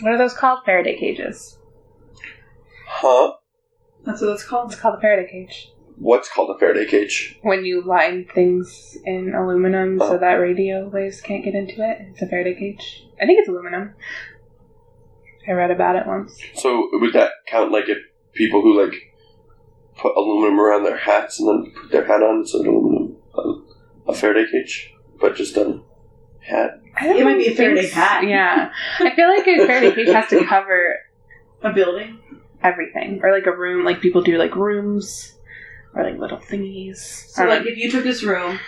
What 0.00 0.12
are 0.12 0.18
those 0.18 0.34
called? 0.34 0.60
Faraday 0.64 0.96
cages. 0.98 1.58
Huh? 2.86 3.34
That's 4.04 4.20
what 4.20 4.30
it's 4.32 4.44
called. 4.44 4.72
It's 4.72 4.80
called 4.80 4.98
a 4.98 5.00
Faraday 5.00 5.30
cage. 5.30 5.70
What's 5.96 6.28
called 6.28 6.54
a 6.54 6.58
Faraday 6.58 6.86
cage? 6.86 7.38
When 7.42 7.64
you 7.64 7.80
line 7.82 8.26
things 8.34 8.98
in 9.04 9.32
aluminum 9.34 10.00
Oh. 10.02 10.08
so 10.10 10.18
that 10.18 10.34
radio 10.34 10.88
waves 10.88 11.20
can't 11.20 11.44
get 11.44 11.54
into 11.54 11.88
it, 11.88 11.98
it's 12.10 12.22
a 12.22 12.26
Faraday 12.26 12.54
cage. 12.54 13.06
I 13.20 13.26
think 13.26 13.38
it's 13.38 13.48
aluminum. 13.48 13.94
I 15.46 15.52
read 15.52 15.70
about 15.70 15.94
it 15.96 16.06
once. 16.06 16.36
So 16.54 16.88
would 16.94 17.12
that 17.12 17.30
count 17.46 17.70
like 17.70 17.88
if 17.88 17.98
people 18.32 18.62
who 18.62 18.80
like 18.82 18.94
put 19.96 20.16
aluminum 20.16 20.60
around 20.60 20.84
their 20.84 20.96
hats 20.96 21.40
and 21.40 21.48
then 21.48 21.72
put 21.72 21.90
their 21.92 22.04
hat 22.04 22.22
on 22.22 22.40
it's 22.42 22.54
an 22.54 22.66
aluminum 22.66 23.16
um, 23.36 23.66
a 24.06 24.14
Faraday 24.14 24.50
cage, 24.50 24.92
but 25.20 25.34
just 25.36 25.56
a 25.56 25.80
hat. 26.40 26.80
I 26.96 27.06
don't 27.08 27.16
It 27.16 27.24
might 27.24 27.38
be 27.38 27.44
a 27.44 27.46
think 27.46 27.56
Faraday 27.56 27.86
s- 27.86 27.92
hat. 27.92 28.24
Yeah. 28.26 28.72
I 29.00 29.14
feel 29.16 29.28
like 29.28 29.46
a 29.46 29.66
Faraday 29.66 29.94
cage 29.94 30.08
has 30.14 30.28
to 30.30 30.44
cover 30.44 30.96
A 31.62 31.72
building? 31.72 32.18
everything. 32.62 33.20
Or 33.22 33.32
like 33.32 33.46
a 33.46 33.56
room, 33.56 33.84
like 33.84 34.00
people 34.00 34.22
do 34.22 34.36
like 34.38 34.54
rooms 34.56 35.36
or 35.94 36.02
like 36.04 36.18
little 36.18 36.38
thingies. 36.38 36.96
So, 36.96 37.42
I 37.42 37.46
don't 37.46 37.58
like, 37.58 37.66
if 37.66 37.76
you 37.78 37.90
took 37.90 38.04
this 38.04 38.22
room 38.22 38.58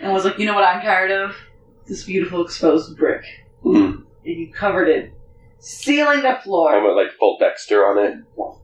and 0.00 0.12
was 0.12 0.24
like, 0.24 0.38
you 0.38 0.46
know 0.46 0.54
what 0.54 0.64
I'm 0.64 0.80
tired 0.82 1.10
of? 1.10 1.34
This 1.86 2.04
beautiful 2.04 2.44
exposed 2.44 2.96
brick. 2.96 3.24
Mm. 3.64 4.04
And 4.26 4.38
you 4.40 4.52
covered 4.52 4.88
it, 4.88 5.12
ceiling 5.58 6.22
to 6.22 6.28
I 6.38 6.40
floor, 6.40 6.82
went 6.82 6.96
like 6.96 7.12
full 7.18 7.36
Dexter 7.38 7.84
on 7.84 7.98
it. 7.98 8.18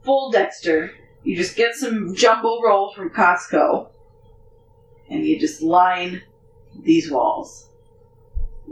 full 0.05 0.31
Dexter. 0.31 0.91
You 1.23 1.37
just 1.37 1.57
get 1.57 1.75
some 1.75 2.14
jumbo 2.14 2.62
roll 2.62 2.93
from 2.93 3.11
Costco, 3.11 3.89
and 5.09 5.27
you 5.27 5.39
just 5.39 5.62
line 5.62 6.23
these 6.83 7.11
walls. 7.11 7.68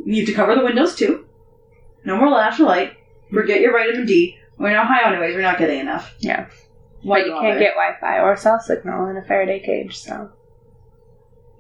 You 0.05 0.17
have 0.17 0.27
to 0.27 0.33
cover 0.33 0.55
the 0.55 0.65
windows 0.65 0.95
too. 0.95 1.27
No 2.05 2.17
more 2.17 2.31
natural 2.31 2.69
light. 2.69 2.97
Forget 3.33 3.61
your 3.61 3.73
vitamin 3.73 4.07
D. 4.07 4.39
We're 4.57 4.73
not 4.73 4.87
high 4.87 5.11
anyways. 5.11 5.35
We're 5.35 5.43
not 5.43 5.59
getting 5.59 5.81
enough. 5.81 6.15
Yeah. 6.19 6.49
Why 7.03 7.21
but 7.21 7.27
you 7.27 7.33
can't 7.33 7.59
get 7.59 7.75
Wi 7.75 7.97
Fi 8.01 8.21
or 8.21 8.37
cell 8.37 8.59
signal 8.61 9.09
in 9.09 9.17
a 9.17 9.23
Faraday 9.23 9.61
cage, 9.61 9.99
so. 9.99 10.31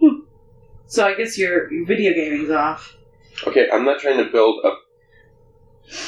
Hmm. 0.01 0.20
So 0.86 1.07
I 1.07 1.14
guess 1.14 1.39
your, 1.39 1.72
your 1.72 1.86
video 1.86 2.12
gaming's 2.12 2.51
off. 2.51 2.97
Okay, 3.47 3.68
I'm 3.72 3.84
not 3.84 4.01
trying 4.01 4.24
to 4.24 4.30
build 4.30 4.64
a. 4.64 4.70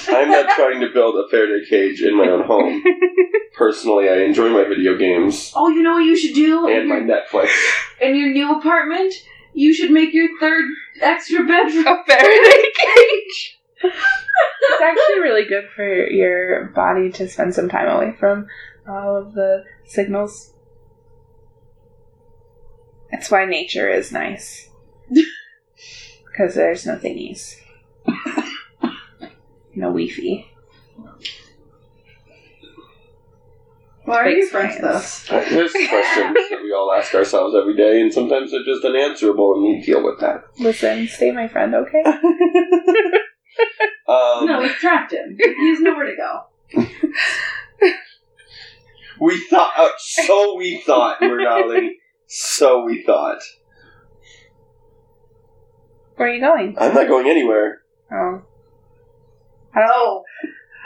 I'm 0.09 0.29
not 0.31 0.51
trying 0.57 0.81
to 0.81 0.89
build 0.93 1.17
a 1.17 1.29
Faraday 1.31 1.65
cage 1.69 2.03
in 2.03 2.17
my 2.17 2.29
own 2.29 2.45
home. 2.47 2.83
Personally, 3.55 4.09
I 4.09 4.19
enjoy 4.23 4.49
my 4.51 4.65
video 4.65 4.97
games 4.97 5.53
Oh, 5.55 5.69
you 5.69 5.83
know 5.83 5.93
what 5.95 6.05
you 6.05 6.17
should 6.17 6.35
do? 6.35 6.69
and 6.69 6.89
my 6.89 6.97
Netflix. 6.97 7.49
in 8.01 8.15
your 8.17 8.31
new 8.33 8.59
apartment? 8.59 9.15
You 9.55 9.73
should 9.75 9.91
make 9.91 10.13
your 10.15 10.29
third 10.39 10.65
extra 11.01 11.45
bedroom. 11.45 11.87
A 11.87 12.05
Faraday 12.07 12.63
cage! 12.75 13.59
it's 13.83 14.83
actually 14.83 15.21
really 15.21 15.45
good 15.47 15.65
for 15.75 15.85
your 16.11 16.67
body 16.75 17.11
to 17.13 17.27
spend 17.29 17.55
some 17.55 17.69
time 17.69 17.89
away 17.89 18.15
from 18.19 18.47
all 18.89 19.17
of 19.17 19.33
the 19.35 19.65
signals. 19.87 20.53
That's 23.11 23.31
why 23.31 23.45
nature 23.47 23.89
is 23.89 24.13
nice. 24.13 24.69
Because 26.33 26.55
there's 26.55 26.87
no 26.87 26.97
thingies. 26.97 27.57
No 29.75 29.89
Wi-Fi. 29.89 30.47
Why 34.05 34.17
are 34.17 34.29
you 34.31 34.47
friends 34.49 34.75
with 34.81 34.91
science. 34.91 35.31
us? 35.31 35.31
Uh, 35.31 35.51
There's 35.51 35.73
questions 35.89 36.37
that 36.51 36.61
we 36.63 36.73
all 36.73 36.93
ask 36.93 37.15
ourselves 37.15 37.55
every 37.55 37.77
day, 37.77 38.01
and 38.01 38.13
sometimes 38.13 38.51
they're 38.51 38.65
just 38.65 38.85
unanswerable, 38.85 39.55
and 39.55 39.63
we 39.63 39.81
deal 39.83 40.03
with 40.03 40.19
that. 40.21 40.45
Listen, 40.59 41.07
stay 41.07 41.31
my 41.33 41.49
friend, 41.49 41.75
okay? 41.75 42.03
Um, 44.09 44.47
no, 44.47 44.61
we've 44.61 44.73
trapped 44.73 45.13
him. 45.13 45.37
He 45.39 45.71
has 45.71 45.81
nowhere 45.81 46.07
to 46.07 46.17
go. 46.17 46.87
We 49.21 49.39
thought, 49.49 49.73
uh, 49.77 49.89
so 49.99 50.57
we 50.57 50.81
thought, 50.81 51.21
Murdali. 51.21 51.91
So 52.27 52.83
we 52.85 53.05
thought. 53.05 53.39
Where 56.17 56.29
are 56.29 56.35
you 56.35 56.41
going? 56.41 56.77
I'm 56.81 56.95
not 56.95 57.07
going 57.07 57.29
anywhere. 57.29 57.83
Oh. 58.11 58.43
I 59.75 59.81
don't, 59.81 59.91
Oh, 59.91 60.23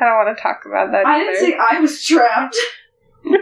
I 0.01 0.05
don't 0.05 0.27
want 0.27 0.37
to 0.37 0.43
talk 0.43 0.63
about 0.67 0.91
that 0.93 1.07
I 1.07 1.17
either. 1.23 1.33
didn't 1.33 1.47
say 1.47 1.57
I 1.59 1.81
was 1.81 2.05
trapped. 2.05 2.57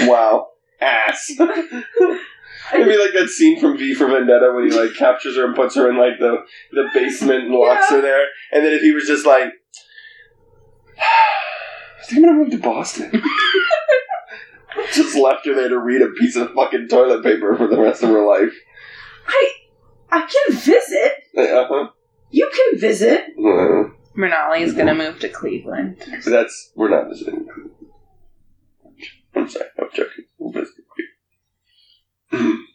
Wow. 0.00 0.48
Ass. 0.80 1.30
It'd 1.38 2.86
be 2.88 2.96
like 2.98 3.12
that 3.14 3.28
scene 3.28 3.60
from 3.60 3.76
V 3.78 3.94
for 3.94 4.06
Vendetta 4.06 4.52
when 4.54 4.64
he 4.70 4.76
like 4.76 4.94
captures 4.94 5.36
her 5.36 5.44
and 5.46 5.54
puts 5.54 5.74
her 5.74 5.88
in 5.90 5.96
like 5.98 6.18
the 6.18 6.38
the 6.72 6.88
basement 6.94 7.44
and 7.44 7.54
locks 7.54 7.90
her 7.90 8.00
there. 8.00 8.24
And 8.52 8.64
then 8.64 8.72
if 8.72 8.80
he 8.80 8.92
was 8.92 9.06
just 9.06 9.26
like, 9.26 9.52
"I'm 12.10 12.20
gonna 12.22 12.32
move 12.34 12.50
to 12.50 12.58
Boston?" 12.58 13.10
just 14.92 15.16
left 15.16 15.46
her 15.46 15.54
there 15.54 15.68
to 15.68 15.78
read 15.78 16.02
a 16.02 16.08
piece 16.10 16.36
of 16.36 16.52
fucking 16.54 16.88
toilet 16.88 17.22
paper 17.22 17.54
for 17.56 17.66
the 17.66 17.80
rest 17.80 18.02
of 18.02 18.10
her 18.10 18.24
life. 18.26 18.52
I 19.26 19.50
I 20.10 20.20
can 20.20 20.56
visit. 20.56 21.12
Uh-huh. 21.36 21.88
You 22.30 22.50
can 22.54 22.80
visit. 22.80 23.24
Uh, 23.38 23.90
Renali 24.16 24.60
is 24.60 24.72
going 24.72 24.86
to 24.86 24.92
mm-hmm. 24.92 25.12
move 25.12 25.20
to 25.20 25.28
Cleveland. 25.28 26.02
That's 26.24 26.72
we're 26.74 26.88
not 26.90 27.08
visiting. 27.08 27.46
Cleveland. 27.46 27.70
I'm 29.34 29.48
sorry, 29.48 29.66
I'm 29.78 29.88
joking. 29.92 30.24
We're 30.38 30.52
visiting. 30.52 30.84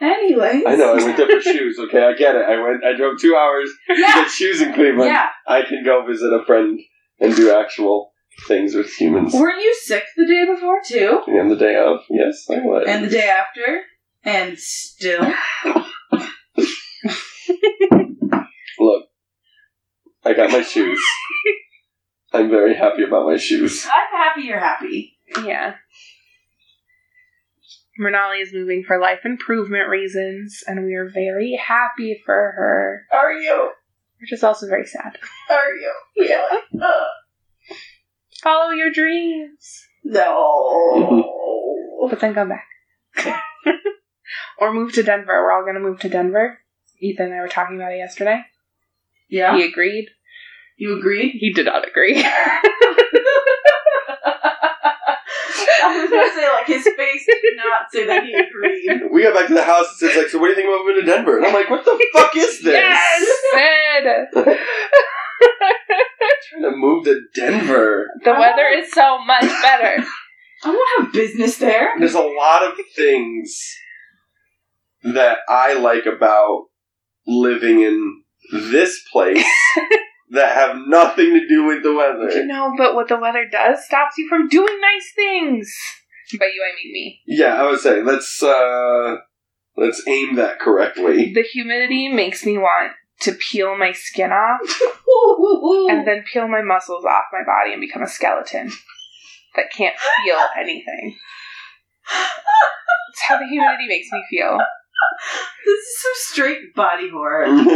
Anyways. 0.00 0.64
I 0.66 0.76
know 0.76 0.94
I 0.94 1.04
went 1.04 1.16
there 1.16 1.28
for 1.28 1.40
shoes. 1.40 1.78
Okay, 1.78 2.04
I 2.04 2.14
get 2.14 2.36
it. 2.36 2.42
I 2.42 2.60
went. 2.60 2.84
I 2.84 2.96
drove 2.96 3.18
two 3.20 3.36
hours 3.36 3.70
to 3.88 3.96
get 3.96 4.30
shoes 4.30 4.60
in 4.60 4.72
Cleveland. 4.72 5.10
Yeah. 5.10 5.28
I 5.46 5.62
can 5.62 5.84
go 5.84 6.04
visit 6.06 6.32
a 6.32 6.44
friend 6.44 6.80
and 7.20 7.34
do 7.34 7.54
actual 7.54 8.12
things 8.46 8.74
with 8.74 8.92
humans. 8.92 9.34
Weren't 9.34 9.62
you 9.62 9.74
sick 9.82 10.04
the 10.16 10.26
day 10.26 10.44
before 10.46 10.80
too? 10.86 11.20
And 11.26 11.50
the 11.50 11.56
day 11.56 11.76
of, 11.76 12.00
yes, 12.08 12.46
I 12.50 12.58
was. 12.60 12.84
And 12.86 13.04
the 13.04 13.10
day 13.10 13.28
after? 13.28 13.82
And 14.24 14.58
still? 14.58 15.32
Look, 18.78 19.06
I 20.28 20.34
got 20.34 20.50
my 20.50 20.60
shoes. 20.62 21.02
I'm 22.34 22.50
very 22.50 22.74
happy 22.76 23.02
about 23.04 23.26
my 23.26 23.38
shoes. 23.38 23.86
I'm 23.86 24.18
happy 24.20 24.42
you're 24.42 24.58
happy. 24.60 25.16
Yeah. 25.44 25.74
Murnali 27.98 28.42
is 28.42 28.52
moving 28.52 28.84
for 28.86 29.00
life 29.00 29.20
improvement 29.24 29.88
reasons, 29.88 30.62
and 30.66 30.84
we 30.84 30.94
are 30.94 31.08
very 31.08 31.58
happy 31.60 32.20
for 32.24 32.34
her. 32.34 33.06
Are 33.12 33.32
you? 33.32 33.70
Which 34.20 34.32
is 34.32 34.44
also 34.44 34.68
very 34.68 34.84
sad. 34.86 35.16
Are 35.50 35.74
you? 35.74 35.92
Really? 36.18 36.60
Uh, 36.80 37.04
Follow 38.42 38.70
your 38.70 38.90
dreams. 38.92 39.86
no. 40.04 41.24
But 42.10 42.20
then 42.20 42.34
come 42.34 42.50
back. 42.50 42.66
or 44.58 44.72
move 44.72 44.92
to 44.94 45.02
Denver. 45.02 45.26
We're 45.42 45.52
all 45.52 45.64
gonna 45.66 45.80
move 45.80 46.00
to 46.00 46.08
Denver. 46.08 46.58
Ethan 47.00 47.26
and 47.26 47.34
I 47.34 47.40
were 47.40 47.48
talking 47.48 47.76
about 47.76 47.92
it 47.92 47.98
yesterday. 47.98 48.42
yeah. 49.28 49.56
He 49.56 49.64
agreed. 49.64 50.08
You 50.78 50.96
agreed? 50.96 51.32
He 51.38 51.52
did 51.52 51.66
not 51.66 51.86
agree. 51.86 52.24
I 55.80 56.00
was 56.00 56.10
gonna 56.10 56.30
say 56.34 56.48
like 56.48 56.66
his 56.66 56.84
face 56.96 57.26
did 57.26 57.56
not 57.56 57.90
say 57.90 58.06
that 58.06 58.24
he 58.24 58.32
agreed. 58.34 59.10
we 59.12 59.22
got 59.22 59.34
back 59.34 59.48
to 59.48 59.54
the 59.54 59.62
house 59.62 60.00
and 60.00 60.10
it's 60.10 60.18
like, 60.18 60.28
so 60.28 60.38
what 60.38 60.46
do 60.46 60.50
you 60.50 60.56
think 60.56 60.68
about 60.68 60.84
moving 60.86 61.04
to 61.04 61.10
Denver? 61.10 61.36
And 61.38 61.46
I'm 61.46 61.54
like, 61.54 61.68
what 61.70 61.84
the 61.84 61.98
fuck 62.14 62.36
is 62.36 62.62
this? 62.62 62.74
yes! 62.74 63.26
Sid! 63.52 64.58
Trying 66.50 66.62
to 66.62 66.70
move 66.76 67.04
to 67.04 67.22
Denver. 67.34 68.08
the 68.24 68.32
weather 68.32 68.66
is 68.72 68.92
so 68.92 69.18
much 69.24 69.42
better. 69.42 70.04
I 70.64 70.68
won't 70.70 71.04
have 71.04 71.12
business 71.12 71.58
there. 71.58 71.90
There's 71.98 72.14
a 72.14 72.20
lot 72.20 72.64
of 72.64 72.74
things 72.96 73.60
that 75.04 75.38
I 75.48 75.74
like 75.74 76.06
about 76.06 76.66
living 77.26 77.80
in 77.82 78.22
this 78.52 79.00
place 79.12 79.44
that 80.30 80.54
have 80.54 80.76
nothing 80.86 81.30
to 81.34 81.48
do 81.48 81.64
with 81.64 81.82
the 81.82 81.90
You 81.90 81.96
weather. 81.96 82.44
know, 82.46 82.74
but 82.76 82.94
what 82.94 83.08
the 83.08 83.16
weather 83.16 83.46
does 83.50 83.84
stops 83.84 84.16
you 84.18 84.28
from 84.28 84.48
doing 84.48 84.80
nice 84.80 85.12
things. 85.14 85.74
By 86.38 86.46
you, 86.46 86.62
I 86.62 86.74
mean 86.76 86.92
me. 86.92 87.20
Yeah, 87.26 87.54
I 87.54 87.66
would 87.70 87.80
say 87.80 88.02
let's 88.02 88.42
uh 88.42 89.16
let's 89.76 90.02
aim 90.06 90.36
that 90.36 90.58
correctly. 90.58 91.32
The 91.32 91.42
humidity 91.42 92.08
makes 92.08 92.44
me 92.44 92.58
want 92.58 92.92
to 93.20 93.32
peel 93.32 93.76
my 93.78 93.92
skin 93.92 94.30
off 94.30 94.60
and 95.90 96.06
then 96.06 96.24
peel 96.30 96.46
my 96.46 96.62
muscles 96.62 97.04
off 97.04 97.24
my 97.32 97.44
body 97.44 97.72
and 97.72 97.80
become 97.80 98.02
a 98.02 98.08
skeleton 98.08 98.70
that 99.56 99.72
can't 99.72 99.96
feel 100.24 100.38
anything. 100.56 101.16
That's 102.08 103.22
how 103.26 103.38
the 103.38 103.46
humidity 103.46 103.86
makes 103.88 104.08
me 104.12 104.22
feel. 104.30 104.58
This 105.64 105.78
is 105.80 106.00
some 106.00 106.12
straight 106.34 106.74
body 106.74 107.10
horror. 107.10 107.46
We've 107.54 107.66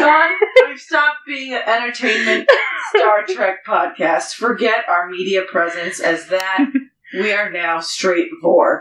gone. 0.00 0.30
We've 0.68 0.78
stopped 0.80 1.18
being 1.26 1.52
an 1.52 1.62
entertainment 1.66 2.48
Star 2.94 3.24
Trek 3.26 3.64
podcast. 3.66 4.34
Forget 4.34 4.88
our 4.88 5.08
media 5.08 5.42
presence 5.50 5.98
as 5.98 6.28
that. 6.28 6.66
We 7.12 7.32
are 7.32 7.50
now 7.50 7.80
straight 7.80 8.28
vore. 8.40 8.80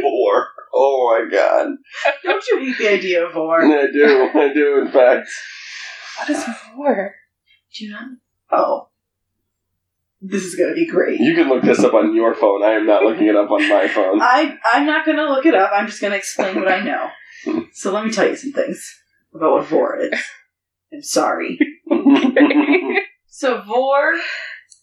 Four. 0.00 0.46
Oh 0.72 1.18
my 1.18 1.28
god. 1.36 1.66
Don't 2.22 2.44
you 2.46 2.58
hate 2.60 2.78
the 2.78 2.92
idea 2.92 3.26
of 3.26 3.32
vore? 3.32 3.62
I 3.62 3.90
do. 3.90 4.30
I 4.34 4.52
do, 4.52 4.80
in 4.82 4.92
fact. 4.92 5.28
What 6.18 6.30
is 6.30 6.44
war? 6.76 7.14
Do 7.74 7.84
you 7.84 7.90
not? 7.90 8.08
Oh. 8.52 8.88
This 10.20 10.42
is 10.44 10.56
gonna 10.56 10.74
be 10.74 10.86
great. 10.86 11.20
You 11.20 11.34
can 11.34 11.48
look 11.48 11.62
this 11.62 11.78
up 11.80 11.94
on 11.94 12.14
your 12.14 12.34
phone. 12.34 12.64
I 12.64 12.72
am 12.72 12.86
not 12.86 13.04
looking 13.04 13.28
it 13.28 13.36
up 13.36 13.50
on 13.50 13.68
my 13.68 13.86
phone. 13.86 14.20
I 14.20 14.58
I'm 14.64 14.84
not 14.84 15.06
gonna 15.06 15.24
look 15.26 15.46
it 15.46 15.54
up. 15.54 15.70
I'm 15.72 15.86
just 15.86 16.00
gonna 16.00 16.16
explain 16.16 16.56
what 16.56 16.70
I 16.70 16.80
know. 16.80 17.08
So 17.72 17.92
let 17.92 18.04
me 18.04 18.10
tell 18.10 18.26
you 18.28 18.34
some 18.34 18.52
things 18.52 19.00
about 19.32 19.52
what 19.52 19.66
vore 19.66 20.00
is. 20.00 20.20
I'm 20.92 21.02
sorry. 21.02 21.56
So 23.40 23.62
vore 23.62 24.14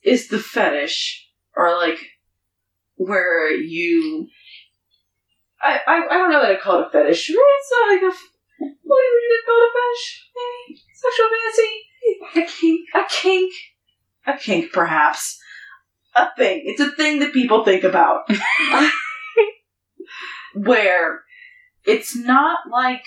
is 0.02 0.30
the 0.30 0.40
fetish, 0.40 1.28
or 1.58 1.76
like 1.76 2.00
where 2.96 3.52
you. 3.52 4.30
I 5.62 5.80
I, 5.86 6.06
I 6.10 6.18
don't 6.18 6.32
know 6.32 6.42
that 6.42 6.52
I 6.52 6.56
call 6.56 6.80
it 6.80 6.88
a 6.88 6.90
fetish. 6.90 7.30
It's 7.30 7.72
not 7.74 7.90
like 7.90 8.02
a. 8.04 8.16
What 8.58 9.02
would 9.14 9.24
you 9.24 9.44
call 9.46 9.58
it 9.58 9.68
a 9.68 9.74
fetish? 9.76 10.30
Maybe 10.38 10.82
sexual 10.94 11.28
fantasy, 11.36 11.74
a 12.40 12.60
kink, 12.62 12.90
a 12.96 13.04
kink, 13.10 13.54
a 14.28 14.38
kink, 14.38 14.72
perhaps. 14.72 15.40
A 16.16 16.28
thing. 16.38 16.64
It's 16.66 16.80
a 16.80 16.92
thing 16.92 17.20
that 17.20 17.34
people 17.34 17.66
think 17.66 17.84
about. 17.84 18.30
where 20.56 21.24
it's 21.84 22.16
not 22.16 22.60
like 22.72 23.04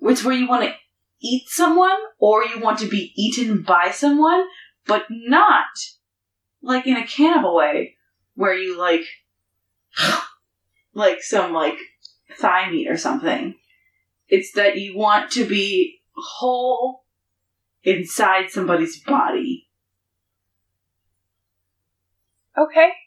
it's 0.00 0.24
where 0.24 0.34
you 0.34 0.48
want 0.48 0.64
to 0.64 0.74
eat 1.20 1.48
someone 1.48 1.98
or 2.18 2.44
you 2.44 2.60
want 2.60 2.78
to 2.80 2.88
be 2.88 3.12
eaten 3.16 3.62
by 3.62 3.90
someone, 3.90 4.44
but 4.86 5.06
not 5.10 5.66
like 6.62 6.86
in 6.86 6.96
a 6.96 7.06
cannibal 7.06 7.54
way 7.54 7.96
where 8.34 8.54
you 8.54 8.78
like 8.78 9.04
like 10.94 11.22
some 11.22 11.52
like 11.52 11.78
thigh 12.36 12.70
meat 12.70 12.88
or 12.88 12.96
something. 12.96 13.54
It's 14.28 14.52
that 14.52 14.76
you 14.76 14.96
want 14.96 15.30
to 15.32 15.44
be 15.44 16.00
whole 16.14 17.04
inside 17.82 18.50
somebody's 18.50 19.00
body. 19.02 19.67
Okay. 22.60 22.88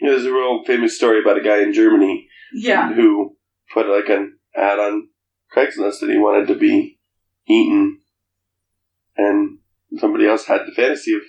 There's 0.00 0.24
a 0.24 0.32
real 0.32 0.64
famous 0.64 0.96
story 0.96 1.20
about 1.20 1.36
a 1.38 1.42
guy 1.42 1.60
in 1.62 1.72
Germany 1.74 2.26
Yeah. 2.54 2.92
who 2.92 3.36
put 3.72 3.86
like 3.86 4.08
an 4.08 4.38
ad 4.56 4.78
on 4.78 5.08
Craigslist 5.54 6.00
that 6.00 6.10
he 6.10 6.16
wanted 6.18 6.48
to 6.48 6.54
be 6.54 6.98
eaten, 7.46 7.98
and 9.16 9.58
somebody 9.98 10.26
else 10.26 10.46
had 10.46 10.62
the 10.66 10.72
fantasy 10.74 11.14
of 11.14 11.20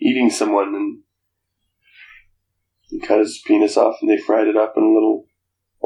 eating 0.00 0.30
someone, 0.30 0.74
and 0.74 0.98
he 2.88 2.98
cut 3.00 3.20
his 3.20 3.40
penis 3.46 3.76
off, 3.76 3.96
and 4.00 4.10
they 4.10 4.16
fried 4.16 4.48
it 4.48 4.56
up 4.56 4.74
in 4.76 4.82
a 4.82 4.92
little 4.92 5.26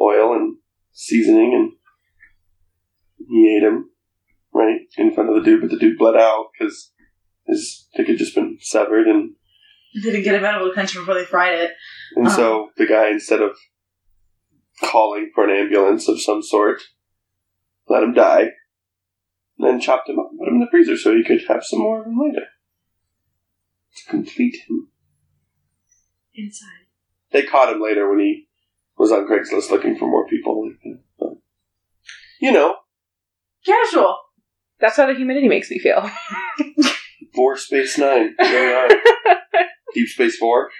oil 0.01 0.34
and 0.34 0.57
seasoning, 0.93 1.53
and 1.55 1.72
he 3.28 3.57
ate 3.57 3.62
him 3.64 3.90
right 4.55 4.80
in 4.97 5.12
front 5.12 5.28
of 5.28 5.34
the 5.36 5.43
dude, 5.43 5.61
but 5.61 5.70
the 5.70 5.78
dude 5.78 5.99
bled 5.99 6.16
out 6.16 6.47
because 6.59 6.93
his 7.47 7.88
dick 7.97 8.07
had 8.07 8.18
just 8.18 8.34
been 8.34 8.57
severed, 8.61 9.07
and 9.09 9.32
Didn't 10.01 10.22
get 10.22 10.34
a 10.34 10.40
medical 10.40 10.70
attention 10.70 11.03
before 11.03 11.14
they 11.14 11.24
fried 11.24 11.55
it. 11.59 11.72
and 12.16 12.30
so 12.30 12.64
um, 12.64 12.70
the 12.76 12.86
guy, 12.86 13.11
instead 13.11 13.43
of 13.43 13.57
calling 14.82 15.30
for 15.34 15.45
an 15.45 15.55
ambulance 15.55 16.09
of 16.09 16.20
some 16.20 16.43
sort, 16.43 16.80
let 17.88 18.03
him 18.03 18.14
die, 18.14 18.47
and 19.59 19.68
then 19.68 19.80
chopped 19.80 20.09
him 20.09 20.18
up 20.18 20.28
and 20.30 20.38
put 20.38 20.49
him 20.49 20.55
in 20.55 20.61
the 20.61 20.70
freezer 20.70 20.97
so 20.97 21.14
he 21.14 21.24
could 21.24 21.43
have 21.49 21.62
some 21.62 21.80
more 21.80 22.01
of 22.01 22.07
him 22.07 22.18
later. 22.18 22.47
To 23.97 24.11
complete 24.11 24.57
him. 24.68 24.88
Inside. 26.34 26.86
They 27.32 27.43
caught 27.43 27.72
him 27.72 27.82
later 27.82 28.09
when 28.09 28.20
he 28.20 28.49
was 28.97 29.12
on 29.12 29.26
Craigslist 29.26 29.70
looking 29.70 29.97
for 29.99 30.07
more 30.09 30.26
people 30.26 30.66
like 30.66 30.78
that. 30.82 31.01
But, 31.18 31.32
you 32.40 32.53
know, 32.53 32.76
Casual. 33.64 34.16
That's 34.80 34.97
how 34.97 35.07
the 35.07 35.14
humidity 35.14 35.49
makes 35.49 35.70
me 35.70 35.78
feel. 35.78 36.11
Four 37.35 37.57
Space 37.57 37.99
Nine. 37.99 38.35
There 38.39 38.89
we. 38.89 38.95
Deep 39.95 40.09
Space 40.09 40.37
Four. 40.37 40.70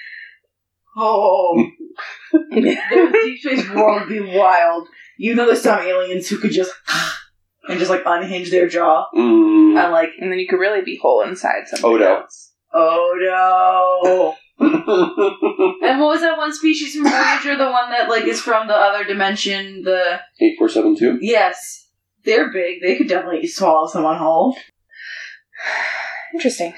Oh. 0.97 1.67
the 2.33 3.19
Deep 3.25 3.41
Space 3.41 3.67
Four 3.67 4.01
would 4.01 4.09
be 4.09 4.21
wild. 4.21 4.89
You 5.19 5.35
know 5.35 5.47
there's 5.47 5.63
some 5.63 5.81
aliens 5.81 6.29
who 6.29 6.39
could 6.39 6.53
just 6.53 6.73
and 7.69 7.79
just 7.79 7.91
like 7.91 8.03
unhinge 8.07 8.51
their 8.51 8.69
jaw 8.69 9.07
Mm. 9.15 9.79
and 9.83 9.93
like, 9.93 10.11
and 10.19 10.33
then 10.33 10.39
you 10.39 10.49
could 10.49 10.59
really 10.59 10.83
be 10.83 10.99
whole 11.01 11.23
inside 11.23 11.67
something 11.69 11.85
Oh, 11.91 11.97
no. 11.97 12.17
else. 12.21 12.53
oh 12.75 13.15
no. 13.21 14.37
And 15.89 16.01
what 16.01 16.09
was 16.11 16.21
that 16.21 16.37
one 16.39 16.53
species 16.55 16.95
from 16.95 17.05
Voyager? 17.05 17.57
The 17.57 17.71
one 17.71 17.91
that 17.91 18.09
like 18.09 18.25
is 18.25 18.41
from 18.41 18.69
the 18.69 18.75
other 18.75 19.05
dimension. 19.05 19.83
The 19.83 20.21
Eight 20.41 20.55
four 20.59 20.69
seven 20.69 20.97
two. 20.97 21.19
yes, 21.21 21.89
they're 22.25 22.51
big. 22.53 22.81
They 22.81 22.97
could 22.97 23.09
definitely 23.09 23.47
swallow 23.49 23.87
someone 23.89 24.17
whole. 24.19 24.57
Interesting. 26.35 26.75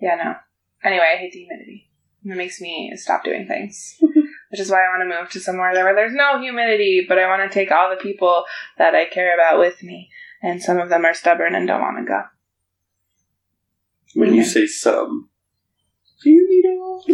Yeah, 0.00 0.16
no. 0.16 0.34
Anyway, 0.82 1.04
I 1.14 1.18
hate 1.18 1.32
the 1.32 1.40
humidity. 1.40 1.90
It 2.24 2.36
makes 2.36 2.60
me 2.60 2.92
stop 2.96 3.24
doing 3.24 3.46
things. 3.46 3.96
Which 4.50 4.60
is 4.60 4.70
why 4.70 4.78
I 4.78 4.88
want 4.98 5.08
to 5.10 5.16
move 5.20 5.30
to 5.30 5.40
somewhere 5.40 5.72
where 5.72 5.94
there's 5.94 6.12
no 6.14 6.40
humidity, 6.40 7.04
but 7.08 7.18
I 7.18 7.28
want 7.28 7.48
to 7.48 7.54
take 7.54 7.70
all 7.70 7.88
the 7.88 7.96
people 8.02 8.44
that 8.78 8.94
I 8.94 9.04
care 9.06 9.32
about 9.34 9.58
with 9.58 9.82
me. 9.82 10.10
And 10.42 10.60
some 10.62 10.78
of 10.78 10.88
them 10.88 11.04
are 11.04 11.14
stubborn 11.14 11.54
and 11.54 11.66
don't 11.66 11.80
want 11.80 11.98
to 11.98 12.04
go. 12.04 12.22
When 14.14 14.34
you 14.34 14.44
say 14.44 14.66
some, 14.66 15.28
do 16.22 16.30
you 16.30 16.48
need 16.48 16.68
all? 16.68 17.04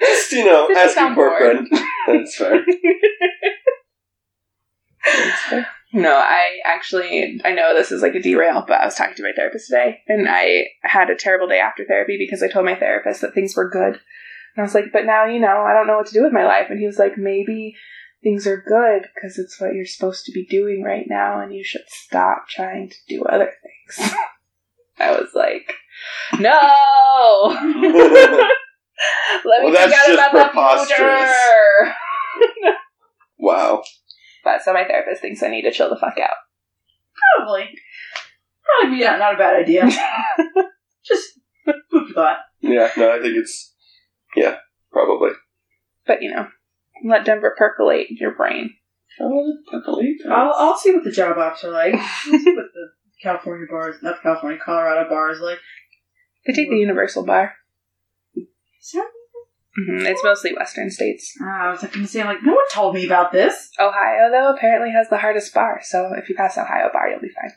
Just 0.00 0.32
you 0.32 0.44
know, 0.46 0.68
Just 0.72 0.78
ask 0.78 0.96
your 0.96 1.04
sound 1.04 1.14
poor 1.14 1.28
bored. 1.38 1.68
friend. 1.68 1.68
That's 2.06 2.34
fair. 2.36 2.64
No, 5.92 6.16
I 6.16 6.58
actually, 6.64 7.40
I 7.44 7.52
know 7.52 7.74
this 7.74 7.92
is 7.92 8.00
like 8.00 8.14
a 8.14 8.22
derail, 8.22 8.64
but 8.66 8.80
I 8.80 8.84
was 8.86 8.94
talking 8.94 9.14
to 9.16 9.22
my 9.22 9.32
therapist 9.36 9.68
today, 9.68 10.00
and 10.08 10.26
I 10.28 10.68
had 10.82 11.10
a 11.10 11.16
terrible 11.16 11.48
day 11.48 11.60
after 11.60 11.84
therapy 11.84 12.16
because 12.18 12.42
I 12.42 12.48
told 12.48 12.64
my 12.64 12.74
therapist 12.74 13.20
that 13.20 13.34
things 13.34 13.54
were 13.54 13.68
good. 13.68 13.94
And 13.94 14.58
I 14.58 14.62
was 14.62 14.74
like, 14.74 14.86
but 14.92 15.04
now, 15.04 15.26
you 15.26 15.38
know, 15.38 15.58
I 15.62 15.74
don't 15.74 15.86
know 15.86 15.96
what 15.96 16.06
to 16.06 16.14
do 16.14 16.22
with 16.22 16.32
my 16.32 16.44
life. 16.44 16.68
And 16.70 16.78
he 16.78 16.86
was 16.86 16.98
like, 16.98 17.18
maybe 17.18 17.74
things 18.22 18.46
are 18.46 18.56
good 18.56 19.08
because 19.14 19.38
it's 19.38 19.60
what 19.60 19.74
you're 19.74 19.84
supposed 19.84 20.24
to 20.26 20.32
be 20.32 20.46
doing 20.46 20.82
right 20.82 21.06
now, 21.06 21.40
and 21.40 21.54
you 21.54 21.62
should 21.62 21.84
stop 21.88 22.48
trying 22.48 22.88
to 22.88 22.96
do 23.08 23.24
other 23.24 23.52
things. 23.62 24.14
I 24.98 25.10
was 25.10 25.30
like, 25.34 25.74
no! 26.38 27.48
Let 29.44 29.62
me 29.62 29.64
Well, 29.64 29.72
that's 29.72 29.92
just 29.92 30.12
about 30.12 30.32
the 30.32 30.44
preposterous. 30.44 31.30
Wow. 33.38 33.82
But 34.44 34.62
so 34.62 34.72
my 34.72 34.84
therapist 34.84 35.22
thinks 35.22 35.42
I 35.42 35.48
need 35.48 35.62
to 35.62 35.70
chill 35.70 35.88
the 35.88 35.96
fuck 35.96 36.18
out. 36.18 36.36
Probably. 37.36 37.68
Probably 38.64 38.98
be 38.98 39.04
not, 39.04 39.18
not 39.18 39.34
a 39.34 39.38
bad 39.38 39.56
idea. 39.56 39.82
Just 41.04 41.38
food 41.64 42.08
for 42.08 42.14
thought. 42.14 42.38
Yeah, 42.60 42.90
no, 42.96 43.12
I 43.12 43.20
think 43.20 43.36
it's. 43.36 43.74
Yeah, 44.36 44.56
probably. 44.92 45.30
But 46.06 46.22
you 46.22 46.30
know, 46.30 46.46
let 47.04 47.24
Denver 47.24 47.54
percolate 47.56 48.08
in 48.10 48.16
your 48.18 48.34
brain. 48.34 48.74
Oh, 49.20 49.56
percolate. 49.70 50.20
I'll, 50.30 50.54
I'll 50.56 50.76
see 50.76 50.92
what 50.92 51.04
the 51.04 51.10
job 51.10 51.38
ops 51.38 51.64
are 51.64 51.70
like. 51.70 51.94
I'll 51.94 52.22
see 52.22 52.54
what 52.54 52.72
the 52.72 52.90
California 53.22 53.66
bars, 53.70 53.96
not 54.02 54.22
California, 54.22 54.58
Colorado 54.64 55.08
bars 55.08 55.40
like. 55.40 55.58
They 56.46 56.52
take 56.52 56.70
the 56.70 56.76
universal 56.76 57.24
bar. 57.24 57.54
So, 58.80 59.04
hmm 59.74 60.06
It's 60.06 60.22
mostly 60.24 60.52
Western 60.54 60.90
states. 60.90 61.34
uh, 61.40 61.44
I 61.46 61.70
was 61.70 61.82
like 61.82 61.92
going 61.92 62.04
to 62.06 62.10
say, 62.12 62.20
I'm 62.20 62.26
like, 62.26 62.42
no 62.42 62.52
one 62.54 62.68
told 62.72 62.94
me 62.94 63.06
about 63.06 63.32
this. 63.32 63.70
Ohio, 63.80 64.30
though, 64.30 64.54
apparently 64.54 64.90
has 64.92 65.08
the 65.08 65.18
hardest 65.18 65.54
bar. 65.54 65.80
So 65.82 66.12
if 66.16 66.28
you 66.28 66.34
pass 66.34 66.58
Ohio 66.58 66.90
bar, 66.92 67.08
you'll 67.08 67.20
be 67.20 67.28
fine. 67.28 67.52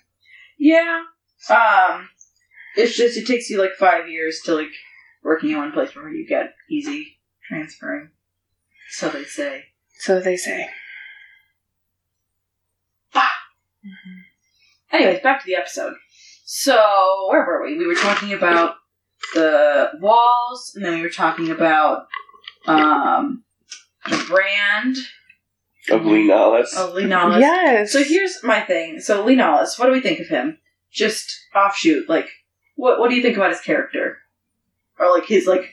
Yeah. 0.57 1.01
Um, 1.49 2.09
it's 2.77 2.95
just 2.95 3.17
it 3.17 3.27
takes 3.27 3.49
you 3.49 3.59
like 3.59 3.73
five 3.77 4.07
years 4.09 4.41
to 4.45 4.55
like 4.55 4.71
working 5.23 5.51
in 5.51 5.57
one 5.57 5.71
place 5.71 5.89
before 5.89 6.09
you 6.09 6.27
get 6.27 6.53
easy 6.69 7.19
transferring. 7.47 8.09
So 8.89 9.09
they 9.09 9.23
say. 9.25 9.65
So 9.99 10.19
they 10.19 10.37
say. 10.37 10.69
Anyways, 14.91 15.21
back 15.21 15.41
to 15.41 15.45
the 15.45 15.55
episode. 15.55 15.95
So 16.45 17.27
where 17.29 17.45
were 17.45 17.63
we? 17.65 17.77
We 17.77 17.87
were 17.87 17.95
talking 17.95 18.33
about 18.33 18.75
the 19.33 19.91
walls, 20.01 20.73
and 20.75 20.85
then 20.85 20.93
we 20.95 21.01
were 21.01 21.09
talking 21.09 21.49
about 21.51 22.05
um 22.67 23.43
the 24.09 24.23
brand 24.27 24.97
Of 25.91 26.05
Li 26.05 26.27
Nalas. 26.27 26.75
of 26.75 26.93
Li 26.93 27.03
Nalas. 27.03 27.39
Yes. 27.39 27.91
So 27.91 28.03
here's 28.03 28.43
my 28.43 28.61
thing. 28.61 28.99
So 28.99 29.23
Li 29.25 29.35
Nalas, 29.35 29.77
what 29.79 29.85
do 29.87 29.91
we 29.91 30.01
think 30.01 30.19
of 30.19 30.27
him? 30.27 30.57
Just 30.91 31.29
offshoot, 31.55 32.07
like 32.09 32.29
what 32.75 32.99
what 32.99 33.09
do 33.09 33.15
you 33.15 33.21
think 33.21 33.37
about 33.37 33.51
his 33.51 33.61
character? 33.61 34.17
Or 34.99 35.11
like 35.11 35.25
his 35.27 35.45
like 35.47 35.71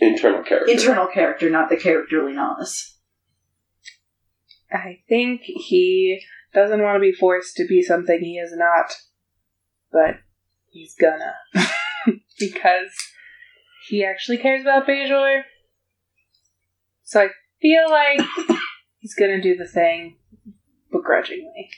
Internal 0.00 0.42
character. 0.44 0.70
internal 0.70 1.06
character, 1.08 1.50
not 1.50 1.68
the 1.68 1.76
character 1.76 2.24
Li 2.24 2.32
Nalas. 2.32 2.92
I 4.72 5.00
think 5.08 5.40
he 5.42 6.20
doesn't 6.54 6.80
want 6.82 6.94
to 6.96 7.00
be 7.00 7.12
forced 7.12 7.56
to 7.56 7.66
be 7.66 7.82
something 7.82 8.20
he 8.20 8.38
is 8.38 8.52
not, 8.56 8.94
but 9.90 10.16
he's 10.70 10.94
gonna. 10.94 11.34
because 12.38 12.92
he 13.88 14.04
actually 14.04 14.38
cares 14.38 14.62
about 14.62 14.86
Bajor. 14.86 15.42
So 17.02 17.22
I 17.22 17.28
feel 17.60 17.90
like 17.90 18.20
he's 18.98 19.14
gonna 19.14 19.40
do 19.40 19.56
the 19.56 19.66
thing 19.66 20.16
begrudgingly. 20.92 21.70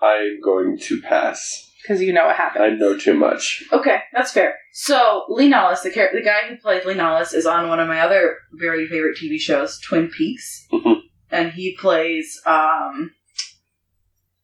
I'm 0.00 0.40
going 0.40 0.78
to 0.78 1.02
pass. 1.02 1.66
Because 1.82 2.02
you 2.02 2.12
know 2.12 2.26
what 2.26 2.36
happens. 2.36 2.62
I 2.62 2.70
know 2.70 2.96
too 2.96 3.14
much. 3.14 3.64
Okay, 3.72 4.00
that's 4.12 4.32
fair. 4.32 4.54
So 4.72 5.24
Li 5.28 5.50
Nalas, 5.50 5.82
the 5.82 5.90
char- 5.90 6.10
the 6.12 6.22
guy 6.22 6.48
who 6.48 6.56
plays 6.56 6.84
Li 6.84 6.94
Nalas, 6.94 7.34
is 7.34 7.46
on 7.46 7.68
one 7.68 7.80
of 7.80 7.88
my 7.88 8.00
other 8.00 8.36
very 8.52 8.86
favorite 8.86 9.16
TV 9.18 9.38
shows, 9.38 9.78
Twin 9.80 10.08
Peaks, 10.08 10.66
Mhm. 10.72 11.00
and 11.30 11.52
he 11.52 11.76
plays 11.76 12.40
um. 12.46 13.14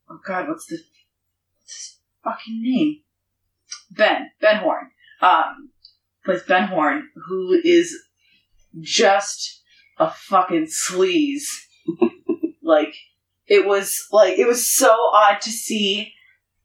Oh 0.08 0.18
God, 0.26 0.48
what's 0.48 0.66
the 0.66 0.76
what's 1.54 1.74
his 1.74 1.98
fucking 2.24 2.62
name? 2.62 3.00
Ben 3.90 4.30
Ben 4.40 4.56
Horne. 4.56 4.90
Um, 5.20 5.70
plays 6.24 6.42
Ben 6.42 6.68
Horne, 6.68 7.08
who 7.26 7.60
is 7.64 7.96
just 8.80 9.62
a 9.98 10.10
fucking 10.10 10.66
sleaze. 10.66 11.46
like 12.62 12.94
it 13.46 13.66
was 13.66 14.06
like 14.10 14.38
it 14.38 14.46
was 14.46 14.68
so 14.68 14.92
odd 15.12 15.40
to 15.42 15.50
see 15.50 16.12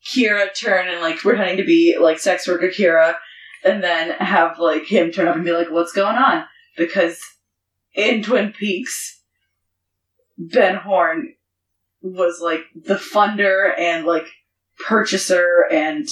Kira 0.05 0.53
turn 0.53 0.87
and 0.87 1.01
like 1.01 1.17
pretending 1.17 1.57
to 1.57 1.63
be 1.63 1.97
like 1.99 2.19
sex 2.19 2.47
worker 2.47 2.69
Kira, 2.69 3.15
and 3.63 3.83
then 3.83 4.11
have 4.11 4.59
like 4.59 4.85
him 4.85 5.11
turn 5.11 5.27
up 5.27 5.35
and 5.35 5.45
be 5.45 5.51
like, 5.51 5.69
"What's 5.69 5.93
going 5.93 6.15
on?" 6.15 6.45
Because 6.77 7.21
in 7.93 8.23
Twin 8.23 8.51
Peaks, 8.51 9.21
Ben 10.37 10.75
Horne 10.75 11.35
was 12.01 12.39
like 12.41 12.61
the 12.75 12.95
funder 12.95 13.77
and 13.77 14.05
like 14.05 14.25
purchaser 14.79 15.65
and 15.71 16.07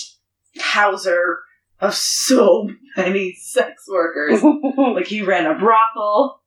houser 0.60 1.40
of 1.80 1.94
so 1.94 2.70
many 2.98 3.34
sex 3.34 3.86
workers. 3.90 4.42
like 4.78 5.08
he 5.08 5.22
ran 5.22 5.46
a 5.46 5.58
brothel 5.58 6.42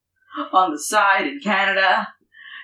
on 0.53 0.73
the 0.73 0.79
side 0.79 1.27
in 1.27 1.41
Canada, 1.41 2.09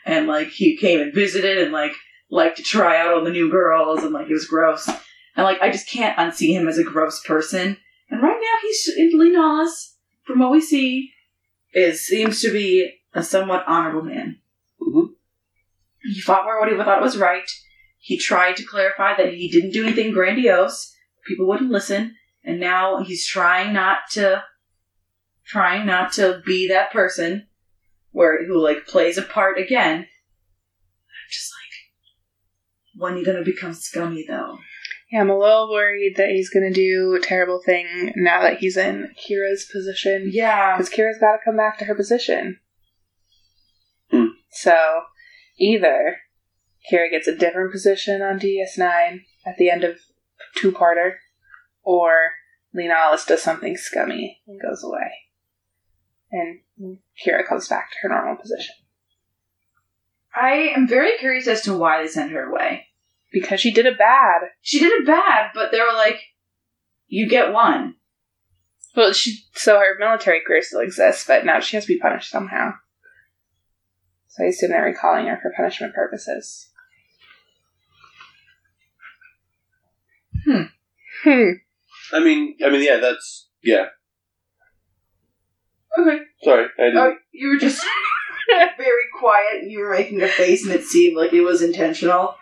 and 0.05 0.27
like 0.27 0.49
he 0.49 0.77
came 0.77 1.01
and 1.01 1.15
visited 1.15 1.59
and 1.59 1.73
like 1.73 1.93
liked 2.31 2.59
to 2.59 2.63
try 2.63 2.99
out 2.99 3.15
all 3.15 3.25
the 3.25 3.31
new 3.31 3.51
girls, 3.51 4.03
and 4.03 4.13
like 4.13 4.29
it 4.29 4.33
was 4.33 4.47
gross. 4.47 4.89
And 4.89 5.45
like 5.45 5.61
I 5.61 5.71
just 5.71 5.89
can't 5.89 6.19
unsee 6.19 6.53
him 6.53 6.69
as 6.69 6.79
a 6.79 6.85
gross 6.85 7.23
person. 7.23 7.77
And 8.11 8.23
right 8.23 8.41
now 8.41 8.59
he's 8.63 8.89
in 8.97 9.19
Li 9.19 9.31
Nalas, 9.31 9.95
from 10.25 10.39
what 10.39 10.51
we 10.51 10.61
see, 10.61 11.13
is 11.73 12.07
seems 12.07 12.41
to 12.41 12.53
be 12.53 12.91
a 13.15 13.23
somewhat 13.23 13.65
honorable 13.67 14.03
man. 14.03 14.39
Mhm. 14.81 15.11
He 16.03 16.21
fought 16.21 16.45
for 16.45 16.59
what 16.59 16.71
he 16.71 16.77
thought 16.77 17.03
was 17.03 17.19
right. 17.19 17.49
He 17.99 18.17
tried 18.17 18.57
to 18.57 18.65
clarify 18.65 19.17
that 19.17 19.35
he 19.35 19.51
didn't 19.51 19.73
do 19.73 19.85
anything 19.85 20.13
grandiose. 20.13 20.95
People 21.29 21.47
wouldn't 21.47 21.71
listen, 21.71 22.17
and 22.43 22.59
now 22.59 23.03
he's 23.03 23.27
trying 23.27 23.75
not 23.75 23.99
to, 24.13 24.43
trying 25.45 25.87
not 25.87 26.13
to 26.15 26.43
be 26.45 26.67
that 26.69 26.91
person 26.91 27.47
where 28.11 28.45
who 28.47 28.59
like 28.59 28.87
plays 28.87 29.19
a 29.19 29.23
part 29.23 29.59
again. 29.59 29.99
I'm 29.99 31.31
just 31.31 31.53
like, 31.53 33.01
when 33.01 33.13
are 33.13 33.19
you 33.19 33.25
gonna 33.25 33.45
become 33.45 33.75
scummy 33.75 34.25
though? 34.27 34.59
Yeah, 35.13 35.21
I'm 35.21 35.31
a 35.31 35.39
little 35.39 35.71
worried 35.71 36.15
that 36.17 36.31
he's 36.31 36.51
gonna 36.51 36.73
do 36.73 37.15
a 37.15 37.25
terrible 37.25 37.61
thing 37.65 38.13
now 38.17 38.43
that 38.43 38.59
he's 38.59 38.77
in 38.77 39.11
Kira's 39.19 39.69
position. 39.71 40.31
Yeah, 40.33 40.77
Because 40.77 40.91
Kira's 40.91 41.19
got 41.19 41.33
to 41.33 41.45
come 41.45 41.57
back 41.57 41.79
to 41.79 41.85
her 41.85 41.95
position. 41.95 42.59
Hmm. 44.11 44.29
So, 44.51 45.03
either 45.59 46.19
Kira 46.91 47.11
gets 47.11 47.29
a 47.29 47.35
different 47.35 47.73
position 47.73 48.23
on 48.23 48.39
DS9 48.39 49.21
at 49.47 49.57
the 49.59 49.71
end 49.71 49.85
of 49.85 49.99
two-parter, 50.57 51.15
or 51.83 52.31
Li 52.75 52.89
Nalas 52.89 53.27
does 53.27 53.43
something 53.43 53.77
scummy 53.77 54.41
and 54.47 54.61
goes 54.61 54.85
away. 54.85 55.11
And 56.31 56.99
Kira 57.25 57.47
comes 57.47 57.69
back 57.69 57.91
to 57.91 57.97
her 58.03 58.09
normal 58.09 58.37
position. 58.37 58.75
I 60.35 60.73
am 60.77 60.87
very 60.87 61.17
curious 61.19 61.47
as 61.49 61.63
to 61.63 61.77
why 61.77 62.03
they 62.03 62.09
sent 62.09 62.33
her 62.33 62.51
away. 62.51 62.87
Because 63.33 63.61
she 63.61 63.73
did 63.73 63.87
it 63.87 63.99
bad. 63.99 64.43
She 64.63 64.79
did 64.79 64.93
it 64.93 65.07
bad, 65.07 65.51
but 65.55 65.71
they 65.71 65.81
were 65.81 65.93
like, 65.93 66.19
"You 67.09 67.29
get 67.29 67.53
one." 67.53 67.97
Well, 68.97 69.13
she 69.13 69.45
so 69.53 69.79
her 69.79 69.99
military 69.99 70.41
career 70.41 70.63
still 70.63 70.81
exists, 70.81 71.27
but 71.27 71.45
now 71.45 71.61
she 71.61 71.77
has 71.77 71.85
to 71.85 71.93
be 71.93 71.99
punished 71.99 72.31
somehow. 72.31 72.73
So 74.29 74.45
I 74.45 74.47
assume 74.47 74.71
they're 74.71 74.83
recalling 74.83 75.27
her 75.27 75.39
for 75.43 75.53
punishment 75.55 75.95
purposes. 75.95 76.68
Hmm. 80.49 80.63
Hmm. 81.25 81.51
I 82.15 82.21
mean, 82.21 82.57
I 82.65 82.71
mean, 82.71 82.83
yeah, 82.83 82.97
that's 82.97 83.49
yeah. 83.63 83.87
Okay. 85.99 86.19
Sorry, 86.43 86.67
I 86.79 86.85
didn't. 86.85 86.99
Oh, 86.99 87.15
you 87.33 87.49
were 87.49 87.59
just 87.59 87.85
very 88.79 89.05
quiet. 89.19 89.63
And 89.63 89.71
you 89.71 89.81
were 89.81 89.93
making 89.93 90.23
a 90.23 90.29
face, 90.29 90.65
and 90.65 90.73
it 90.73 90.85
seemed 90.85 91.17
like 91.19 91.33
it 91.35 91.43
was 91.43 91.61
intentional. 91.61 92.35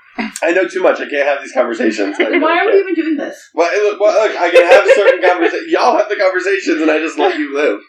I 0.43 0.53
know 0.53 0.67
too 0.69 0.83
much. 0.83 1.01
I 1.01 1.09
can't 1.09 1.27
have 1.27 1.43
these 1.43 1.53
conversations. 1.53 2.17
Like, 2.19 2.29
Why 2.41 2.65
are 2.65 2.67
we 2.67 2.79
even 2.79 2.95
doing 2.95 3.17
this? 3.17 3.51
Well, 3.55 3.71
look, 3.91 4.01
well, 4.01 4.29
look, 4.29 4.37
I 4.39 4.51
can 4.51 4.71
have 4.71 4.87
certain 4.95 5.29
conversations. 5.29 5.73
Y'all 5.73 5.97
have 5.99 6.09
the 6.09 6.17
conversations, 6.17 6.81
and 6.81 6.91
I 6.91 6.99
just 7.01 7.19
let 7.19 7.39
you 7.39 7.55
live. 7.55 7.81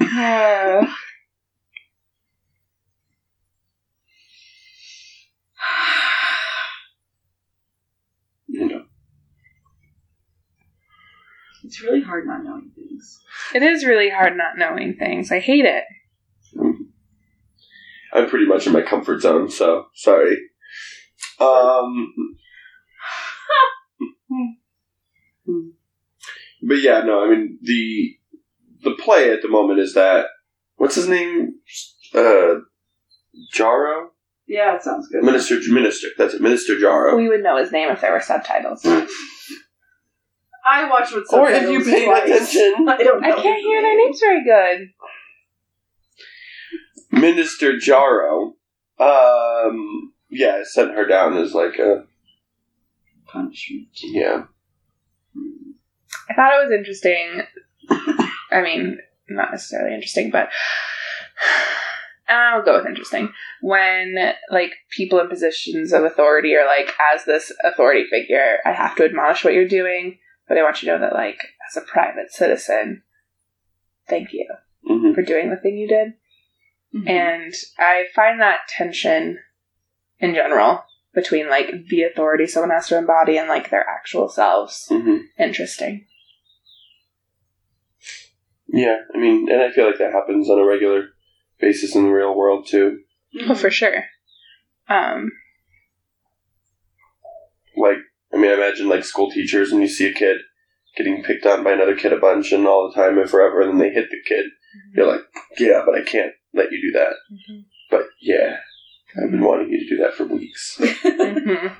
Uh, 0.00 0.86
You 8.52 8.66
know. 8.66 8.82
It's 11.70 11.80
really 11.84 12.02
hard 12.02 12.26
not 12.26 12.42
knowing 12.42 12.72
things. 12.74 13.20
it 13.54 13.62
is 13.62 13.84
really 13.84 14.10
hard 14.10 14.36
not 14.36 14.58
knowing 14.58 14.96
things. 14.96 15.30
I 15.30 15.38
hate 15.38 15.64
it. 15.64 15.84
I'm 18.12 18.28
pretty 18.28 18.46
much 18.46 18.66
in 18.66 18.72
my 18.72 18.82
comfort 18.82 19.20
zone, 19.20 19.48
so 19.48 19.84
sorry. 19.94 20.36
Um, 21.38 22.12
but 26.60 26.80
yeah, 26.80 27.02
no, 27.02 27.24
I 27.24 27.28
mean 27.30 27.60
the 27.62 28.16
the 28.82 28.96
play 28.96 29.30
at 29.30 29.40
the 29.42 29.48
moment 29.48 29.78
is 29.78 29.94
that 29.94 30.26
what's 30.74 30.96
his 30.96 31.06
name? 31.06 31.52
Uh, 32.12 32.54
Jaro, 33.54 34.08
Yeah, 34.48 34.74
it 34.74 34.82
sounds 34.82 35.06
good. 35.06 35.22
Minister 35.22 35.60
Minister. 35.72 36.08
That's 36.18 36.34
it, 36.34 36.40
Minister 36.40 36.74
Jaro. 36.74 37.16
We 37.16 37.28
would 37.28 37.44
know 37.44 37.58
his 37.58 37.70
name 37.70 37.90
if 37.90 38.00
there 38.00 38.10
were 38.10 38.20
subtitles. 38.20 38.84
I 40.64 40.88
watch 40.88 41.12
with 41.12 41.24
Or 41.32 41.50
subtitles 41.50 41.64
if 41.64 41.86
you 41.86 41.92
pay 41.92 42.04
twice. 42.06 42.24
attention. 42.30 42.88
I 42.88 42.96
don't 43.02 43.20
know. 43.22 43.28
I 43.28 43.40
can't 43.42 43.60
hear 43.62 43.82
their 43.82 43.96
names 43.96 44.20
very 44.20 44.44
good. 44.44 44.88
Minister 47.12 47.72
Jaro, 47.74 48.52
um, 48.98 50.12
yeah, 50.30 50.62
sent 50.64 50.94
her 50.94 51.06
down 51.06 51.36
as 51.36 51.54
like 51.54 51.78
a 51.78 52.04
Punishment. 53.26 53.88
yeah. 54.02 54.42
I 56.28 56.34
thought 56.34 56.60
it 56.60 56.64
was 56.64 56.72
interesting. 56.76 57.42
I 58.50 58.60
mean, 58.62 58.98
not 59.28 59.52
necessarily 59.52 59.94
interesting, 59.94 60.30
but 60.30 60.48
I'll 62.28 62.62
go 62.64 62.76
with 62.78 62.86
interesting. 62.86 63.32
When 63.60 64.16
like 64.50 64.72
people 64.90 65.20
in 65.20 65.28
positions 65.28 65.92
of 65.92 66.02
authority 66.04 66.54
are 66.56 66.66
like, 66.66 66.92
as 67.14 67.24
this 67.24 67.52
authority 67.64 68.04
figure, 68.10 68.58
I 68.64 68.72
have 68.72 68.96
to 68.96 69.04
admonish 69.04 69.44
what 69.44 69.54
you're 69.54 69.68
doing, 69.68 70.18
but 70.50 70.58
I 70.58 70.64
want 70.64 70.82
you 70.82 70.90
to 70.90 70.98
know 70.98 71.06
that 71.06 71.14
like 71.14 71.38
as 71.70 71.80
a 71.80 71.86
private 71.86 72.32
citizen, 72.32 73.04
thank 74.08 74.32
you 74.32 74.46
hmm 74.84 75.12
for 75.14 75.22
doing 75.22 75.48
the 75.48 75.56
thing 75.56 75.78
you 75.78 75.86
did. 75.86 76.14
Mhm. 76.92 77.08
And 77.08 77.54
I 77.78 78.06
find 78.12 78.40
that 78.40 78.66
tension 78.68 79.38
in 80.18 80.34
general 80.34 80.82
between 81.14 81.48
like 81.48 81.70
the 81.88 82.02
authority 82.02 82.48
someone 82.48 82.70
has 82.70 82.88
to 82.88 82.98
embody 82.98 83.38
and 83.38 83.48
like 83.48 83.70
their 83.70 83.88
actual 83.88 84.28
selves 84.28 84.86
hmm 84.88 85.18
interesting. 85.38 86.06
Yeah, 88.66 88.98
I 89.14 89.18
mean, 89.18 89.48
and 89.48 89.62
I 89.62 89.70
feel 89.70 89.86
like 89.86 89.98
that 89.98 90.12
happens 90.12 90.50
on 90.50 90.58
a 90.58 90.64
regular 90.64 91.10
basis 91.60 91.94
in 91.94 92.04
the 92.04 92.10
real 92.10 92.34
world 92.34 92.66
too. 92.66 93.00
Oh, 93.48 93.54
for 93.54 93.70
sure. 93.70 94.04
Um, 94.88 95.30
Like, 97.76 97.98
I 97.98 98.09
mean, 98.40 98.50
I 98.50 98.54
imagine 98.54 98.88
like 98.88 99.04
school 99.04 99.30
teachers 99.30 99.72
and 99.72 99.80
you 99.80 99.88
see 99.88 100.08
a 100.08 100.14
kid 100.14 100.38
getting 100.96 101.22
picked 101.22 101.46
on 101.46 101.62
by 101.64 101.72
another 101.72 101.94
kid 101.96 102.12
a 102.12 102.18
bunch 102.18 102.52
and 102.52 102.66
all 102.66 102.88
the 102.88 102.94
time 102.94 103.18
and 103.18 103.28
forever, 103.30 103.60
and 103.60 103.70
then 103.72 103.78
they 103.78 103.94
hit 103.94 104.10
the 104.10 104.18
kid. 104.26 104.46
You're 104.94 105.06
like, 105.06 105.22
yeah, 105.58 105.82
but 105.84 105.94
I 105.94 106.02
can't 106.04 106.32
let 106.54 106.72
you 106.72 106.80
do 106.80 106.98
that. 106.98 107.12
But 107.90 108.06
yeah, 108.20 108.56
I've 109.16 109.30
been 109.30 109.44
wanting 109.44 109.70
you 109.70 109.80
to 109.80 109.88
do 109.96 110.02
that 110.02 110.14
for 110.14 110.24
weeks. 110.24 110.76
mhm. 110.80 111.76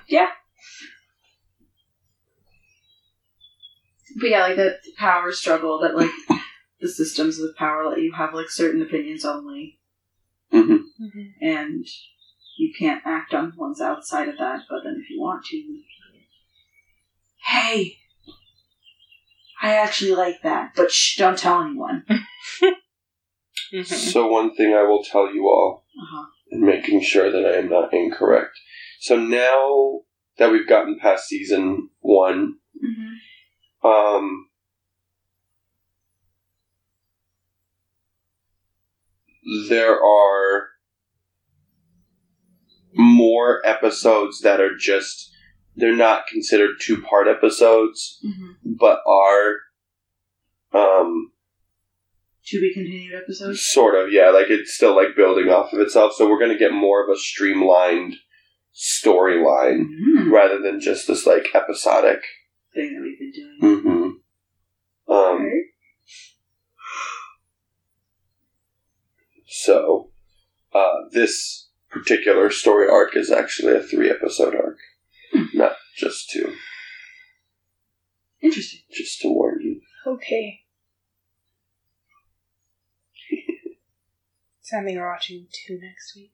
But 4.18 4.28
yeah, 4.30 4.42
like 4.42 4.56
that 4.56 4.78
power 4.96 5.30
struggle 5.32 5.78
that 5.80 5.96
like 5.96 6.10
the 6.80 6.88
systems 6.88 7.38
of 7.38 7.54
power 7.56 7.88
let 7.88 8.00
you 8.00 8.12
have 8.12 8.34
like 8.34 8.50
certain 8.50 8.82
opinions 8.82 9.24
only, 9.24 9.78
hmm 10.50 10.76
and 11.40 11.86
you 12.58 12.72
can't 12.78 13.02
act 13.06 13.32
on 13.32 13.52
ones 13.56 13.80
outside 13.80 14.28
of 14.28 14.36
that. 14.38 14.62
But 14.68 14.80
then 14.84 15.00
if 15.02 15.08
you 15.10 15.20
want 15.20 15.44
to, 15.46 15.56
hey, 17.44 17.96
I 19.62 19.76
actually 19.76 20.12
like 20.14 20.42
that, 20.42 20.72
but 20.74 20.90
shh, 20.90 21.16
don't 21.18 21.38
tell 21.38 21.62
anyone. 21.62 22.04
Mhm. 22.08 22.72
So 23.84 24.26
one 24.26 24.54
thing 24.54 24.74
I 24.74 24.82
will 24.82 25.04
tell 25.04 25.32
you 25.32 25.44
all, 25.46 25.84
Uh-huh. 25.96 26.26
and 26.50 26.62
making 26.62 27.02
sure 27.02 27.30
that 27.30 27.44
I 27.46 27.58
am 27.58 27.68
not 27.68 27.92
incorrect. 27.94 28.58
So 29.00 29.16
now 29.16 30.00
that 30.38 30.50
we've 30.50 30.68
gotten 30.68 30.98
past 30.98 31.28
season 31.28 31.90
one, 32.00 32.56
Mm-hmm. 32.82 33.86
um, 33.86 34.46
there 39.68 40.02
are 40.02 40.68
more 42.94 43.60
episodes 43.66 44.40
that 44.40 44.60
are 44.60 44.76
just 44.76 45.29
they're 45.80 45.96
not 45.96 46.26
considered 46.26 46.76
two 46.80 47.00
part 47.02 47.26
episodes, 47.28 48.18
Mm-hmm. 48.24 48.72
but 48.78 49.00
are 49.06 49.56
um 50.72 51.32
To 52.46 52.60
be 52.60 52.72
continued 52.74 53.14
episodes. 53.14 53.60
Sort 53.66 53.94
of, 53.94 54.12
yeah. 54.12 54.30
Like 54.30 54.48
it's 54.50 54.74
still 54.74 54.94
like 54.94 55.16
building 55.16 55.48
off 55.48 55.72
of 55.72 55.80
itself. 55.80 56.12
So 56.14 56.28
we're 56.28 56.38
going 56.38 56.52
to 56.52 56.58
get 56.58 56.72
more 56.72 57.02
of 57.02 57.10
a 57.10 57.18
streamlined 57.18 58.14
storyline 58.74 59.86
Mm-hmm. 59.86 60.32
rather 60.32 60.60
than 60.60 60.80
just 60.80 61.06
this 61.08 61.26
like 61.26 61.46
episodic. 61.54 62.20
Thing 62.74 62.94
that 62.94 63.02
we've 63.02 63.18
been 63.18 63.32
doing. 63.32 63.82
Mm-hmm. 63.82 65.12
Um. 65.12 65.36
Okay. 65.42 65.64
So, 69.46 70.10
uh, 70.72 71.08
this 71.10 71.68
particular 71.90 72.50
story 72.50 72.88
arc 72.88 73.16
is 73.16 73.30
actually 73.30 73.74
a 73.74 73.80
three 73.82 74.08
episode 74.08 74.54
arc, 74.54 74.78
not 75.54 75.72
just 75.96 76.30
two. 76.30 76.54
Interesting. 78.42 78.80
Just 78.92 79.20
to 79.20 79.28
warn 79.28 79.60
you. 79.60 79.80
Okay. 80.06 80.60
Does 83.30 84.70
that 84.72 84.84
mean 84.84 84.98
we're 84.98 85.10
watching 85.10 85.46
two 85.50 85.78
next 85.80 86.14
week? 86.14 86.32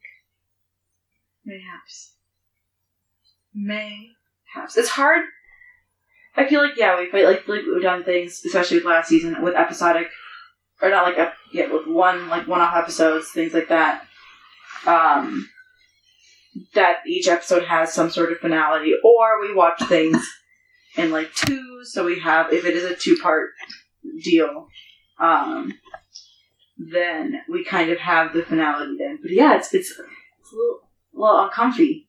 Mayhaps. 1.45 2.13
Mayhaps. 3.55 4.77
It's 4.77 4.91
hard. 4.91 5.23
I 6.37 6.47
feel 6.47 6.61
like 6.61 6.77
yeah, 6.77 6.99
we've 6.99 7.13
like 7.13 7.49
like 7.49 7.65
we've 7.65 7.83
done 7.83 8.05
things, 8.05 8.43
especially 8.45 8.77
with 8.77 8.85
last 8.85 9.09
season, 9.09 9.43
with 9.43 9.55
episodic, 9.55 10.11
or 10.83 10.91
not 10.91 11.07
like 11.07 11.19
ep- 11.19 11.37
yeah, 11.53 11.73
with 11.73 11.87
one 11.87 12.29
like 12.29 12.47
one-off 12.47 12.77
episodes, 12.77 13.31
things 13.31 13.55
like 13.55 13.69
that. 13.69 14.07
Um, 14.87 15.49
that 16.75 16.99
each 17.07 17.29
episode 17.29 17.65
has 17.65 17.93
some 17.93 18.11
sort 18.11 18.33
of 18.33 18.39
finality, 18.39 18.95
or 19.05 19.41
we 19.41 19.55
watch 19.55 19.81
things 19.85 20.27
in 20.97 21.11
like 21.11 21.33
two, 21.35 21.81
So 21.85 22.05
we 22.05 22.21
have 22.21 22.53
if 22.53 22.65
it 22.65 22.75
is 22.75 22.85
a 22.85 22.95
two-part 22.95 23.51
deal, 24.23 24.69
um, 25.21 25.73
then 26.79 27.41
we 27.49 27.65
kind 27.65 27.91
of 27.91 27.99
have 27.99 28.33
the 28.33 28.43
finality 28.43 28.97
then. 28.99 29.19
But 29.23 29.33
yeah, 29.33 29.57
it's 29.57 29.73
it's 29.75 29.91
it's 29.91 30.53
a 30.53 30.57
little, 30.57 30.81
a 31.15 31.19
little 31.19 31.45
uncomfy 31.45 32.09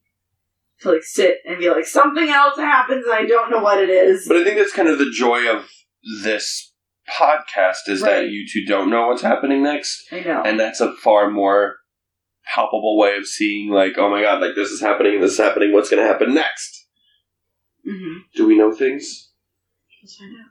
to 0.81 0.91
like 0.91 1.03
sit 1.03 1.37
and 1.45 1.59
be 1.59 1.69
like 1.69 1.85
something 1.85 2.29
else 2.29 2.57
happens 2.57 3.05
and 3.05 3.13
I 3.13 3.25
don't 3.25 3.49
know 3.49 3.59
what 3.59 3.81
it 3.81 3.89
is. 3.89 4.27
But 4.27 4.37
I 4.37 4.43
think 4.43 4.57
that's 4.57 4.73
kind 4.73 4.89
of 4.89 4.99
the 4.99 5.11
joy 5.11 5.49
of 5.49 5.67
this 6.23 6.73
podcast 7.09 7.87
is 7.87 8.01
that 8.01 8.29
you 8.29 8.45
two 8.51 8.65
don't 8.65 8.89
know 8.89 9.07
what's 9.07 9.21
happening 9.21 9.63
next. 9.63 10.03
I 10.11 10.19
know. 10.19 10.43
and 10.43 10.59
that's 10.59 10.81
a 10.81 10.93
far 10.93 11.29
more 11.29 11.77
palpable 12.53 12.97
way 12.97 13.15
of 13.17 13.27
seeing 13.27 13.69
like 13.69 13.93
oh 13.97 14.09
my 14.09 14.21
god 14.21 14.41
like 14.41 14.55
this 14.55 14.69
is 14.69 14.81
happening 14.81 15.19
this 15.21 15.33
is 15.33 15.37
happening 15.37 15.73
what's 15.73 15.89
going 15.89 16.01
to 16.01 16.07
happen 16.07 16.33
next 16.33 16.85
hmm 17.85 18.17
do 18.35 18.47
we 18.47 18.57
know 18.57 18.71
things 18.71 19.29
Let's 20.01 20.15
find 20.15 20.35
out. 20.39 20.45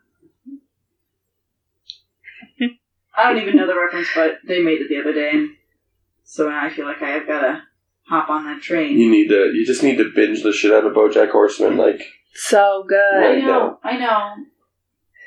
I 3.16 3.32
don't 3.32 3.40
even 3.40 3.57
know 3.57 3.66
the 3.66 3.74
reference, 3.74 4.09
but 4.14 4.38
they 4.47 4.61
made 4.61 4.80
it 4.82 4.88
the 4.90 5.01
other 5.01 5.14
day, 5.14 5.30
and 5.32 5.51
so 6.24 6.51
now 6.51 6.62
I 6.62 6.68
feel 6.70 6.84
like 6.84 7.01
I 7.01 7.11
have 7.11 7.26
gotta 7.26 7.62
hop 8.07 8.28
on 8.28 8.44
that 8.44 8.61
train. 8.61 8.99
you 8.99 9.11
need 9.11 9.28
to 9.28 9.53
you 9.55 9.64
just 9.64 9.82
need 9.82 9.97
to 9.97 10.12
binge 10.14 10.42
the 10.42 10.53
shit 10.53 10.72
out 10.72 10.84
of 10.84 10.92
bojack 10.92 11.30
horseman 11.30 11.76
like 11.78 12.03
So 12.34 12.84
good. 12.86 12.99
I 13.24 13.40
know, 13.40 13.47
now. 13.47 13.78
I 13.82 13.97
know. 13.97 14.34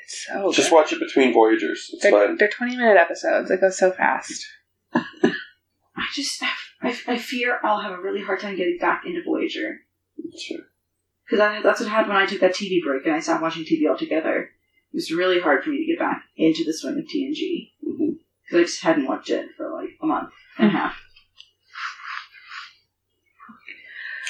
So 0.06 0.52
just 0.52 0.70
good. 0.70 0.76
watch 0.76 0.92
it 0.92 1.00
between 1.00 1.32
voyagers 1.32 1.90
it's 1.92 2.02
They're, 2.02 2.12
fine 2.12 2.36
they're 2.36 2.48
20 2.48 2.76
minute 2.76 2.96
episodes. 2.96 3.50
It 3.50 3.60
goes 3.60 3.76
so 3.78 3.90
fast. 3.90 4.46
I 6.10 6.12
just, 6.14 6.42
I, 6.82 6.96
I 7.06 7.18
fear 7.18 7.60
I'll 7.62 7.80
have 7.80 7.92
a 7.92 8.02
really 8.02 8.22
hard 8.22 8.40
time 8.40 8.56
getting 8.56 8.78
back 8.80 9.04
into 9.06 9.22
Voyager. 9.22 9.78
Sure. 10.38 10.58
Because 11.28 11.62
that's 11.62 11.80
what 11.80 11.88
happened 11.88 12.14
when 12.14 12.22
I 12.22 12.26
took 12.26 12.40
that 12.40 12.54
TV 12.54 12.82
break 12.84 13.06
and 13.06 13.14
I 13.14 13.20
stopped 13.20 13.42
watching 13.42 13.64
TV 13.64 13.88
altogether. 13.88 14.50
It 14.92 14.96
was 14.96 15.12
really 15.12 15.40
hard 15.40 15.62
for 15.62 15.70
me 15.70 15.78
to 15.78 15.86
get 15.86 15.98
back 16.00 16.24
into 16.36 16.64
the 16.64 16.72
swing 16.72 16.98
of 16.98 17.04
TNG. 17.04 17.70
Mhm. 17.86 18.18
Because 18.42 18.58
I 18.58 18.62
just 18.64 18.82
hadn't 18.82 19.06
watched 19.06 19.30
it 19.30 19.50
for 19.56 19.70
like 19.72 19.90
a 20.02 20.06
month 20.06 20.30
and 20.58 20.68
a 20.68 20.70
half. 20.70 20.96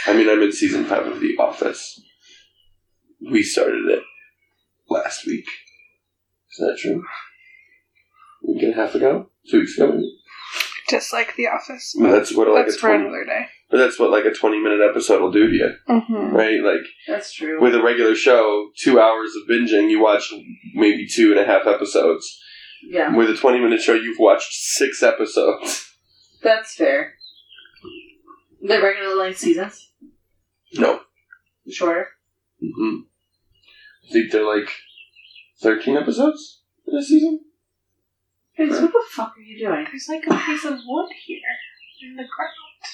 i 0.07 0.15
mean 0.15 0.29
i'm 0.31 0.43
in 0.43 0.51
season 0.51 0.85
five 0.85 1.07
of 1.07 1.21
the 1.21 1.37
office 1.39 2.01
we 3.31 3.43
started 3.43 3.85
it 3.87 4.03
last 4.89 5.27
week 5.27 5.47
is 6.51 6.57
that 6.59 6.79
true 6.79 7.05
a 8.45 8.51
week 8.53 8.63
and 8.63 8.73
a 8.73 8.77
half 8.77 8.95
ago 8.95 9.29
two 9.51 9.59
weeks 9.61 9.77
ago 9.77 9.93
maybe? 9.93 10.20
Just 10.91 11.13
like 11.13 11.37
The 11.37 11.47
Office. 11.47 11.95
Well, 11.97 12.13
that's 12.13 12.35
what 12.35 12.49
like 12.49 12.67
That's 12.67 12.77
a 12.77 12.81
for 12.81 12.89
20 12.89 13.05
another 13.05 13.25
day. 13.25 13.47
but 13.71 13.77
that's 13.79 13.99
what 13.99 14.11
like 14.11 14.25
a 14.25 14.33
20 14.33 14.61
minute 14.61 14.81
episode 14.81 15.21
will 15.23 15.31
do 15.31 15.47
to 15.49 15.55
you 15.55 15.71
Mm-hmm. 15.89 16.35
right 16.35 16.61
like 16.63 16.85
That's 17.07 17.33
true. 17.33 17.61
with 17.63 17.75
a 17.75 17.83
regular 17.83 18.15
show, 18.15 18.71
two 18.77 19.01
hours 19.01 19.31
of 19.37 19.49
binging, 19.49 19.91
you 19.91 20.01
watch 20.03 20.33
maybe 20.75 21.07
two 21.07 21.31
and 21.31 21.41
a 21.41 21.45
half 21.47 21.67
episodes. 21.67 22.27
yeah, 22.89 23.15
With 23.15 23.31
a 23.31 23.37
20 23.37 23.61
minute 23.61 23.81
show, 23.81 23.95
you've 23.95 24.19
watched 24.19 24.53
six 24.53 25.03
episodes. 25.03 25.87
that's 26.43 26.75
fair. 26.75 27.15
The 28.63 28.81
regular 28.83 29.15
length 29.17 29.39
seasons? 29.39 29.89
No. 30.75 31.01
Shorter? 31.71 32.09
hmm 32.61 32.97
I 34.09 34.13
think 34.13 34.33
they're 34.33 34.45
like 34.47 34.71
13 35.63 35.97
episodes 35.97 36.63
in 36.87 36.97
a 36.99 37.03
season? 37.03 37.41
Guys, 38.61 38.81
what 38.83 38.93
the 38.93 39.03
fuck 39.11 39.33
are 39.39 39.41
you 39.41 39.59
doing? 39.59 39.87
There's 39.91 40.07
like 40.09 40.25
a 40.27 40.37
piece 40.45 40.65
of 40.67 40.79
wood 40.87 41.09
here 41.25 41.41
in 42.03 42.17
the 42.17 42.25
ground. 42.25 42.85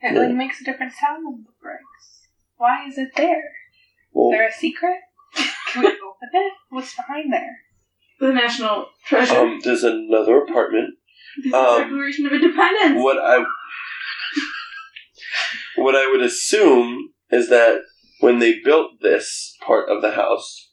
It 0.00 0.14
Yeah. 0.14 0.26
like 0.28 0.34
makes 0.34 0.62
a 0.62 0.64
different 0.64 0.92
sound 0.94 1.24
when 1.26 1.40
it 1.46 1.60
breaks. 1.62 2.28
Why 2.56 2.86
is 2.88 2.96
it 2.96 3.14
there? 3.16 3.38
Is 3.38 3.44
Well, 4.12 4.30
there 4.30 4.48
a 4.48 4.52
secret? 4.52 5.00
Can 5.34 5.82
we 5.82 5.88
open 5.88 6.28
it? 6.32 6.52
What's 6.70 6.96
behind 6.96 7.30
there? 7.32 7.58
The 8.18 8.32
national 8.32 8.88
treasure. 9.04 9.36
Um, 9.36 9.60
there's 9.62 9.84
another 9.84 10.38
apartment. 10.42 10.94
the 11.42 11.52
um, 11.54 11.82
Declaration 11.82 12.24
of 12.24 12.32
Independence. 12.32 13.02
What 13.02 13.18
I 13.18 13.44
what 15.76 15.94
I 15.94 16.10
would 16.10 16.22
assume 16.22 17.10
is 17.30 17.50
that 17.50 17.82
when 18.20 18.38
they 18.38 18.60
built 18.64 19.02
this 19.02 19.54
part 19.60 19.90
of 19.90 20.00
the 20.00 20.12
house, 20.12 20.70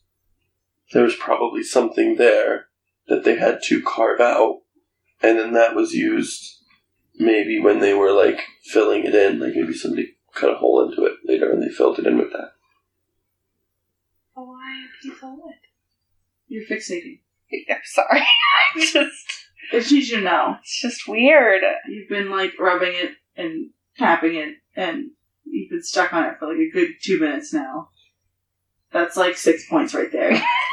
there 0.94 1.02
was 1.02 1.14
probably 1.16 1.62
something 1.62 2.16
there 2.16 2.68
that 3.08 3.24
they 3.24 3.36
had 3.36 3.60
to 3.64 3.82
carve 3.82 4.20
out, 4.20 4.60
and 5.22 5.38
then 5.38 5.52
that 5.52 5.74
was 5.74 5.92
used 5.92 6.54
maybe 7.16 7.60
when 7.60 7.80
they 7.80 7.94
were 7.94 8.12
like 8.12 8.40
filling 8.64 9.04
it 9.04 9.14
in, 9.14 9.38
like 9.38 9.54
maybe 9.54 9.74
somebody 9.74 10.16
cut 10.34 10.50
a 10.50 10.56
hole 10.56 10.86
into 10.88 11.04
it 11.04 11.14
later 11.24 11.50
and 11.50 11.62
they 11.62 11.68
filled 11.68 11.98
it 11.98 12.06
in 12.06 12.18
with 12.18 12.32
that. 12.32 12.52
Oh, 14.36 14.44
why 14.44 14.84
a 14.84 15.02
piece 15.02 15.22
of 15.22 15.30
wood? 15.30 15.54
You're 16.48 16.64
fixating. 16.64 17.20
I'm 17.70 17.78
sorry. 17.84 18.20
I 18.74 18.80
just 18.80 19.26
I 19.72 19.78
just 19.78 19.90
you 19.92 20.04
to 20.16 20.20
know. 20.20 20.56
it's 20.60 20.80
just 20.80 21.08
weird. 21.08 21.62
You've 21.88 22.08
been 22.08 22.30
like 22.30 22.58
rubbing 22.58 22.94
it 22.94 23.12
and 23.36 23.70
tapping 23.96 24.34
it, 24.34 24.56
and 24.76 25.10
you've 25.44 25.70
been 25.70 25.82
stuck 25.82 26.12
on 26.12 26.24
it 26.24 26.38
for 26.38 26.48
like 26.48 26.58
a 26.58 26.70
good 26.70 26.90
two 27.00 27.20
minutes 27.20 27.52
now. 27.52 27.90
That's 28.92 29.16
like 29.16 29.36
six 29.36 29.68
points 29.68 29.94
right 29.94 30.10
there. 30.12 30.30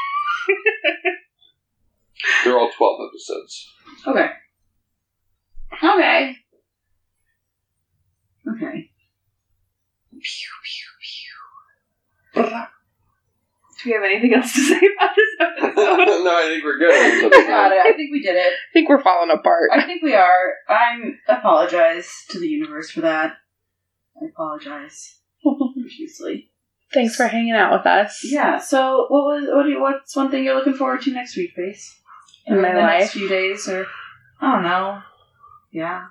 They're 2.44 2.58
all 2.58 2.70
twelve 2.76 3.00
episodes. 3.08 3.68
Okay. 4.06 4.30
Okay. 5.82 6.36
Okay. 8.48 8.90
Pew, 10.10 10.50
pew, 10.64 12.42
pew. 12.44 12.66
Do 13.82 13.90
we 13.90 13.94
have 13.94 14.04
anything 14.04 14.34
else 14.34 14.52
to 14.52 14.60
say 14.68 14.76
about 14.76 15.16
this 15.16 15.28
episode? 15.40 15.74
no, 16.24 16.36
I 16.36 16.44
think 16.48 16.64
we're 16.64 16.78
good. 16.78 17.32
I 17.34 17.46
got 17.46 17.72
it. 17.72 17.78
I 17.78 17.92
think 17.96 18.12
we 18.12 18.22
did 18.22 18.36
it. 18.36 18.52
I 18.52 18.72
think 18.72 18.88
we're 18.88 19.02
falling 19.02 19.30
apart. 19.30 19.70
I 19.72 19.84
think 19.84 20.02
we 20.02 20.14
are. 20.14 20.54
I'm 20.68 21.18
apologize 21.28 22.08
to 22.30 22.38
the 22.38 22.48
universe 22.48 22.90
for 22.90 23.00
that. 23.00 23.34
I 24.20 24.26
apologize 24.26 25.18
profusely. 25.42 26.50
Thanks 26.92 27.16
for 27.16 27.26
hanging 27.26 27.52
out 27.54 27.72
with 27.72 27.86
us. 27.86 28.20
Yeah. 28.22 28.58
So, 28.58 29.06
what 29.08 29.24
was 29.24 29.48
what? 29.50 29.62
Do 29.64 29.70
you, 29.70 29.80
what's 29.80 30.14
one 30.14 30.30
thing 30.30 30.44
you're 30.44 30.54
looking 30.54 30.74
forward 30.74 31.02
to 31.02 31.10
next 31.12 31.36
week, 31.36 31.56
base? 31.56 32.00
In 32.46 32.54
Or 32.56 32.62
my 32.62 32.72
the 32.72 32.78
life? 32.80 33.00
next 33.00 33.12
few 33.12 33.28
days, 33.28 33.68
or 33.68 33.86
I 34.40 34.52
don't 34.52 34.62
know. 34.64 35.02
Yeah. 35.72 36.06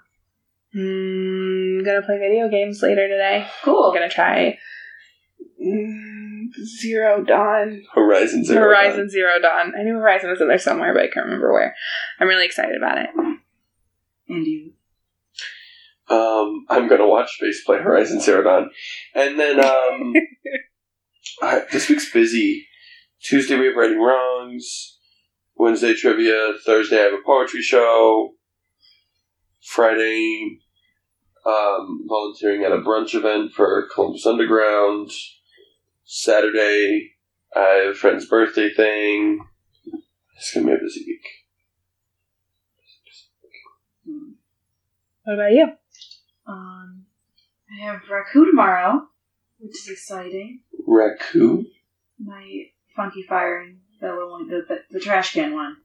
Mm, 0.76 1.84
gonna 1.84 2.02
play 2.02 2.18
video 2.18 2.48
games 2.50 2.82
later 2.82 3.08
today. 3.08 3.46
Cool. 3.64 3.84
I'm 3.86 3.94
gonna 3.94 4.10
try 4.10 4.58
mm, 5.62 6.46
Zero 6.80 7.24
Dawn. 7.24 7.84
Horizon 7.94 8.46
Zero. 8.46 8.62
Horizon 8.64 9.10
Zero 9.10 9.40
Dawn. 9.42 9.74
I 9.78 9.84
knew 9.84 9.96
Horizon 9.96 10.30
was 10.30 10.40
in 10.42 10.48
there 10.48 10.58
somewhere, 10.58 10.94
but 10.94 11.04
I 11.04 11.08
can't 11.10 11.26
remember 11.26 11.52
where. 11.52 11.76
I'm 12.20 12.28
really 12.28 12.46
excited 12.46 12.76
about 12.78 12.98
it. 13.00 13.10
And 14.30 14.48
you. 14.48 14.72
Um, 16.10 16.66
I'm 16.70 16.88
gonna 16.88 17.08
watch 17.08 17.36
Space 17.36 17.64
play 17.66 17.80
Horizon 17.80 18.22
Zero 18.22 18.42
Dawn, 18.44 18.70
and 19.14 19.38
then 19.40 19.60
um, 19.60 20.14
I, 21.42 21.64
this 21.72 21.90
week's 21.90 22.12
busy. 22.12 22.68
Tuesday 23.22 23.58
we 23.60 23.68
have 23.68 23.76
writing 23.76 24.00
wrongs. 24.02 24.98
Wednesday 25.62 25.94
trivia. 25.94 26.54
Thursday 26.66 26.98
I 26.98 27.04
have 27.04 27.14
a 27.14 27.22
poetry 27.24 27.62
show. 27.62 28.34
Friday, 29.62 30.58
um, 31.46 32.04
volunteering 32.08 32.64
at 32.64 32.72
a 32.72 32.80
brunch 32.80 33.14
event 33.14 33.52
for 33.52 33.88
Columbus 33.94 34.26
Underground. 34.26 35.12
Saturday, 36.04 37.12
I 37.56 37.84
have 37.86 37.92
a 37.92 37.94
friend's 37.94 38.26
birthday 38.26 38.74
thing. 38.74 39.46
It's 40.36 40.52
gonna 40.52 40.66
be 40.66 40.74
a 40.74 40.78
busy 40.82 41.06
week. 41.06 41.28
What 45.26 45.34
about 45.36 45.52
you? 45.52 45.68
Um, 46.48 47.06
I 47.70 47.86
have 47.86 48.02
Raku 48.10 48.50
tomorrow, 48.50 49.08
which 49.60 49.76
is 49.76 49.90
exciting. 49.92 50.62
Raku. 50.88 51.66
My 52.18 52.64
funky 52.96 53.22
firing, 53.30 53.81
that 54.02 54.14
little 54.14 54.32
one, 54.32 54.48
the, 54.48 54.64
the, 54.68 54.80
the 54.92 55.00
trash 55.00 55.34
can 55.34 55.54
one, 55.54 55.78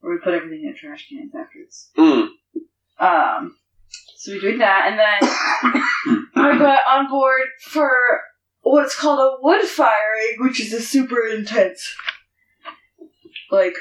where 0.00 0.12
we 0.12 0.20
put 0.20 0.34
everything 0.34 0.64
in 0.64 0.74
trash 0.74 1.08
cans 1.08 1.32
afterwards. 1.34 1.90
Mm. 1.96 2.28
Um, 2.98 3.56
so 4.16 4.32
we're 4.32 4.40
doing 4.40 4.58
that, 4.58 4.88
and 4.88 4.98
then 4.98 6.22
I 6.36 6.58
got 6.58 6.80
on 6.88 7.10
board 7.10 7.42
for 7.60 8.20
what's 8.62 8.98
called 8.98 9.20
a 9.20 9.36
wood 9.42 9.62
firing, 9.62 10.36
which 10.38 10.60
is 10.60 10.72
a 10.72 10.80
super 10.80 11.26
intense, 11.26 11.94
like, 13.50 13.74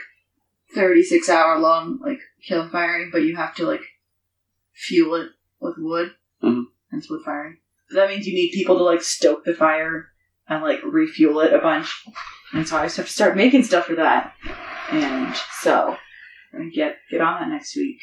36 0.75 1.29
hour 1.29 1.59
long, 1.59 1.99
like, 2.01 2.19
kiln 2.47 2.69
firing, 2.69 3.09
but 3.11 3.23
you 3.23 3.35
have 3.35 3.55
to, 3.55 3.65
like, 3.65 3.83
fuel 4.73 5.15
it 5.15 5.29
with 5.59 5.75
wood. 5.77 6.11
Mhm. 6.43 6.65
That's 6.91 7.09
wood 7.09 7.21
firing. 7.23 7.57
So 7.89 7.97
that 7.97 8.09
means 8.09 8.27
you 8.27 8.33
need 8.33 8.51
people 8.51 8.77
to, 8.77 8.83
like, 8.83 9.01
stoke 9.01 9.45
the 9.45 9.53
fire 9.53 10.09
and, 10.47 10.61
like, 10.61 10.81
refuel 10.83 11.39
it 11.41 11.53
a 11.53 11.59
bunch. 11.59 12.05
And 12.53 12.67
so 12.67 12.77
I 12.77 12.83
just 12.85 12.97
have 12.97 13.07
to 13.07 13.11
start 13.11 13.35
making 13.35 13.63
stuff 13.63 13.85
for 13.85 13.95
that. 13.95 14.33
And 14.91 15.35
so, 15.61 15.97
I'm 16.53 16.59
gonna 16.59 16.69
get, 16.69 16.97
get 17.09 17.21
on 17.21 17.39
that 17.41 17.49
next 17.49 17.75
week 17.75 17.99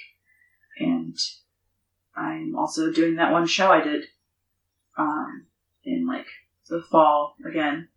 and 0.81 1.17
I'm 2.17 2.57
also 2.57 2.91
doing 2.91 3.17
that 3.17 3.33
one 3.33 3.47
show 3.47 3.71
I 3.71 3.83
did 3.83 4.05
um, 4.99 5.47
in 5.85 6.07
like 6.07 6.27
the 6.69 6.83
fall 6.83 7.37
again, 7.49 7.89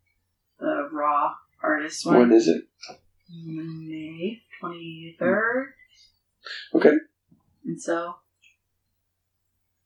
the 0.59 0.89
Raw 0.91 1.33
artist 1.61 2.05
one, 2.05 2.19
When 2.19 2.31
is 2.33 2.47
it? 2.47 2.63
May 3.45 4.41
twenty 4.59 5.15
third, 5.17 5.73
Okay. 6.75 6.93
and 7.65 7.81
so 7.81 8.15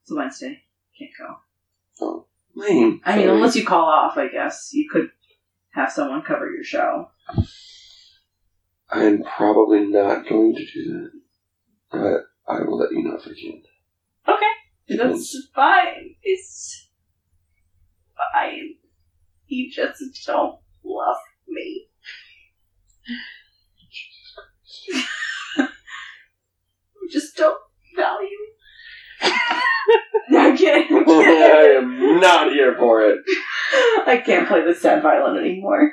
it's 0.01 0.11
a 0.11 0.15
Wednesday. 0.15 0.63
Can't 0.97 1.11
go. 1.17 1.35
Oh, 2.01 2.25
lame. 2.55 3.01
I 3.05 3.17
mean, 3.17 3.29
unless 3.29 3.55
you 3.55 3.65
call 3.65 3.85
off, 3.85 4.17
I 4.17 4.27
guess 4.27 4.71
you 4.73 4.89
could 4.89 5.11
have 5.77 5.91
someone 5.91 6.23
cover 6.23 6.51
your 6.51 6.63
show. 6.63 7.11
I'm 8.89 9.23
probably 9.23 9.85
not 9.85 10.27
going 10.27 10.55
to 10.55 10.65
do 10.65 10.93
that. 10.93 11.11
But 11.91 12.51
I 12.51 12.61
will 12.63 12.79
let 12.79 12.91
you 12.91 13.03
know 13.03 13.15
if 13.15 13.27
I 13.27 13.33
can. 13.39 13.61
Okay, 14.27 14.97
that's 14.97 15.37
fine. 15.53 16.15
It's 16.23 16.89
fine. 18.33 18.75
You 19.45 19.71
just 19.71 20.25
don't 20.25 20.59
love 20.83 21.17
me. 21.47 21.87
You 24.87 24.99
just 27.11 27.37
don't 27.37 27.59
value. 27.95 28.27
no, 30.29 30.39
I'm 30.39 30.57
kidding. 30.57 30.97
I'm 30.97 31.09
I 31.09 31.75
am 31.77 32.19
not 32.19 32.51
here 32.51 32.75
for 32.77 33.01
it. 33.09 33.19
I 34.05 34.21
can't 34.25 34.47
play 34.47 34.63
the 34.63 34.73
sad 34.73 35.01
violin 35.03 35.37
anymore. 35.37 35.91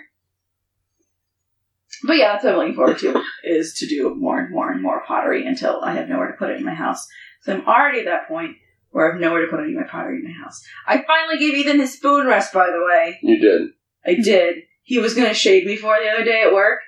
But 2.07 2.17
yeah, 2.17 2.33
that's 2.33 2.45
what 2.45 2.55
I'm 2.55 2.59
looking 2.59 2.75
forward 2.75 2.99
to 2.99 3.23
is 3.45 3.75
to 3.75 3.87
do 3.87 4.15
more 4.15 4.39
and 4.39 4.51
more 4.51 4.71
and 4.71 4.83
more 4.83 5.03
pottery 5.07 5.47
until 5.47 5.81
I 5.83 5.95
have 5.95 6.09
nowhere 6.09 6.29
to 6.29 6.37
put 6.37 6.51
it 6.51 6.59
in 6.59 6.65
my 6.65 6.75
house. 6.75 7.07
So 7.43 7.53
I'm 7.53 7.67
already 7.67 8.01
at 8.01 8.07
that 8.07 8.29
point 8.29 8.57
where 8.91 9.09
I 9.09 9.13
have 9.13 9.21
nowhere 9.21 9.43
to 9.43 9.51
put 9.51 9.61
any 9.61 9.75
of 9.75 9.81
my 9.81 9.87
pottery 9.87 10.19
in 10.19 10.25
my 10.25 10.45
house. 10.45 10.63
I 10.87 11.03
finally 11.03 11.39
gave 11.39 11.55
Ethan 11.55 11.81
his 11.81 11.95
spoon 11.95 12.27
rest, 12.27 12.53
by 12.53 12.67
the 12.67 12.85
way. 12.85 13.19
You 13.23 13.39
did. 13.39 13.71
I 14.07 14.15
did. 14.23 14.65
He 14.83 14.99
was 14.99 15.15
going 15.15 15.29
to 15.29 15.35
shade 15.35 15.67
me 15.67 15.77
for 15.77 15.97
it 15.97 16.03
the 16.05 16.11
other 16.11 16.25
day 16.25 16.43
at 16.43 16.53
work 16.53 16.81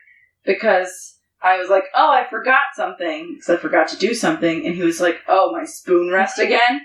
because 0.45 1.17
I 1.43 1.59
was 1.59 1.69
like, 1.69 1.85
oh, 1.95 2.11
I 2.11 2.29
forgot 2.29 2.75
something 2.75 3.35
because 3.35 3.49
I 3.49 3.57
forgot 3.57 3.89
to 3.89 3.99
do 3.99 4.15
something. 4.15 4.67
And 4.67 4.75
he 4.75 4.83
was 4.83 5.01
like, 5.01 5.21
oh, 5.29 5.53
my 5.53 5.65
spoon 5.65 6.13
rest 6.13 6.39
again? 6.39 6.83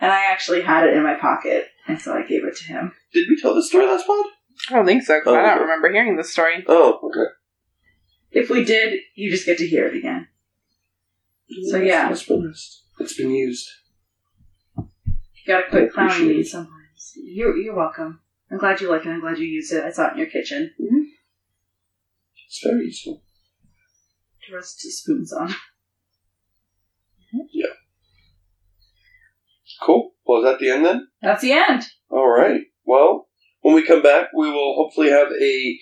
And 0.00 0.10
I 0.10 0.30
actually 0.32 0.62
had 0.62 0.86
it 0.86 0.94
in 0.96 1.02
my 1.02 1.14
pocket. 1.14 1.68
And 1.86 2.00
so 2.00 2.14
I 2.14 2.22
gave 2.22 2.44
it 2.44 2.56
to 2.56 2.64
him. 2.64 2.92
Did 3.12 3.26
we 3.28 3.40
tell 3.40 3.54
this 3.54 3.68
story 3.68 3.86
last 3.86 4.06
pod? 4.06 4.24
I 4.70 4.74
don't 4.74 4.86
think 4.86 5.02
so, 5.02 5.18
'cause 5.20 5.28
Oh, 5.28 5.36
I 5.36 5.42
don't 5.42 5.52
okay. 5.54 5.60
remember 5.62 5.90
hearing 5.92 6.16
this 6.16 6.32
story. 6.32 6.64
Oh, 6.66 7.00
okay. 7.04 7.30
If 8.30 8.48
we 8.50 8.64
did, 8.64 9.00
you 9.14 9.30
just 9.30 9.46
get 9.46 9.58
to 9.58 9.66
hear 9.66 9.86
it 9.86 9.96
again. 9.96 10.28
So, 11.70 11.78
yeah. 11.78 12.10
It's 12.10 12.24
been 12.24 12.46
rest. 12.46 12.84
It's 13.00 13.16
been 13.16 13.30
used. 13.32 13.68
You 14.76 14.88
gotta 15.46 15.68
quit 15.68 15.84
I 15.84 15.86
clowning 15.88 16.12
appreciate 16.12 16.34
me 16.36 16.40
it. 16.42 16.46
sometimes. 16.46 17.12
You're, 17.16 17.56
you're 17.56 17.74
welcome. 17.74 18.20
I'm 18.50 18.58
glad 18.58 18.80
you 18.80 18.88
like 18.90 19.04
it. 19.06 19.08
I'm 19.08 19.20
glad 19.20 19.38
you 19.38 19.46
used 19.46 19.72
it. 19.72 19.84
I 19.84 19.90
saw 19.90 20.08
it 20.08 20.12
in 20.12 20.18
your 20.18 20.28
kitchen. 20.28 20.72
Mm-hmm. 20.80 21.02
It's 22.46 22.60
very 22.64 22.84
useful. 22.86 23.22
To 24.46 24.54
rest 24.54 24.80
the 24.82 24.90
spoons 24.90 25.32
on. 25.32 25.54
Cool. 29.82 30.10
Well, 30.24 30.40
is 30.40 30.44
that 30.44 30.58
the 30.58 30.70
end 30.70 30.84
then? 30.84 31.08
That's 31.22 31.42
the 31.42 31.52
end. 31.52 31.84
All 32.10 32.28
right. 32.28 32.60
Well, 32.84 33.28
when 33.62 33.74
we 33.74 33.86
come 33.86 34.02
back, 34.02 34.28
we 34.36 34.50
will 34.50 34.74
hopefully 34.76 35.10
have 35.10 35.28
a 35.32 35.78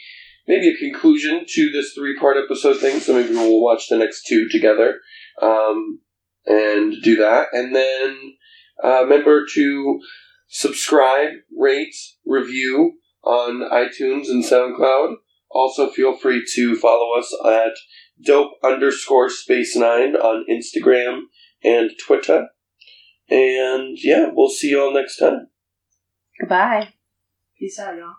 maybe 0.47 0.71
a 0.71 0.77
conclusion 0.77 1.45
to 1.47 1.71
this 1.71 1.93
three-part 1.93 2.37
episode 2.43 2.79
thing. 2.79 3.01
So 3.01 3.15
maybe 3.15 3.35
we'll 3.35 3.63
watch 3.63 3.89
the 3.89 3.99
next 3.99 4.25
two 4.27 4.49
together 4.51 4.95
um, 5.43 6.01
and 6.47 6.95
do 7.03 7.17
that, 7.17 7.49
and 7.53 7.75
then 7.75 8.35
uh, 8.83 9.03
remember 9.03 9.45
to 9.55 10.01
subscribe, 10.49 11.31
rate, 11.57 11.95
review 12.25 12.95
on 13.23 13.69
iTunes 13.71 14.29
and 14.29 14.45
SoundCloud. 14.45 15.15
Also, 15.51 15.91
feel 15.91 16.17
free 16.17 16.45
to 16.55 16.77
follow 16.77 17.19
us 17.19 17.35
at 17.45 17.73
dope 18.25 18.53
underscore 18.65 19.29
space 19.29 19.77
nine 19.77 20.15
on 20.15 20.45
Instagram 20.51 21.21
and 21.65 21.91
Twitter. 22.05 22.49
And 23.31 23.99
yeah, 24.03 24.31
we'll 24.33 24.49
see 24.49 24.71
you 24.71 24.81
all 24.81 24.95
next 24.95 25.17
time. 25.17 25.49
Goodbye. 26.41 26.95
Peace 27.59 27.79
out, 27.79 27.97
y'all. 27.97 28.15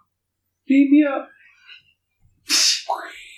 Beam 0.68 0.91
me 0.91 1.05
up. 1.05 1.30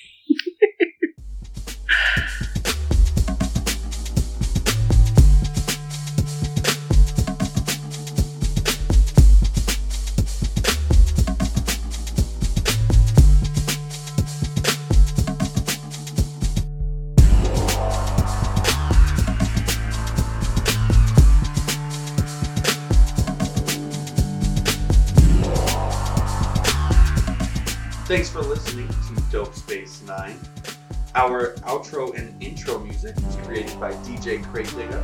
Our 31.22 31.53
outro 31.67 32.17
and 32.17 32.34
intro 32.41 32.80
music 32.80 33.15
was 33.17 33.36
created 33.45 33.80
by 33.80 33.93
DJ 33.93 34.43
Craig 34.45 34.65
Digger. 34.76 35.03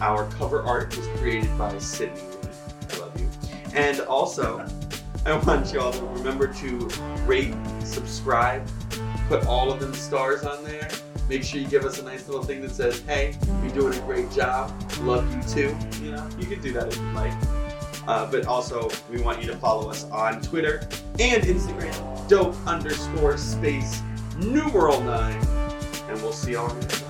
Our 0.00 0.28
cover 0.30 0.62
art 0.62 0.96
was 0.96 1.06
created 1.20 1.56
by 1.56 1.78
Sydney 1.78 2.20
I 2.90 2.98
love 2.98 3.20
you. 3.20 3.28
And 3.72 4.00
also, 4.00 4.66
I 5.24 5.36
want 5.46 5.72
y'all 5.72 5.92
to 5.92 6.04
remember 6.06 6.52
to 6.52 6.88
rate, 7.26 7.54
subscribe, 7.84 8.66
put 9.28 9.46
all 9.46 9.70
of 9.70 9.78
them 9.78 9.94
stars 9.94 10.42
on 10.42 10.64
there. 10.64 10.88
Make 11.28 11.44
sure 11.44 11.60
you 11.60 11.68
give 11.68 11.84
us 11.84 12.00
a 12.00 12.02
nice 12.02 12.26
little 12.26 12.42
thing 12.42 12.60
that 12.62 12.72
says, 12.72 13.02
"Hey, 13.02 13.36
you're 13.62 13.72
doing 13.72 13.96
a 13.96 14.00
great 14.00 14.28
job. 14.32 14.72
Love 15.02 15.32
you 15.32 15.40
too." 15.44 15.76
You 16.02 16.10
know, 16.10 16.28
you 16.40 16.46
can 16.46 16.60
do 16.60 16.72
that 16.72 16.88
if 16.88 16.96
you 16.96 17.12
like. 17.12 17.32
Uh, 18.08 18.28
but 18.32 18.46
also, 18.46 18.90
we 19.08 19.20
want 19.20 19.40
you 19.40 19.46
to 19.46 19.56
follow 19.58 19.88
us 19.90 20.10
on 20.10 20.40
Twitter 20.40 20.88
and 21.20 21.44
Instagram, 21.44 22.28
dope 22.28 22.56
underscore 22.66 23.36
space 23.36 24.02
numeral 24.38 25.00
nine. 25.02 25.40
And 26.08 26.20
we'll 26.22 26.32
see 26.32 26.52
y'all 26.52 26.74
next 26.74 27.00
time. 27.00 27.05